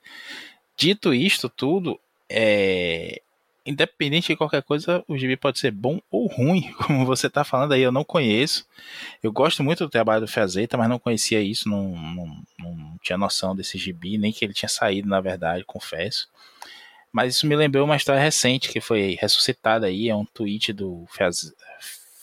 Dito 0.77 1.15
isto 1.15 1.49
tudo, 1.49 1.99
é, 2.29 3.21
independente 3.65 4.29
de 4.29 4.37
qualquer 4.37 4.63
coisa, 4.63 5.05
o 5.07 5.17
gibi 5.17 5.37
pode 5.37 5.59
ser 5.59 5.71
bom 5.71 6.01
ou 6.11 6.27
ruim, 6.27 6.73
como 6.87 7.07
você 7.07 7.29
está 7.29 7.45
falando 7.45 7.73
aí, 7.73 7.83
eu 7.83 7.93
não 7.93 8.05
conheço. 8.05 8.67
Eu 9.23 9.33
gosto 9.33 9.63
muito 9.63 9.85
do 9.85 9.91
trabalho 9.91 10.23
do 10.23 10.29
Fazeta, 10.29 10.77
mas 10.77 10.89
não 10.89 10.99
conhecia 10.99 11.41
isso, 11.41 11.69
não, 11.69 11.91
não, 11.91 12.43
não 12.59 12.99
tinha 13.03 13.19
noção 13.19 13.55
desse 13.55 13.79
gibi, 13.79 14.19
nem 14.19 14.33
que 14.33 14.45
ele 14.45 14.55
tinha 14.55 14.69
saído, 14.69 15.09
na 15.09 15.21
verdade, 15.21 15.65
confesso. 15.65 16.29
Mas 17.13 17.37
isso 17.37 17.47
me 17.47 17.55
lembrou 17.55 17.85
uma 17.85 17.97
história 17.97 18.21
recente 18.21 18.71
que 18.71 18.81
foi 18.81 19.19
ressuscitada 19.21 19.87
aí, 19.87 20.09
é 20.09 20.17
um 20.17 20.25
tweet 20.25 20.73
do 20.73 21.05
Faz... 21.09 21.53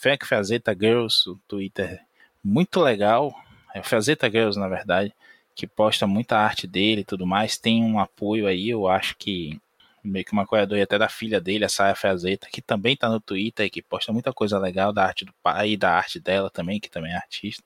Frank 0.00 0.26
Fazetta 0.26 0.74
Girls, 0.74 1.30
um 1.30 1.38
Twitter 1.46 2.00
muito 2.42 2.80
legal, 2.80 3.32
é 3.74 3.80
o 3.80 3.84
Fazetta 3.84 4.28
Girls 4.28 4.58
na 4.58 4.66
verdade, 4.66 5.14
que 5.54 5.66
posta 5.66 6.06
muita 6.06 6.38
arte 6.38 6.66
dele 6.66 7.02
e 7.02 7.04
tudo 7.04 7.26
mais, 7.26 7.58
tem 7.58 7.84
um 7.84 8.00
apoio 8.00 8.46
aí, 8.46 8.70
eu 8.70 8.88
acho 8.88 9.16
que 9.16 9.60
meio 10.02 10.24
que 10.24 10.32
uma 10.32 10.46
corredoria 10.46 10.84
até 10.84 10.98
da 10.98 11.08
filha 11.08 11.40
dele, 11.40 11.64
a 11.64 11.68
Saia 11.68 11.94
Fazetta, 11.94 12.48
que 12.50 12.62
também 12.62 12.96
tá 12.96 13.08
no 13.08 13.20
Twitter 13.20 13.66
e 13.66 13.70
que 13.70 13.82
posta 13.82 14.12
muita 14.12 14.32
coisa 14.32 14.58
legal 14.58 14.92
da 14.92 15.04
arte 15.04 15.24
do 15.24 15.32
pai 15.42 15.72
e 15.72 15.76
da 15.76 15.92
arte 15.92 16.18
dela 16.18 16.50
também, 16.50 16.80
que 16.80 16.90
também 16.90 17.12
é 17.12 17.16
artista, 17.16 17.62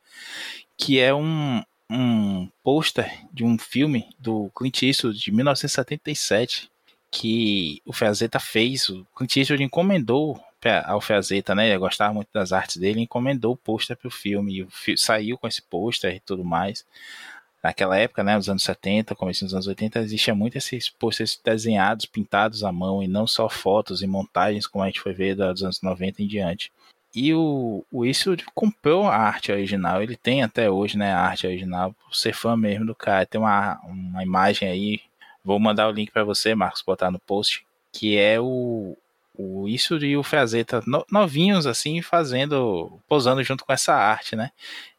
que 0.76 0.98
é 0.98 1.14
um, 1.14 1.62
um 1.88 2.48
pôster 2.62 3.10
de 3.32 3.44
um 3.44 3.56
filme 3.56 4.08
do 4.18 4.50
Clint 4.56 4.82
Eastwood 4.82 5.18
de 5.18 5.30
1977, 5.30 6.70
que 7.14 7.80
o 7.86 7.92
Fazetta 7.92 8.40
fez, 8.40 8.88
o 8.88 9.06
Clint 9.16 9.36
Eastwood 9.36 9.62
encomendou 9.62 10.42
ao 10.84 11.00
Fazetta, 11.00 11.54
né? 11.54 11.68
Ele 11.68 11.78
gostava 11.78 12.12
muito 12.12 12.28
das 12.32 12.52
artes 12.52 12.76
dele, 12.76 13.02
encomendou 13.02 13.52
o 13.52 13.56
pôster 13.56 13.96
para 13.96 14.08
o 14.08 14.10
filme, 14.10 14.56
e 14.56 14.62
o 14.64 14.70
fi 14.70 14.96
saiu 14.96 15.38
com 15.38 15.46
esse 15.46 15.62
pôster 15.62 16.16
e 16.16 16.20
tudo 16.20 16.42
mais. 16.42 16.84
Naquela 17.62 17.96
época, 17.96 18.24
né, 18.24 18.34
nos 18.34 18.48
anos 18.48 18.64
70, 18.64 19.14
começo 19.14 19.44
dos 19.44 19.54
anos 19.54 19.66
80, 19.66 20.00
existia 20.00 20.34
muito 20.34 20.58
esses 20.58 20.88
pôsteres 20.88 21.40
desenhados, 21.42 22.04
pintados 22.04 22.64
à 22.64 22.72
mão, 22.72 23.02
e 23.02 23.06
não 23.06 23.26
só 23.26 23.48
fotos 23.48 24.02
e 24.02 24.06
montagens, 24.06 24.66
como 24.66 24.82
a 24.82 24.86
gente 24.86 25.00
foi 25.00 25.14
ver 25.14 25.36
dos 25.36 25.62
anos 25.62 25.80
90 25.80 26.22
em 26.22 26.26
diante. 26.26 26.72
E 27.14 27.32
o, 27.32 27.84
o 27.92 28.04
Eastwood 28.04 28.44
comprou 28.54 29.06
a 29.06 29.16
arte 29.16 29.52
original, 29.52 30.02
ele 30.02 30.16
tem 30.16 30.42
até 30.42 30.68
hoje 30.68 30.98
né, 30.98 31.12
a 31.12 31.20
arte 31.20 31.46
original, 31.46 31.94
por 32.04 32.16
ser 32.16 32.34
fã 32.34 32.56
mesmo 32.56 32.86
do 32.86 32.94
cara. 32.94 33.24
Tem 33.24 33.40
uma, 33.40 33.80
uma 33.84 34.22
imagem 34.22 34.68
aí 34.68 35.00
Vou 35.44 35.60
mandar 35.60 35.88
o 35.88 35.92
link 35.92 36.10
para 36.10 36.24
você, 36.24 36.54
Marcos, 36.54 36.82
botar 36.82 37.10
no 37.10 37.18
post, 37.18 37.66
que 37.92 38.16
é 38.16 38.40
o, 38.40 38.96
o 39.36 39.68
isso 39.68 39.96
e 39.98 40.16
o 40.16 40.22
Fazeta 40.22 40.82
novinhos 41.10 41.66
assim 41.66 42.00
fazendo, 42.00 42.98
posando 43.08 43.42
junto 43.42 43.64
com 43.64 43.72
essa 43.72 43.94
arte, 43.94 44.34
né? 44.34 44.50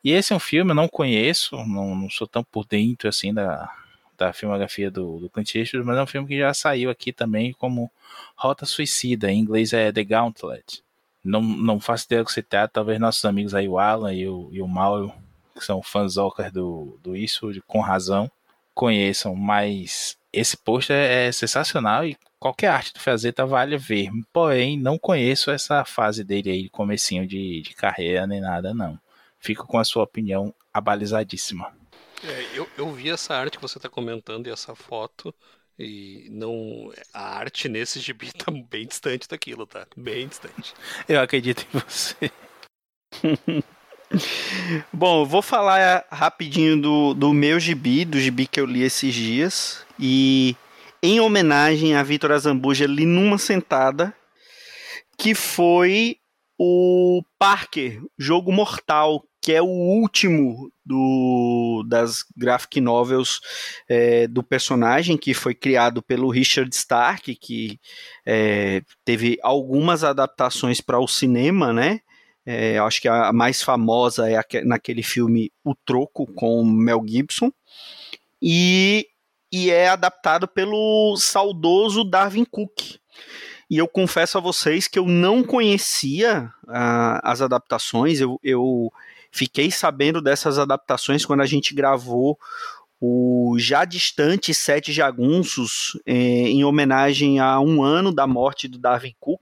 E 0.04 0.12
esse 0.12 0.34
é 0.34 0.36
um 0.36 0.40
filme 0.40 0.72
eu 0.72 0.76
não 0.76 0.88
conheço, 0.88 1.56
não, 1.66 1.96
não 1.96 2.10
sou 2.10 2.28
tão 2.28 2.44
por 2.44 2.66
dentro 2.66 3.10
assim 3.10 3.34
da, 3.34 3.72
da 4.18 4.34
filmografia 4.34 4.92
do, 4.92 5.20
do 5.20 5.30
Clint 5.30 5.56
Eastwood, 5.56 5.86
mas 5.86 5.98
é 5.98 6.04
um 6.04 6.08
filme 6.08 6.28
que 6.28 6.38
já 6.38 6.54
saiu 6.54 6.90
aqui 6.90 7.12
também 7.12 7.54
como 7.54 7.92
Rota 8.36 8.66
Suicida, 8.66 9.32
em 9.32 9.40
inglês 9.40 9.74
é 9.74 9.92
The 9.92 10.04
Gauntlet. 10.04 10.84
Não, 11.24 11.42
não 11.42 11.80
faço 11.80 12.06
ideia 12.06 12.22
do 12.22 12.28
que 12.28 12.34
se 12.34 12.44
trata, 12.44 12.74
talvez 12.74 13.00
nossos 13.00 13.26
amigos 13.26 13.56
aí, 13.56 13.68
o 13.68 13.80
Alan 13.80 14.14
e 14.14 14.28
o, 14.28 14.50
e 14.52 14.62
o 14.62 14.68
Mauro, 14.68 15.12
que 15.58 15.66
são 15.66 15.82
fãs 15.82 16.16
do, 16.54 17.00
do 17.02 17.16
Eastwood, 17.16 17.64
com 17.66 17.80
razão, 17.80 18.30
conheçam, 18.76 19.36
mas 19.36 20.18
esse 20.36 20.58
pôster 20.58 20.96
é 20.96 21.32
sensacional 21.32 22.06
e 22.06 22.18
qualquer 22.38 22.68
arte 22.68 22.94
do 22.94 23.00
Fazeta 23.00 23.46
vale 23.46 23.78
ver. 23.78 24.10
Porém, 24.34 24.78
não 24.78 25.00
conheço 25.00 25.50
essa 25.50 25.86
fase 25.86 26.24
dele 26.24 26.52
aí, 26.52 26.70
comecinho 26.70 27.26
de, 27.26 27.62
de 27.62 27.74
carreira 27.74 28.28
nem 28.28 28.42
nada, 28.42 28.74
não. 28.74 29.00
Fico 29.40 29.66
com 29.66 29.80
a 29.80 29.84
sua 29.84 30.04
opinião 30.04 30.54
abalizadíssima. 30.74 31.74
É, 32.24 32.58
eu, 32.58 32.68
eu 32.78 32.92
vi 32.92 33.10
essa 33.10 33.34
arte 33.34 33.58
que 33.58 33.62
você 33.62 33.78
está 33.78 33.88
comentando 33.88 34.48
e 34.48 34.52
essa 34.52 34.76
foto. 34.76 35.34
E 35.78 36.28
não. 36.32 36.92
A 37.14 37.38
arte 37.38 37.68
nesse 37.68 38.00
gibi 38.00 38.32
tá 38.32 38.52
bem 38.52 38.88
distante 38.88 39.28
daquilo, 39.28 39.66
tá? 39.66 39.88
Bem 39.96 40.28
distante. 40.28 40.74
Eu 41.08 41.22
acredito 41.22 41.66
em 41.66 41.80
você. 41.80 42.32
Bom, 44.92 45.26
vou 45.26 45.42
falar 45.42 46.06
rapidinho 46.12 46.80
do, 46.80 47.14
do 47.14 47.34
meu 47.34 47.60
gibi, 47.60 48.06
do 48.06 48.20
gibi 48.20 48.48
que 48.48 48.60
eu 48.60 48.66
li 48.66 48.84
esses 48.84 49.14
dias. 49.14 49.86
E 50.00 50.56
em 51.02 51.20
homenagem 51.20 51.96
a 51.96 52.04
Vitor 52.04 52.32
Azambuja, 52.32 52.86
li 52.86 53.06
numa 53.06 53.38
sentada, 53.38 54.14
que 55.18 55.34
foi 55.34 56.18
o 56.58 57.22
Parker, 57.38 58.02
Jogo 58.18 58.52
Mortal, 58.52 59.24
que 59.42 59.54
é 59.54 59.62
o 59.62 59.68
último 59.68 60.72
do, 60.84 61.86
das 61.88 62.24
graphic 62.36 62.82
novels 62.82 63.40
é, 63.88 64.28
do 64.28 64.42
personagem, 64.42 65.18
que 65.18 65.36
foi 65.36 65.54
criado 65.54 66.02
pelo 66.02 66.32
Richard 66.32 66.74
Stark, 66.76 67.36
que 67.36 67.80
é, 68.26 68.82
teve 69.04 69.38
algumas 69.44 70.04
adaptações 70.04 70.82
para 70.82 71.00
o 71.00 71.08
cinema, 71.08 71.72
né? 71.72 72.00
É, 72.46 72.78
acho 72.78 73.02
que 73.02 73.08
a 73.08 73.34
mais 73.34 73.64
famosa 73.64 74.30
é 74.30 74.40
naquele 74.64 75.02
filme 75.02 75.52
O 75.64 75.74
Troco 75.74 76.28
com 76.28 76.64
Mel 76.64 77.04
Gibson. 77.06 77.52
E, 78.42 79.08
e 79.52 79.72
é 79.72 79.88
adaptado 79.90 80.48
pelo 80.48 81.16
saudoso 81.18 82.04
Darwin 82.04 82.46
Cook. 82.46 83.00
E 83.70 83.78
eu 83.78 83.88
confesso 83.88 84.38
a 84.38 84.42
vocês 84.42 84.88
que 84.88 85.00
eu 85.00 85.08
não 85.08 85.44
conhecia 85.44 86.52
uh, 86.66 87.20
as 87.24 87.42
adaptações, 87.42 88.22
eu, 88.22 88.40
eu 88.44 88.94
fiquei 89.32 89.72
sabendo 89.72 90.22
dessas 90.22 90.60
adaptações 90.60 91.26
quando 91.26 91.42
a 91.42 91.46
gente 91.48 91.74
gravou 91.74 92.38
o 93.02 93.56
já 93.58 93.84
distante 93.84 94.54
Sete 94.54 94.94
Jagunços, 94.94 96.00
eh, 96.06 96.14
em 96.14 96.64
homenagem 96.64 97.40
a 97.40 97.60
um 97.60 97.84
ano 97.84 98.14
da 98.14 98.26
morte 98.26 98.68
do 98.68 98.78
Darwin 98.78 99.14
Cook, 99.20 99.42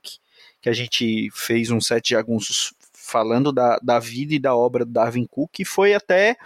que 0.61 0.69
a 0.69 0.73
gente 0.73 1.29
fez 1.33 1.69
um 1.69 1.79
Sete 1.79 2.11
Jagunços 2.11 2.73
falando 3.03 3.51
da, 3.51 3.77
da 3.83 3.99
vida 3.99 4.33
e 4.33 4.39
da 4.39 4.55
obra 4.55 4.85
do 4.85 4.91
Darwin 4.91 5.27
Cook, 5.29 5.65
foi 5.65 5.93
até 5.93 6.37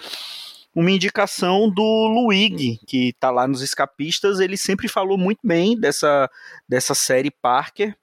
uma 0.73 0.91
indicação 0.91 1.69
do 1.69 2.07
Luigi, 2.07 2.79
que 2.86 3.09
está 3.09 3.31
lá 3.31 3.47
nos 3.47 3.61
Escapistas, 3.61 4.39
ele 4.39 4.57
sempre 4.57 4.88
falou 4.88 5.17
muito 5.17 5.39
bem 5.43 5.79
dessa, 5.79 6.29
dessa 6.67 6.93
série 6.93 7.31
Parker. 7.31 7.95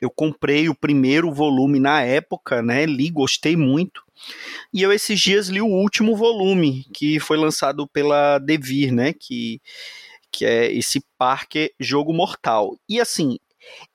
Eu 0.00 0.10
comprei 0.10 0.68
o 0.68 0.74
primeiro 0.74 1.32
volume 1.32 1.78
na 1.78 2.02
época, 2.02 2.62
né? 2.62 2.86
Li, 2.86 3.10
gostei 3.10 3.56
muito. 3.56 4.02
E 4.72 4.80
eu 4.82 4.92
esses 4.92 5.20
dias 5.20 5.48
li 5.48 5.60
o 5.60 5.66
último 5.66 6.16
volume, 6.16 6.86
que 6.94 7.20
foi 7.20 7.36
lançado 7.36 7.86
pela 7.86 8.38
Devir, 8.38 8.92
né? 8.92 9.12
Que, 9.12 9.60
que 10.30 10.46
é 10.46 10.72
esse 10.72 11.04
Parker 11.18 11.70
Jogo 11.78 12.14
Mortal. 12.14 12.78
E 12.88 12.98
assim, 12.98 13.38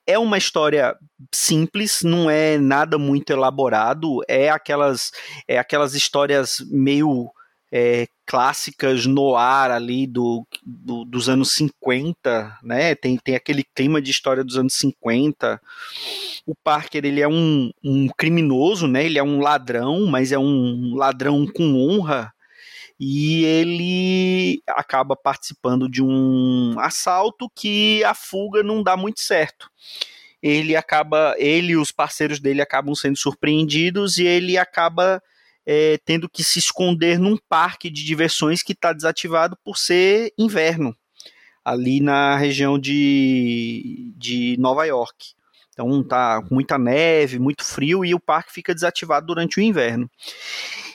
é 0.08 0.18
uma 0.18 0.38
história 0.38 0.96
simples, 1.30 2.00
não 2.02 2.30
é 2.30 2.56
nada 2.56 2.96
muito 2.96 3.30
elaborado, 3.30 4.20
é 4.26 4.48
aquelas, 4.48 5.12
é 5.46 5.58
aquelas 5.58 5.94
histórias 5.94 6.64
meio 6.70 7.30
é, 7.70 8.06
clássicas 8.24 9.04
no 9.04 9.36
ar 9.36 9.70
ali 9.70 10.06
do, 10.06 10.46
do, 10.64 11.04
dos 11.04 11.28
anos 11.28 11.52
50, 11.52 12.58
né? 12.62 12.94
Tem, 12.94 13.18
tem 13.18 13.34
aquele 13.34 13.62
clima 13.74 14.00
de 14.00 14.10
história 14.10 14.42
dos 14.42 14.56
anos 14.56 14.72
50. 14.78 15.60
O 16.46 16.54
Parker 16.64 17.04
ele 17.04 17.20
é 17.20 17.28
um, 17.28 17.70
um 17.84 18.08
criminoso, 18.16 18.86
né? 18.86 19.04
Ele 19.04 19.18
é 19.18 19.22
um 19.22 19.40
ladrão, 19.40 20.06
mas 20.06 20.32
é 20.32 20.38
um 20.38 20.94
ladrão 20.96 21.46
com 21.46 21.76
honra. 21.76 22.32
E 22.98 23.44
ele 23.44 24.62
acaba 24.66 25.14
participando 25.14 25.88
de 25.88 26.02
um 26.02 26.74
assalto 26.78 27.48
que 27.54 28.02
a 28.04 28.14
fuga 28.14 28.62
não 28.62 28.82
dá 28.82 28.96
muito 28.96 29.20
certo. 29.20 29.70
Ele 30.42 30.74
acaba, 30.74 31.34
ele 31.38 31.72
e 31.72 31.76
os 31.76 31.92
parceiros 31.92 32.40
dele 32.40 32.60
acabam 32.60 32.94
sendo 32.94 33.16
surpreendidos 33.16 34.18
e 34.18 34.26
ele 34.26 34.56
acaba 34.58 35.22
é, 35.66 35.98
tendo 36.04 36.28
que 36.28 36.42
se 36.42 36.58
esconder 36.58 37.18
num 37.18 37.36
parque 37.48 37.90
de 37.90 38.04
diversões 38.04 38.62
que 38.62 38.72
está 38.72 38.92
desativado 38.92 39.56
por 39.64 39.76
ser 39.76 40.32
inverno, 40.38 40.96
ali 41.64 42.00
na 42.00 42.36
região 42.36 42.78
de, 42.78 44.12
de 44.16 44.56
Nova 44.58 44.84
York. 44.86 45.34
Então 45.72 46.02
tá 46.02 46.42
com 46.42 46.54
muita 46.54 46.76
neve, 46.78 47.38
muito 47.38 47.64
frio 47.64 48.04
e 48.04 48.12
o 48.12 48.18
parque 48.18 48.52
fica 48.52 48.74
desativado 48.74 49.26
durante 49.26 49.58
o 49.58 49.62
inverno. 49.62 50.10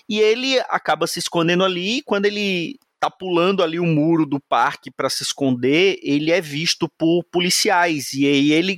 E 0.10 0.20
ele 0.20 0.60
acaba 0.70 1.08
se 1.08 1.20
escondendo 1.20 1.64
ali, 1.64 1.97
e 1.97 2.04
quando 2.04 2.26
ele 2.26 2.78
tá 2.99 3.10
pulando 3.10 3.62
ali 3.62 3.80
o 3.80 3.86
muro 3.86 4.26
do 4.26 4.39
parque 4.39 4.89
para 4.89 5.10
se 5.10 5.24
esconder, 5.24 5.99
ele 6.01 6.32
é 6.32 6.39
visto 6.39 6.88
por 6.97 7.22
policiais 7.26 8.14
e 8.14 8.26
aí 8.26 8.54
ele 8.54 8.78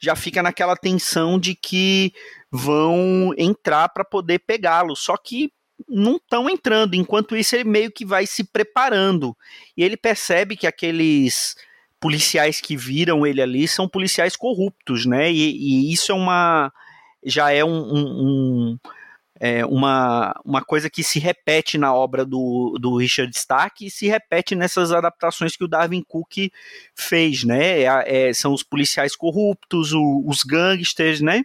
já 0.00 0.16
fica 0.16 0.42
naquela 0.42 0.74
tensão 0.74 1.38
de 1.38 1.54
que 1.54 2.10
vão 2.50 3.34
entrar 3.36 3.90
para 3.90 4.02
poder 4.02 4.40
pegá-lo. 4.40 4.96
Só 4.96 5.14
que 5.16 5.52
não 5.88 6.16
estão 6.16 6.48
entrando. 6.48 6.94
Enquanto 6.94 7.36
isso, 7.36 7.54
ele 7.54 7.64
meio 7.64 7.90
que 7.90 8.04
vai 8.04 8.26
se 8.26 8.44
preparando. 8.44 9.36
E 9.76 9.82
ele 9.82 9.96
percebe 9.96 10.56
que 10.56 10.66
aqueles 10.66 11.54
policiais 12.00 12.60
que 12.60 12.76
viram 12.76 13.26
ele 13.26 13.42
ali 13.42 13.68
são 13.68 13.88
policiais 13.88 14.36
corruptos, 14.36 15.04
né? 15.04 15.30
E, 15.30 15.50
e 15.50 15.92
isso 15.92 16.12
é 16.12 16.14
uma. 16.14 16.72
já 17.24 17.52
é 17.52 17.64
um, 17.64 17.68
um, 17.68 17.98
um 17.98 18.78
é 19.42 19.64
uma, 19.64 20.38
uma 20.44 20.62
coisa 20.62 20.90
que 20.90 21.02
se 21.02 21.18
repete 21.18 21.78
na 21.78 21.94
obra 21.94 22.26
do, 22.26 22.76
do 22.78 22.98
Richard 22.98 23.34
Stark 23.34 23.86
e 23.86 23.90
se 23.90 24.06
repete 24.06 24.54
nessas 24.54 24.92
adaptações 24.92 25.56
que 25.56 25.64
o 25.64 25.68
Darwin 25.68 26.04
Cook 26.06 26.52
fez, 26.94 27.42
né? 27.42 27.80
É, 27.80 28.28
é, 28.28 28.34
são 28.34 28.52
os 28.52 28.62
policiais 28.62 29.16
corruptos, 29.16 29.94
o, 29.94 30.22
os 30.26 30.42
gangsters, 30.42 31.22
né? 31.22 31.42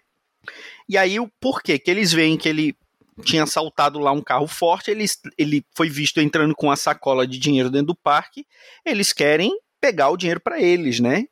E 0.89 0.98
aí 0.98 1.22
o 1.22 1.32
porquê? 1.39 1.80
Que 1.80 1.89
eles 1.89 2.12
veem 2.12 2.38
que 2.38 2.50
ele 2.50 2.76
tinha 3.24 3.43
assaltado 3.43 3.98
lá 3.98 4.12
um 4.12 4.22
carro 4.22 4.46
forte, 4.46 4.91
ele, 4.91 5.06
ele 5.38 5.66
foi 5.74 5.89
visto 5.89 6.20
entrando 6.20 6.54
com 6.54 6.70
a 6.70 6.76
sacola 6.76 7.26
de 7.26 7.39
dinheiro 7.39 7.72
dentro 7.72 7.88
do 7.88 7.96
parque, 7.96 8.46
eles 8.86 9.14
querem 9.14 9.58
pegar 9.80 10.10
o 10.10 10.18
dinheiro 10.18 10.41
para 10.41 10.62
eles, 10.62 11.00
né? 11.00 11.24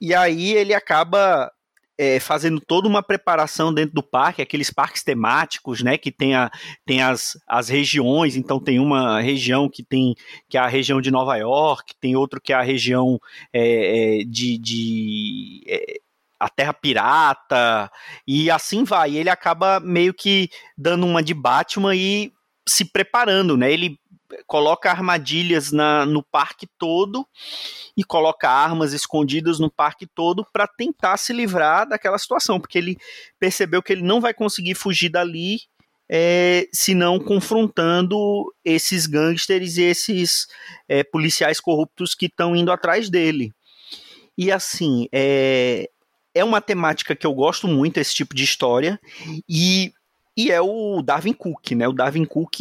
E 0.00 0.14
aí 0.14 0.54
ele 0.54 0.72
acaba 0.72 1.52
é, 1.98 2.18
fazendo 2.18 2.60
toda 2.60 2.88
uma 2.88 3.02
preparação 3.02 3.72
dentro 3.72 3.94
do 3.94 4.02
parque, 4.02 4.42
aqueles 4.42 4.70
parques 4.70 5.02
temáticos, 5.02 5.82
né, 5.82 5.96
que 5.96 6.10
tem, 6.10 6.34
a, 6.34 6.50
tem 6.84 7.02
as, 7.02 7.38
as 7.46 7.68
regiões, 7.68 8.36
então 8.36 8.58
tem 8.60 8.78
uma 8.78 9.20
região 9.20 9.68
que 9.68 9.82
tem 9.82 10.14
que 10.48 10.58
é 10.58 10.60
a 10.60 10.66
região 10.66 11.00
de 11.00 11.10
Nova 11.10 11.36
York, 11.36 11.94
tem 12.00 12.16
outro 12.16 12.40
que 12.40 12.52
é 12.52 12.56
a 12.56 12.62
região 12.62 13.18
é, 13.52 14.20
é 14.20 14.24
de, 14.24 14.58
de 14.58 15.64
é, 15.66 16.00
a 16.38 16.48
Terra 16.48 16.74
Pirata, 16.74 17.90
e 18.26 18.50
assim 18.50 18.84
vai. 18.84 19.16
Ele 19.16 19.30
acaba 19.30 19.80
meio 19.80 20.12
que 20.12 20.50
dando 20.76 21.06
uma 21.06 21.22
de 21.22 21.32
Batman 21.32 21.94
e 21.94 22.32
se 22.68 22.84
preparando, 22.84 23.56
né? 23.56 23.72
Ele 23.72 23.98
coloca 24.46 24.90
armadilhas 24.90 25.72
na, 25.72 26.04
no 26.06 26.22
parque 26.22 26.66
todo 26.78 27.26
e 27.96 28.04
coloca 28.04 28.48
armas 28.48 28.92
escondidas 28.92 29.58
no 29.58 29.70
parque 29.70 30.06
todo 30.06 30.46
para 30.52 30.66
tentar 30.66 31.16
se 31.16 31.32
livrar 31.32 31.88
daquela 31.88 32.18
situação, 32.18 32.60
porque 32.60 32.78
ele 32.78 32.96
percebeu 33.38 33.82
que 33.82 33.92
ele 33.92 34.02
não 34.02 34.20
vai 34.20 34.34
conseguir 34.34 34.74
fugir 34.74 35.08
dali 35.08 35.60
é, 36.08 36.68
senão 36.72 37.18
confrontando 37.18 38.52
esses 38.64 39.06
gangsters 39.06 39.76
e 39.76 39.82
esses 39.82 40.46
é, 40.88 41.02
policiais 41.02 41.60
corruptos 41.60 42.14
que 42.14 42.26
estão 42.26 42.54
indo 42.54 42.70
atrás 42.70 43.08
dele. 43.08 43.52
E 44.36 44.50
assim, 44.50 45.08
é, 45.12 45.88
é 46.34 46.44
uma 46.44 46.60
temática 46.60 47.14
que 47.14 47.26
eu 47.26 47.32
gosto 47.32 47.68
muito, 47.68 47.98
esse 47.98 48.14
tipo 48.14 48.34
de 48.34 48.44
história, 48.44 49.00
e 49.48 49.92
e 50.36 50.50
é 50.50 50.60
o 50.60 51.00
Darwin 51.00 51.32
Cook, 51.32 51.72
né? 51.72 51.86
O 51.86 51.92
Darwin 51.92 52.24
Cook, 52.24 52.60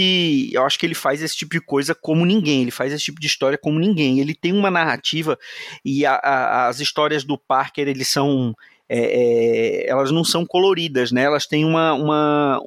eu 0.51 0.63
acho 0.63 0.77
que 0.77 0.85
ele 0.85 0.93
faz 0.93 1.23
esse 1.23 1.35
tipo 1.35 1.53
de 1.53 1.61
coisa 1.61 1.95
como 1.95 2.25
ninguém, 2.25 2.61
ele 2.61 2.71
faz 2.71 2.93
esse 2.93 3.05
tipo 3.05 3.19
de 3.19 3.25
história 3.25 3.57
como 3.57 3.79
ninguém. 3.79 4.19
Ele 4.19 4.35
tem 4.35 4.53
uma 4.53 4.69
narrativa 4.69 5.37
e 5.83 6.05
a, 6.05 6.13
a, 6.15 6.67
as 6.67 6.79
histórias 6.79 7.23
do 7.23 7.37
Parker, 7.37 7.87
eles 7.87 8.07
são. 8.07 8.53
É, 8.87 8.99
é, 8.99 9.89
elas 9.89 10.11
não 10.11 10.23
são 10.23 10.45
coloridas, 10.45 11.11
né? 11.11 11.23
Elas 11.23 11.47
têm 11.47 11.65
uma, 11.65 11.93
uma 11.93 12.61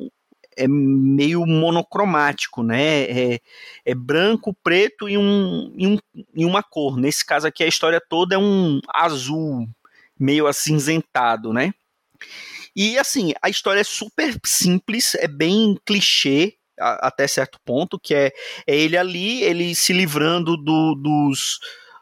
é 0.56 0.66
meio 0.66 1.46
monocromático, 1.46 2.62
né? 2.64 3.02
É, 3.04 3.40
é, 3.84 3.94
branco, 3.94 4.56
preto 4.64 5.08
e, 5.08 5.16
um, 5.16 5.72
e, 5.76 5.86
um, 5.86 5.98
e 6.34 6.44
uma 6.44 6.62
cor. 6.62 6.96
Nesse 6.96 7.24
caso 7.24 7.46
aqui, 7.46 7.62
a 7.62 7.68
história 7.68 8.00
toda 8.00 8.34
é 8.34 8.38
um 8.38 8.80
azul, 8.92 9.68
meio 10.18 10.48
acinzentado, 10.48 11.52
né? 11.52 11.72
E 12.76 12.98
assim, 12.98 13.32
a 13.40 13.48
história 13.48 13.80
é 13.80 13.84
super 13.84 14.38
simples, 14.44 15.14
é 15.14 15.26
bem 15.26 15.78
clichê, 15.86 16.58
até 16.78 17.26
certo 17.26 17.58
ponto, 17.64 17.98
que 17.98 18.14
é, 18.14 18.30
é, 18.66 18.76
ele 18.76 18.98
ali, 18.98 19.42
ele 19.42 19.74
se 19.74 19.94
livrando 19.94 20.58
do, 20.58 20.94
dos, 20.94 21.58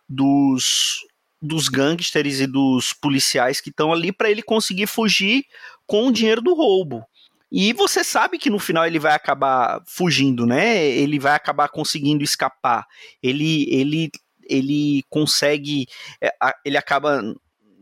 dos, 0.09 0.97
dos 1.41 1.69
gangsters 1.69 2.41
e 2.41 2.47
dos 2.49 2.93
policiais 2.93 3.61
que 3.61 3.71
estão 3.71 3.93
ali 3.93 4.11
para 4.11 4.29
ele 4.29 4.43
conseguir 4.43 4.89
fugir 4.89 5.45
com 5.87 6.09
o 6.09 6.13
dinheiro 6.13 6.43
do 6.43 6.55
roubo. 6.55 7.05
E 7.53 7.73
você 7.73 8.03
sabe 8.03 8.37
que 8.37 8.51
no 8.51 8.59
final 8.59 8.85
ele 8.85 8.99
vai 8.99 9.15
acabar 9.15 9.81
fugindo, 9.87 10.45
né? 10.45 10.85
Ele 10.85 11.21
vai 11.21 11.37
acabar 11.37 11.69
conseguindo 11.69 12.25
escapar. 12.25 12.85
Ele 13.23 13.73
ele 13.73 14.11
ele 14.49 15.03
consegue, 15.09 15.87
é, 16.21 16.31
ele 16.65 16.77
acaba 16.77 17.23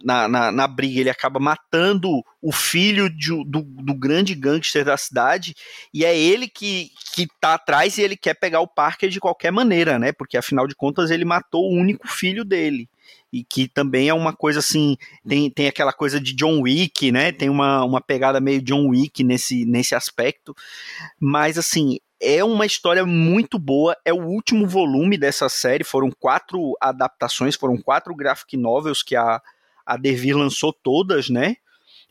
na, 0.05 0.29
na, 0.29 0.53
na, 0.53 0.67
briga, 0.67 1.01
ele 1.01 1.11
acaba 1.11 1.39
matando 1.39 2.23
o 2.41 2.53
filho 2.53 3.09
de, 3.09 3.31
do, 3.45 3.63
do, 3.63 3.95
grande 3.95 4.35
gangster 4.35 4.85
da 4.85 4.97
cidade, 4.97 5.55
e 5.93 6.05
é 6.05 6.17
ele 6.17 6.49
que, 6.49 6.91
que 7.15 7.27
tá 7.41 7.55
atrás 7.55 7.99
e 7.99 8.03
ele 8.03 8.17
quer 8.17 8.35
pegar 8.35 8.61
o 8.61 8.69
Parker 8.69 9.09
de 9.09 9.21
qualquer 9.21 9.51
maneira, 9.53 9.99
né? 9.99 10.13
Porque 10.13 10.37
afinal 10.37 10.67
de 10.67 10.75
contas 10.75 11.11
ele 11.11 11.25
matou 11.25 11.71
o 11.71 11.75
único 11.75 12.09
filho 12.09 12.45
dele. 12.45 12.89
E 13.33 13.43
que 13.43 13.67
também 13.67 14.09
é 14.09 14.15
uma 14.15 14.35
coisa 14.35 14.59
assim, 14.59 14.97
tem, 15.27 15.51
tem 15.51 15.67
aquela 15.67 15.93
coisa 15.93 16.21
de 16.21 16.35
John 16.35 16.61
Wick, 16.61 17.11
né? 17.11 17.33
Tem 17.33 17.49
uma, 17.49 17.83
uma 17.85 18.01
pegada 18.01 18.41
meio 18.41 18.61
John 18.61 18.89
Wick 18.89 19.25
nesse, 19.25 19.65
nesse 19.65 19.95
aspecto. 19.95 20.55
Mas 21.19 21.57
assim, 21.57 21.99
é 22.23 22.45
uma 22.45 22.65
história 22.65 23.05
muito 23.05 23.59
boa, 23.59 23.97
é 24.05 24.13
o 24.13 24.25
último 24.25 24.67
volume 24.67 25.19
dessa 25.19 25.49
série, 25.49 25.83
foram 25.83 26.11
quatro 26.11 26.77
adaptações, 26.81 27.57
foram 27.57 27.77
quatro 27.77 28.15
graphic 28.15 28.57
novels 28.57 29.03
que 29.03 29.17
a, 29.17 29.43
a 29.85 29.97
Devir 29.97 30.37
lançou 30.37 30.73
todas, 30.73 31.29
né? 31.29 31.57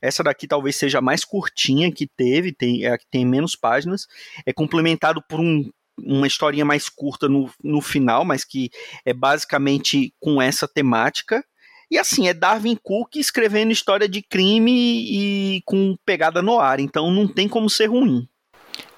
Essa 0.01 0.23
daqui 0.23 0.47
talvez 0.47 0.75
seja 0.75 0.97
a 0.97 1.01
mais 1.01 1.23
curtinha 1.23 1.91
que 1.91 2.07
teve, 2.07 2.51
tem, 2.51 2.83
é 2.83 2.91
a 2.91 2.97
que 2.97 3.05
tem 3.09 3.25
menos 3.25 3.55
páginas. 3.55 4.07
É 4.45 4.51
complementado 4.51 5.23
por 5.29 5.39
um, 5.39 5.69
uma 5.97 6.25
historinha 6.25 6.65
mais 6.65 6.89
curta 6.89 7.29
no, 7.29 7.51
no 7.63 7.81
final, 7.81 8.25
mas 8.25 8.43
que 8.43 8.71
é 9.05 9.13
basicamente 9.13 10.13
com 10.19 10.41
essa 10.41 10.67
temática. 10.67 11.43
E 11.89 11.97
assim, 11.97 12.27
é 12.27 12.33
Darwin 12.33 12.77
Cook 12.81 13.17
escrevendo 13.17 13.71
história 13.71 14.09
de 14.09 14.21
crime 14.21 14.71
e 14.71 15.61
com 15.65 15.95
pegada 16.05 16.41
no 16.41 16.59
ar, 16.59 16.79
então 16.79 17.11
não 17.11 17.27
tem 17.27 17.47
como 17.47 17.69
ser 17.69 17.87
ruim. 17.87 18.27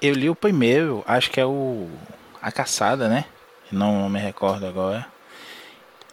Eu 0.00 0.14
li 0.14 0.30
o 0.30 0.34
primeiro, 0.34 1.02
acho 1.06 1.30
que 1.30 1.40
é 1.40 1.44
o 1.44 1.88
A 2.40 2.52
Caçada, 2.52 3.08
né? 3.08 3.24
Não 3.70 4.08
me 4.08 4.20
recordo 4.20 4.64
agora. 4.64 5.13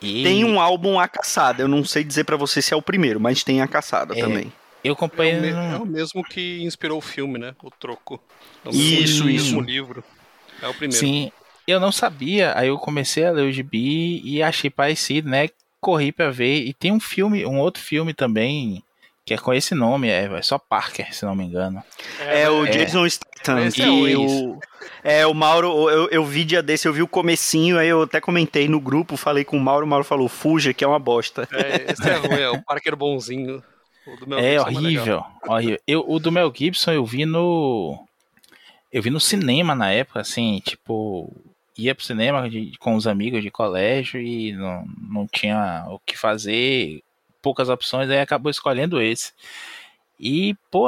E... 0.01 0.23
Tem 0.23 0.43
um 0.43 0.59
álbum 0.59 0.99
A 0.99 1.07
Caçada, 1.07 1.61
eu 1.61 1.67
não 1.67 1.83
sei 1.83 2.03
dizer 2.03 2.23
para 2.23 2.35
você 2.35 2.61
se 2.61 2.73
é 2.73 2.77
o 2.77 2.81
primeiro, 2.81 3.19
mas 3.19 3.43
tem 3.43 3.61
A 3.61 3.67
Caçada 3.67 4.17
é, 4.17 4.21
também. 4.21 4.51
Eu 4.83 4.93
acompanhei. 4.93 5.51
É, 5.51 5.73
é, 5.73 5.77
o 5.77 5.85
mesmo 5.85 6.23
que 6.23 6.63
inspirou 6.63 6.97
o 6.97 7.01
filme, 7.01 7.37
né? 7.37 7.53
O 7.61 7.69
Troco. 7.69 8.19
É 8.65 8.69
o 8.69 8.71
isso, 8.71 9.25
mesmo 9.25 9.29
isso. 9.29 9.61
livro. 9.61 10.03
É 10.61 10.67
o 10.67 10.73
primeiro. 10.73 10.99
Sim, 10.99 11.31
eu 11.67 11.79
não 11.79 11.91
sabia, 11.91 12.53
aí 12.57 12.67
eu 12.67 12.77
comecei 12.77 13.25
a 13.25 13.31
ler 13.31 13.43
o 13.43 13.51
gibi 13.51 14.21
e 14.23 14.41
achei 14.41 14.69
parecido, 14.69 15.29
né? 15.29 15.49
Corri 15.79 16.11
para 16.11 16.31
ver. 16.31 16.65
E 16.65 16.73
tem 16.73 16.91
um 16.91 16.99
filme, 16.99 17.45
um 17.45 17.59
outro 17.59 17.81
filme 17.81 18.13
também 18.13 18.83
que 19.25 19.33
é 19.33 19.37
com 19.37 19.53
esse 19.53 19.75
nome, 19.75 20.09
é, 20.09 20.25
é 20.25 20.41
só 20.41 20.57
Parker, 20.57 21.13
se 21.13 21.25
não 21.25 21.35
me 21.35 21.45
engano. 21.45 21.83
É, 22.19 22.43
é 22.43 22.49
o 22.49 22.65
Jason 22.65 23.07
Statham. 23.07 23.59
Esse 23.59 23.81
é 23.81 23.87
e 23.87 24.13
é 24.13 24.17
o, 24.17 24.59
é, 25.03 25.27
o 25.27 25.33
Mauro, 25.33 25.89
eu, 25.89 26.09
eu 26.09 26.25
vi 26.25 26.43
dia 26.43 26.61
desse, 26.61 26.87
eu 26.87 26.93
vi 26.93 27.01
o 27.01 27.07
comecinho, 27.07 27.77
aí 27.77 27.87
eu 27.87 28.03
até 28.03 28.19
comentei 28.19 28.67
no 28.67 28.79
grupo, 28.79 29.15
falei 29.17 29.43
com 29.43 29.57
o 29.57 29.61
Mauro, 29.61 29.85
o 29.85 29.89
Mauro 29.89 30.05
falou, 30.05 30.27
fuja, 30.27 30.73
que 30.73 30.83
é 30.83 30.87
uma 30.87 30.99
bosta. 30.99 31.47
É, 31.51 31.91
esse 31.91 32.09
é 32.09 32.15
ruim, 32.15 32.41
é 32.41 32.49
o 32.49 32.61
Parker 32.63 32.95
bonzinho. 32.95 33.63
O 34.07 34.35
é, 34.35 34.55
é 34.55 34.61
horrível, 34.61 35.23
horrível. 35.47 35.79
Eu, 35.87 36.03
o 36.07 36.19
do 36.19 36.31
Mel 36.31 36.51
Gibson 36.55 36.91
eu 36.91 37.05
vi 37.05 37.25
no... 37.25 38.03
Eu 38.91 39.01
vi 39.01 39.09
no 39.09 39.19
cinema 39.19 39.75
na 39.75 39.91
época, 39.91 40.19
assim, 40.19 40.59
tipo... 40.65 41.33
Ia 41.77 41.95
pro 41.95 42.03
cinema 42.03 42.49
de, 42.49 42.73
com 42.79 42.95
os 42.95 43.07
amigos 43.07 43.41
de 43.41 43.49
colégio 43.49 44.19
e 44.19 44.51
não, 44.51 44.83
não 45.09 45.27
tinha 45.27 45.85
o 45.87 45.99
que 45.99 46.17
fazer 46.17 47.01
poucas 47.41 47.69
opções, 47.69 48.09
aí 48.09 48.19
acabou 48.19 48.49
escolhendo 48.49 49.01
esse. 49.01 49.33
E, 50.19 50.55
pô, 50.69 50.87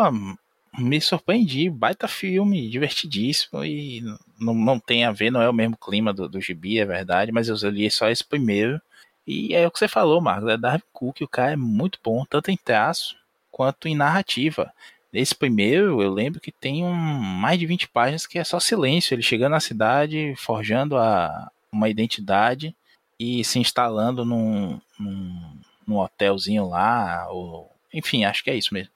me 0.78 1.00
surpreendi, 1.02 1.70
baita 1.70 2.08
filme, 2.08 2.70
divertidíssimo 2.70 3.64
e 3.64 4.02
não, 4.40 4.54
não 4.54 4.80
tem 4.80 5.06
a 5.06 5.12
ver, 5.12 5.32
não 5.32 5.42
é 5.42 5.50
o 5.50 5.54
mesmo 5.54 5.78
clima 5.78 6.14
do, 6.14 6.28
do 6.28 6.42
gibi, 6.42 6.80
é 6.80 6.86
verdade, 6.86 7.32
mas 7.32 7.48
eu 7.48 7.56
li 7.70 7.90
só 7.90 8.10
esse 8.10 8.24
primeiro. 8.24 8.82
E 9.26 9.56
é 9.56 9.66
o 9.66 9.72
que 9.72 9.80
você 9.80 9.88
falou, 9.88 10.20
Marcos, 10.22 10.50
é 10.50 10.58
Darwin 10.58 10.84
Cook, 10.92 11.22
o 11.22 11.28
cara 11.28 11.54
é 11.54 11.56
muito 11.56 12.00
bom, 12.04 12.26
tanto 12.26 12.52
em 12.52 12.58
traço 12.58 13.16
quanto 13.52 13.88
em 13.88 13.96
narrativa. 13.96 14.74
Nesse 15.12 15.36
primeiro, 15.36 16.02
eu 16.02 16.12
lembro 16.12 16.40
que 16.40 16.52
tem 16.52 16.84
um, 16.84 16.92
mais 16.92 17.60
de 17.60 17.68
20 17.68 17.88
páginas 17.90 18.26
que 18.26 18.40
é 18.40 18.44
só 18.44 18.60
silêncio, 18.60 19.14
ele 19.14 19.22
chegando 19.22 19.52
na 19.52 19.60
cidade, 19.60 20.34
forjando 20.36 20.98
a, 20.98 21.52
uma 21.72 21.88
identidade 21.88 22.76
e 23.20 23.44
se 23.44 23.60
instalando 23.60 24.26
num, 24.26 24.82
num, 25.00 25.60
num 25.88 26.00
hotelzinho 26.00 26.68
lá, 26.68 27.28
ou, 27.30 27.72
enfim, 27.94 28.26
acho 28.26 28.44
que 28.44 28.50
é 28.50 28.56
isso 28.56 28.74
mesmo. 28.74 28.92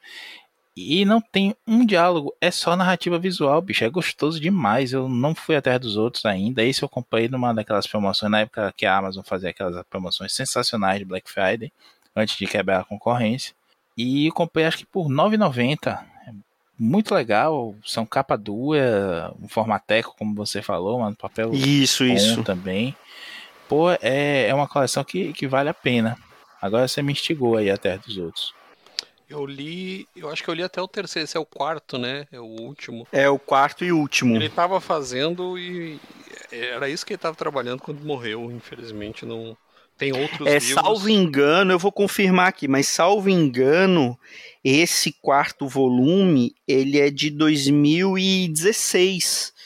E 0.79 1.03
não 1.05 1.19
tem 1.19 1.55
um 1.65 1.83
diálogo, 1.83 2.35
é 2.39 2.51
só 2.51 2.75
narrativa 2.75 3.17
visual, 3.17 3.59
bicho. 3.63 3.83
É 3.83 3.89
gostoso 3.89 4.39
demais. 4.39 4.93
Eu 4.93 5.09
não 5.09 5.33
fui 5.33 5.55
atrás 5.55 5.79
dos 5.79 5.97
outros 5.97 6.23
ainda. 6.23 6.63
Esse 6.63 6.83
eu 6.83 6.89
comprei 6.89 7.27
numa 7.27 7.51
daquelas 7.51 7.88
promoções, 7.88 8.31
na 8.31 8.41
época 8.41 8.71
que 8.77 8.85
a 8.85 8.95
Amazon 8.95 9.23
fazia 9.23 9.49
aquelas 9.49 9.83
promoções 9.89 10.33
sensacionais 10.33 10.99
de 10.99 11.05
Black 11.05 11.27
Friday, 11.31 11.73
antes 12.15 12.38
de 12.38 12.45
quebrar 12.45 12.81
a 12.81 12.83
concorrência. 12.83 13.55
E 13.97 14.27
eu 14.27 14.31
comprei 14.31 14.65
acho 14.65 14.77
que 14.77 14.85
por 14.85 15.07
R$ 15.07 15.15
9,90. 15.15 15.99
É 16.27 16.31
muito 16.77 17.15
legal. 17.15 17.73
São 17.83 18.05
capa 18.05 18.38
dura, 18.38 19.33
um 19.41 19.47
formateco, 19.47 20.15
como 20.15 20.35
você 20.35 20.61
falou, 20.61 20.99
mano. 20.99 21.15
Papel 21.15 21.55
isso, 21.55 22.03
isso. 22.03 22.43
também. 22.43 22.95
Pô, 23.67 23.89
é, 23.93 24.47
é 24.47 24.53
uma 24.53 24.67
coleção 24.67 25.03
que, 25.03 25.33
que 25.33 25.47
vale 25.47 25.69
a 25.69 25.73
pena. 25.73 26.19
Agora 26.61 26.87
você 26.87 27.01
me 27.01 27.11
instigou 27.11 27.57
aí 27.57 27.69
até 27.69 27.97
dos 27.97 28.17
outros. 28.17 28.53
Eu 29.29 29.45
li, 29.45 30.07
eu 30.15 30.29
acho 30.29 30.41
que 30.41 30.49
eu 30.49 30.53
li 30.53 30.63
até 30.63 30.81
o 30.81 30.87
terceiro, 30.87 31.25
esse 31.25 31.35
é 31.35 31.39
o 31.39 31.45
quarto, 31.45 31.97
né? 31.97 32.25
É 32.31 32.39
o 32.39 32.45
último. 32.45 33.05
É 33.11 33.29
o 33.29 33.37
quarto 33.37 33.83
e 33.83 33.91
último. 33.91 34.35
Ele 34.35 34.47
tava 34.47 34.79
fazendo 34.79 35.59
e 35.59 35.99
era 36.51 36.89
isso 36.89 37.05
que 37.05 37.13
ele 37.13 37.17
tava 37.17 37.35
trabalhando 37.35 37.81
quando 37.81 38.05
morreu, 38.05 38.51
infelizmente 38.51 39.25
não 39.25 39.57
tem 39.97 40.13
outros 40.13 40.47
é, 40.47 40.59
livros. 40.59 40.73
salvo 40.73 41.09
engano, 41.09 41.73
eu 41.73 41.79
vou 41.79 41.91
confirmar 41.91 42.47
aqui, 42.47 42.67
mas 42.67 42.87
salvo 42.87 43.29
engano, 43.29 44.17
esse 44.63 45.11
quarto 45.11 45.67
volume, 45.67 46.53
ele 46.67 46.99
é 46.99 47.09
de 47.09 47.31
2016. 47.31 49.56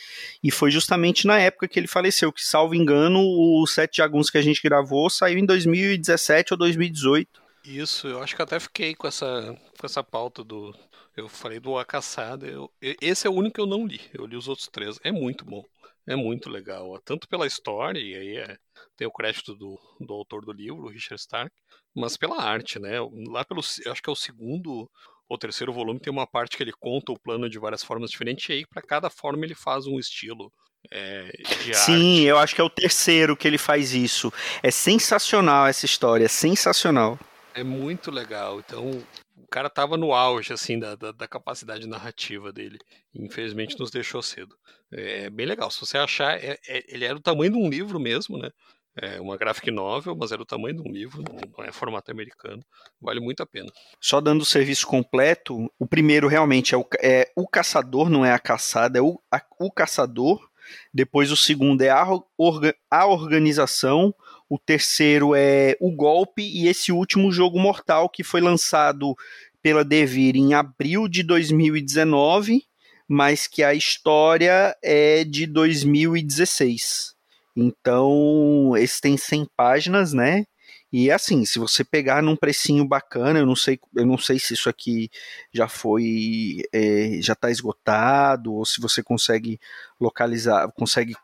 E 0.43 0.49
foi 0.49 0.71
justamente 0.71 1.27
na 1.27 1.39
época 1.39 1.67
que 1.67 1.79
ele 1.79 1.87
faleceu, 1.87 2.31
que 2.31 2.43
salvo 2.43 2.73
engano, 2.73 3.19
o 3.19 3.65
Sete 3.67 3.97
Jaguns 3.97 4.29
que 4.29 4.37
a 4.37 4.41
gente 4.41 4.61
gravou 4.61 5.09
saiu 5.09 5.37
em 5.37 5.45
2017 5.45 6.53
ou 6.53 6.57
2018. 6.57 7.41
Isso, 7.63 8.07
eu 8.07 8.23
acho 8.23 8.35
que 8.35 8.41
até 8.41 8.59
fiquei 8.59 8.95
com 8.95 9.07
essa, 9.07 9.55
com 9.79 9.85
essa 9.85 10.03
pauta 10.03 10.43
do. 10.43 10.75
Eu 11.15 11.29
falei 11.29 11.59
do 11.59 11.77
A 11.77 11.85
Caçada. 11.85 12.47
Eu, 12.47 12.71
esse 12.81 13.27
é 13.27 13.29
o 13.29 13.33
único 13.33 13.55
que 13.55 13.61
eu 13.61 13.67
não 13.67 13.85
li. 13.85 14.01
Eu 14.13 14.25
li 14.25 14.35
os 14.35 14.47
outros 14.47 14.67
três. 14.67 14.99
É 15.03 15.11
muito 15.11 15.45
bom. 15.45 15.63
É 16.07 16.15
muito 16.15 16.49
legal. 16.49 16.99
Tanto 17.05 17.27
pela 17.27 17.45
história, 17.45 17.99
e 17.99 18.15
aí 18.15 18.37
é, 18.37 18.57
tem 18.97 19.07
o 19.07 19.11
crédito 19.11 19.55
do, 19.55 19.79
do 19.99 20.13
autor 20.13 20.43
do 20.43 20.51
livro, 20.51 20.87
Richard 20.87 21.21
Stark, 21.21 21.55
mas 21.95 22.17
pela 22.17 22.41
arte, 22.41 22.79
né? 22.79 22.97
Lá 23.27 23.45
pelo. 23.45 23.59
Acho 23.59 24.01
que 24.01 24.09
é 24.09 24.11
o 24.11 24.15
segundo 24.15 24.89
ou 25.31 25.37
terceiro 25.37 25.71
volume, 25.71 25.97
tem 25.97 26.11
uma 26.11 26.27
parte 26.27 26.57
que 26.57 26.63
ele 26.63 26.73
conta 26.77 27.13
o 27.13 27.17
plano 27.17 27.49
de 27.49 27.57
várias 27.57 27.81
formas 27.81 28.11
diferentes, 28.11 28.49
e 28.49 28.51
aí 28.51 28.65
para 28.65 28.81
cada 28.81 29.09
forma 29.09 29.45
ele 29.45 29.55
faz 29.55 29.87
um 29.87 29.97
estilo. 29.97 30.51
É, 30.91 31.31
Sim, 31.73 32.17
arte. 32.17 32.23
eu 32.25 32.37
acho 32.37 32.53
que 32.53 32.59
é 32.59 32.63
o 32.63 32.69
terceiro 32.69 33.37
que 33.37 33.47
ele 33.47 33.57
faz 33.57 33.93
isso. 33.93 34.33
É 34.61 34.69
sensacional 34.69 35.67
essa 35.67 35.85
história, 35.85 36.25
é 36.25 36.27
sensacional. 36.27 37.17
É 37.53 37.63
muito 37.63 38.11
legal. 38.11 38.59
Então, 38.59 38.89
o 39.37 39.47
cara 39.49 39.69
tava 39.69 39.95
no 39.95 40.13
auge, 40.13 40.51
assim, 40.51 40.77
da, 40.77 40.95
da, 40.95 41.13
da 41.13 41.27
capacidade 41.29 41.87
narrativa 41.87 42.51
dele. 42.51 42.77
infelizmente 43.15 43.79
nos 43.79 43.89
deixou 43.89 44.21
cedo. 44.21 44.53
É 44.91 45.29
bem 45.29 45.45
legal. 45.45 45.71
Se 45.71 45.79
você 45.79 45.97
achar, 45.97 46.43
é, 46.43 46.59
é, 46.67 46.83
ele 46.89 47.05
era 47.05 47.15
o 47.15 47.21
tamanho 47.21 47.53
de 47.53 47.57
um 47.57 47.69
livro 47.69 48.01
mesmo, 48.01 48.37
né? 48.37 48.49
É 48.95 49.21
uma 49.21 49.37
graphic 49.37 49.71
novel, 49.71 50.15
mas 50.15 50.31
era 50.31 50.41
o 50.41 50.45
tamanho 50.45 50.75
de 50.75 50.81
um 50.81 50.91
livro, 50.91 51.23
não 51.57 51.63
é 51.63 51.71
formato 51.71 52.11
americano. 52.11 52.61
Vale 53.01 53.19
muito 53.19 53.41
a 53.41 53.45
pena. 53.45 53.71
Só 53.99 54.19
dando 54.19 54.41
o 54.41 54.45
serviço 54.45 54.85
completo, 54.85 55.71
o 55.79 55.87
primeiro 55.87 56.27
realmente 56.27 56.75
é 56.75 56.77
o, 56.77 56.85
é 57.01 57.31
o 57.35 57.47
caçador, 57.47 58.09
não 58.09 58.25
é 58.25 58.33
a 58.33 58.39
caçada, 58.39 58.99
é 58.99 59.01
o, 59.01 59.19
a, 59.31 59.41
o 59.59 59.71
caçador. 59.71 60.49
Depois 60.93 61.31
o 61.31 61.37
segundo 61.37 61.81
é 61.81 61.89
a, 61.89 62.05
orga, 62.37 62.75
a 62.89 63.05
organização 63.05 64.13
o 64.51 64.59
terceiro 64.59 65.33
é 65.33 65.77
O 65.79 65.89
Golpe 65.95 66.41
e 66.41 66.67
esse 66.67 66.91
último 66.91 67.31
Jogo 67.31 67.57
Mortal 67.57 68.09
que 68.09 68.21
foi 68.21 68.41
lançado 68.41 69.15
pela 69.61 69.81
Devir 69.85 70.35
em 70.35 70.53
abril 70.53 71.07
de 71.07 71.23
2019, 71.23 72.61
mas 73.07 73.47
que 73.47 73.63
a 73.63 73.73
história 73.73 74.75
é 74.83 75.23
de 75.23 75.47
2016. 75.47 77.15
Então, 77.55 78.73
esse 78.77 79.01
tem 79.01 79.17
100 79.17 79.47
páginas, 79.55 80.13
né? 80.13 80.45
E 80.93 81.09
assim, 81.09 81.45
se 81.45 81.57
você 81.57 81.85
pegar 81.85 82.21
num 82.21 82.35
precinho 82.35 82.85
bacana, 82.85 83.39
eu 83.39 83.45
não 83.45 83.55
sei, 83.55 83.79
eu 83.95 84.05
não 84.05 84.17
sei 84.17 84.37
se 84.37 84.53
isso 84.53 84.69
aqui 84.69 85.09
já 85.53 85.65
foi, 85.69 86.63
é, 86.73 87.17
já 87.21 87.31
está 87.31 87.49
esgotado, 87.49 88.53
ou 88.53 88.65
se 88.65 88.81
você 88.81 89.01
consegue 89.01 89.57
localizar, 89.99 90.69
consegue 90.73 91.15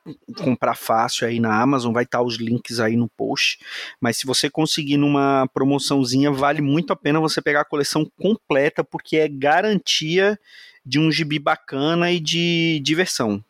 comprar 0.42 0.76
fácil 0.76 1.28
aí 1.28 1.38
na 1.38 1.62
Amazon, 1.62 1.92
vai 1.92 2.04
estar 2.04 2.20
tá 2.20 2.24
os 2.24 2.38
links 2.38 2.80
aí 2.80 2.96
no 2.96 3.10
post. 3.10 3.60
Mas 4.00 4.16
se 4.18 4.26
você 4.26 4.50
conseguir 4.50 4.96
numa 4.96 5.46
promoçãozinha, 5.54 6.32
vale 6.32 6.62
muito 6.62 6.94
a 6.94 6.96
pena 6.96 7.20
você 7.20 7.42
pegar 7.42 7.62
a 7.62 7.66
coleção 7.66 8.10
completa, 8.18 8.86
porque 8.86 9.18
é 9.18 9.28
garantia 9.28 10.40
de 10.86 10.98
um 10.98 11.12
gibi 11.12 11.40
bacana 11.40 12.10
e 12.10 12.22
de 12.22 12.80
diversão. 12.82 13.44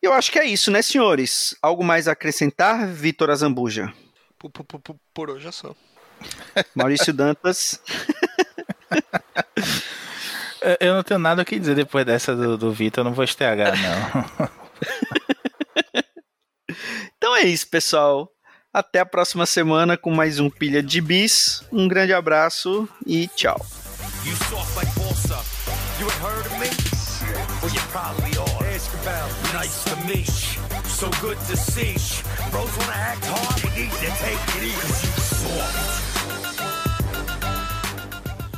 Eu 0.00 0.12
acho 0.12 0.30
que 0.30 0.38
é 0.38 0.44
isso, 0.44 0.70
né, 0.70 0.80
senhores? 0.80 1.56
Algo 1.60 1.82
mais 1.82 2.06
a 2.06 2.12
acrescentar, 2.12 2.86
Vitor 2.86 3.30
Azambuja? 3.30 3.92
Por, 4.38 4.50
por, 4.50 4.64
por, 4.64 4.96
por 5.12 5.30
hoje 5.30 5.48
é 5.48 5.52
só. 5.52 5.74
Maurício 6.74 7.12
Dantas. 7.12 7.80
Eu 10.80 10.94
não 10.94 11.02
tenho 11.02 11.18
nada 11.18 11.42
o 11.42 11.44
que 11.44 11.58
dizer 11.58 11.74
depois 11.74 12.04
dessa 12.04 12.34
do, 12.34 12.56
do 12.56 12.72
Vitor, 12.72 13.00
eu 13.02 13.04
não 13.04 13.14
vou 13.14 13.24
estragar, 13.24 13.74
não. 13.80 14.48
então 17.16 17.36
é 17.36 17.42
isso, 17.42 17.68
pessoal. 17.68 18.30
Até 18.72 19.00
a 19.00 19.06
próxima 19.06 19.46
semana 19.46 19.96
com 19.96 20.10
mais 20.10 20.38
um 20.38 20.50
Pilha 20.50 20.82
de 20.82 21.00
Bis. 21.00 21.64
Um 21.72 21.88
grande 21.88 22.12
abraço 22.12 22.88
e 23.06 23.26
tchau. 23.28 23.64
Nice 29.54 29.84
to 29.84 29.96
meet 30.06 30.28
So 30.86 31.08
good 31.20 31.38
to 31.48 31.56
see 31.56 31.94
Bros 32.50 32.70
wanna 32.78 32.92
act 32.92 33.24
hard, 33.24 33.64
need 33.76 33.90
to 33.90 34.10
take 34.18 34.42
it 34.56 34.64
easy. 34.64 35.08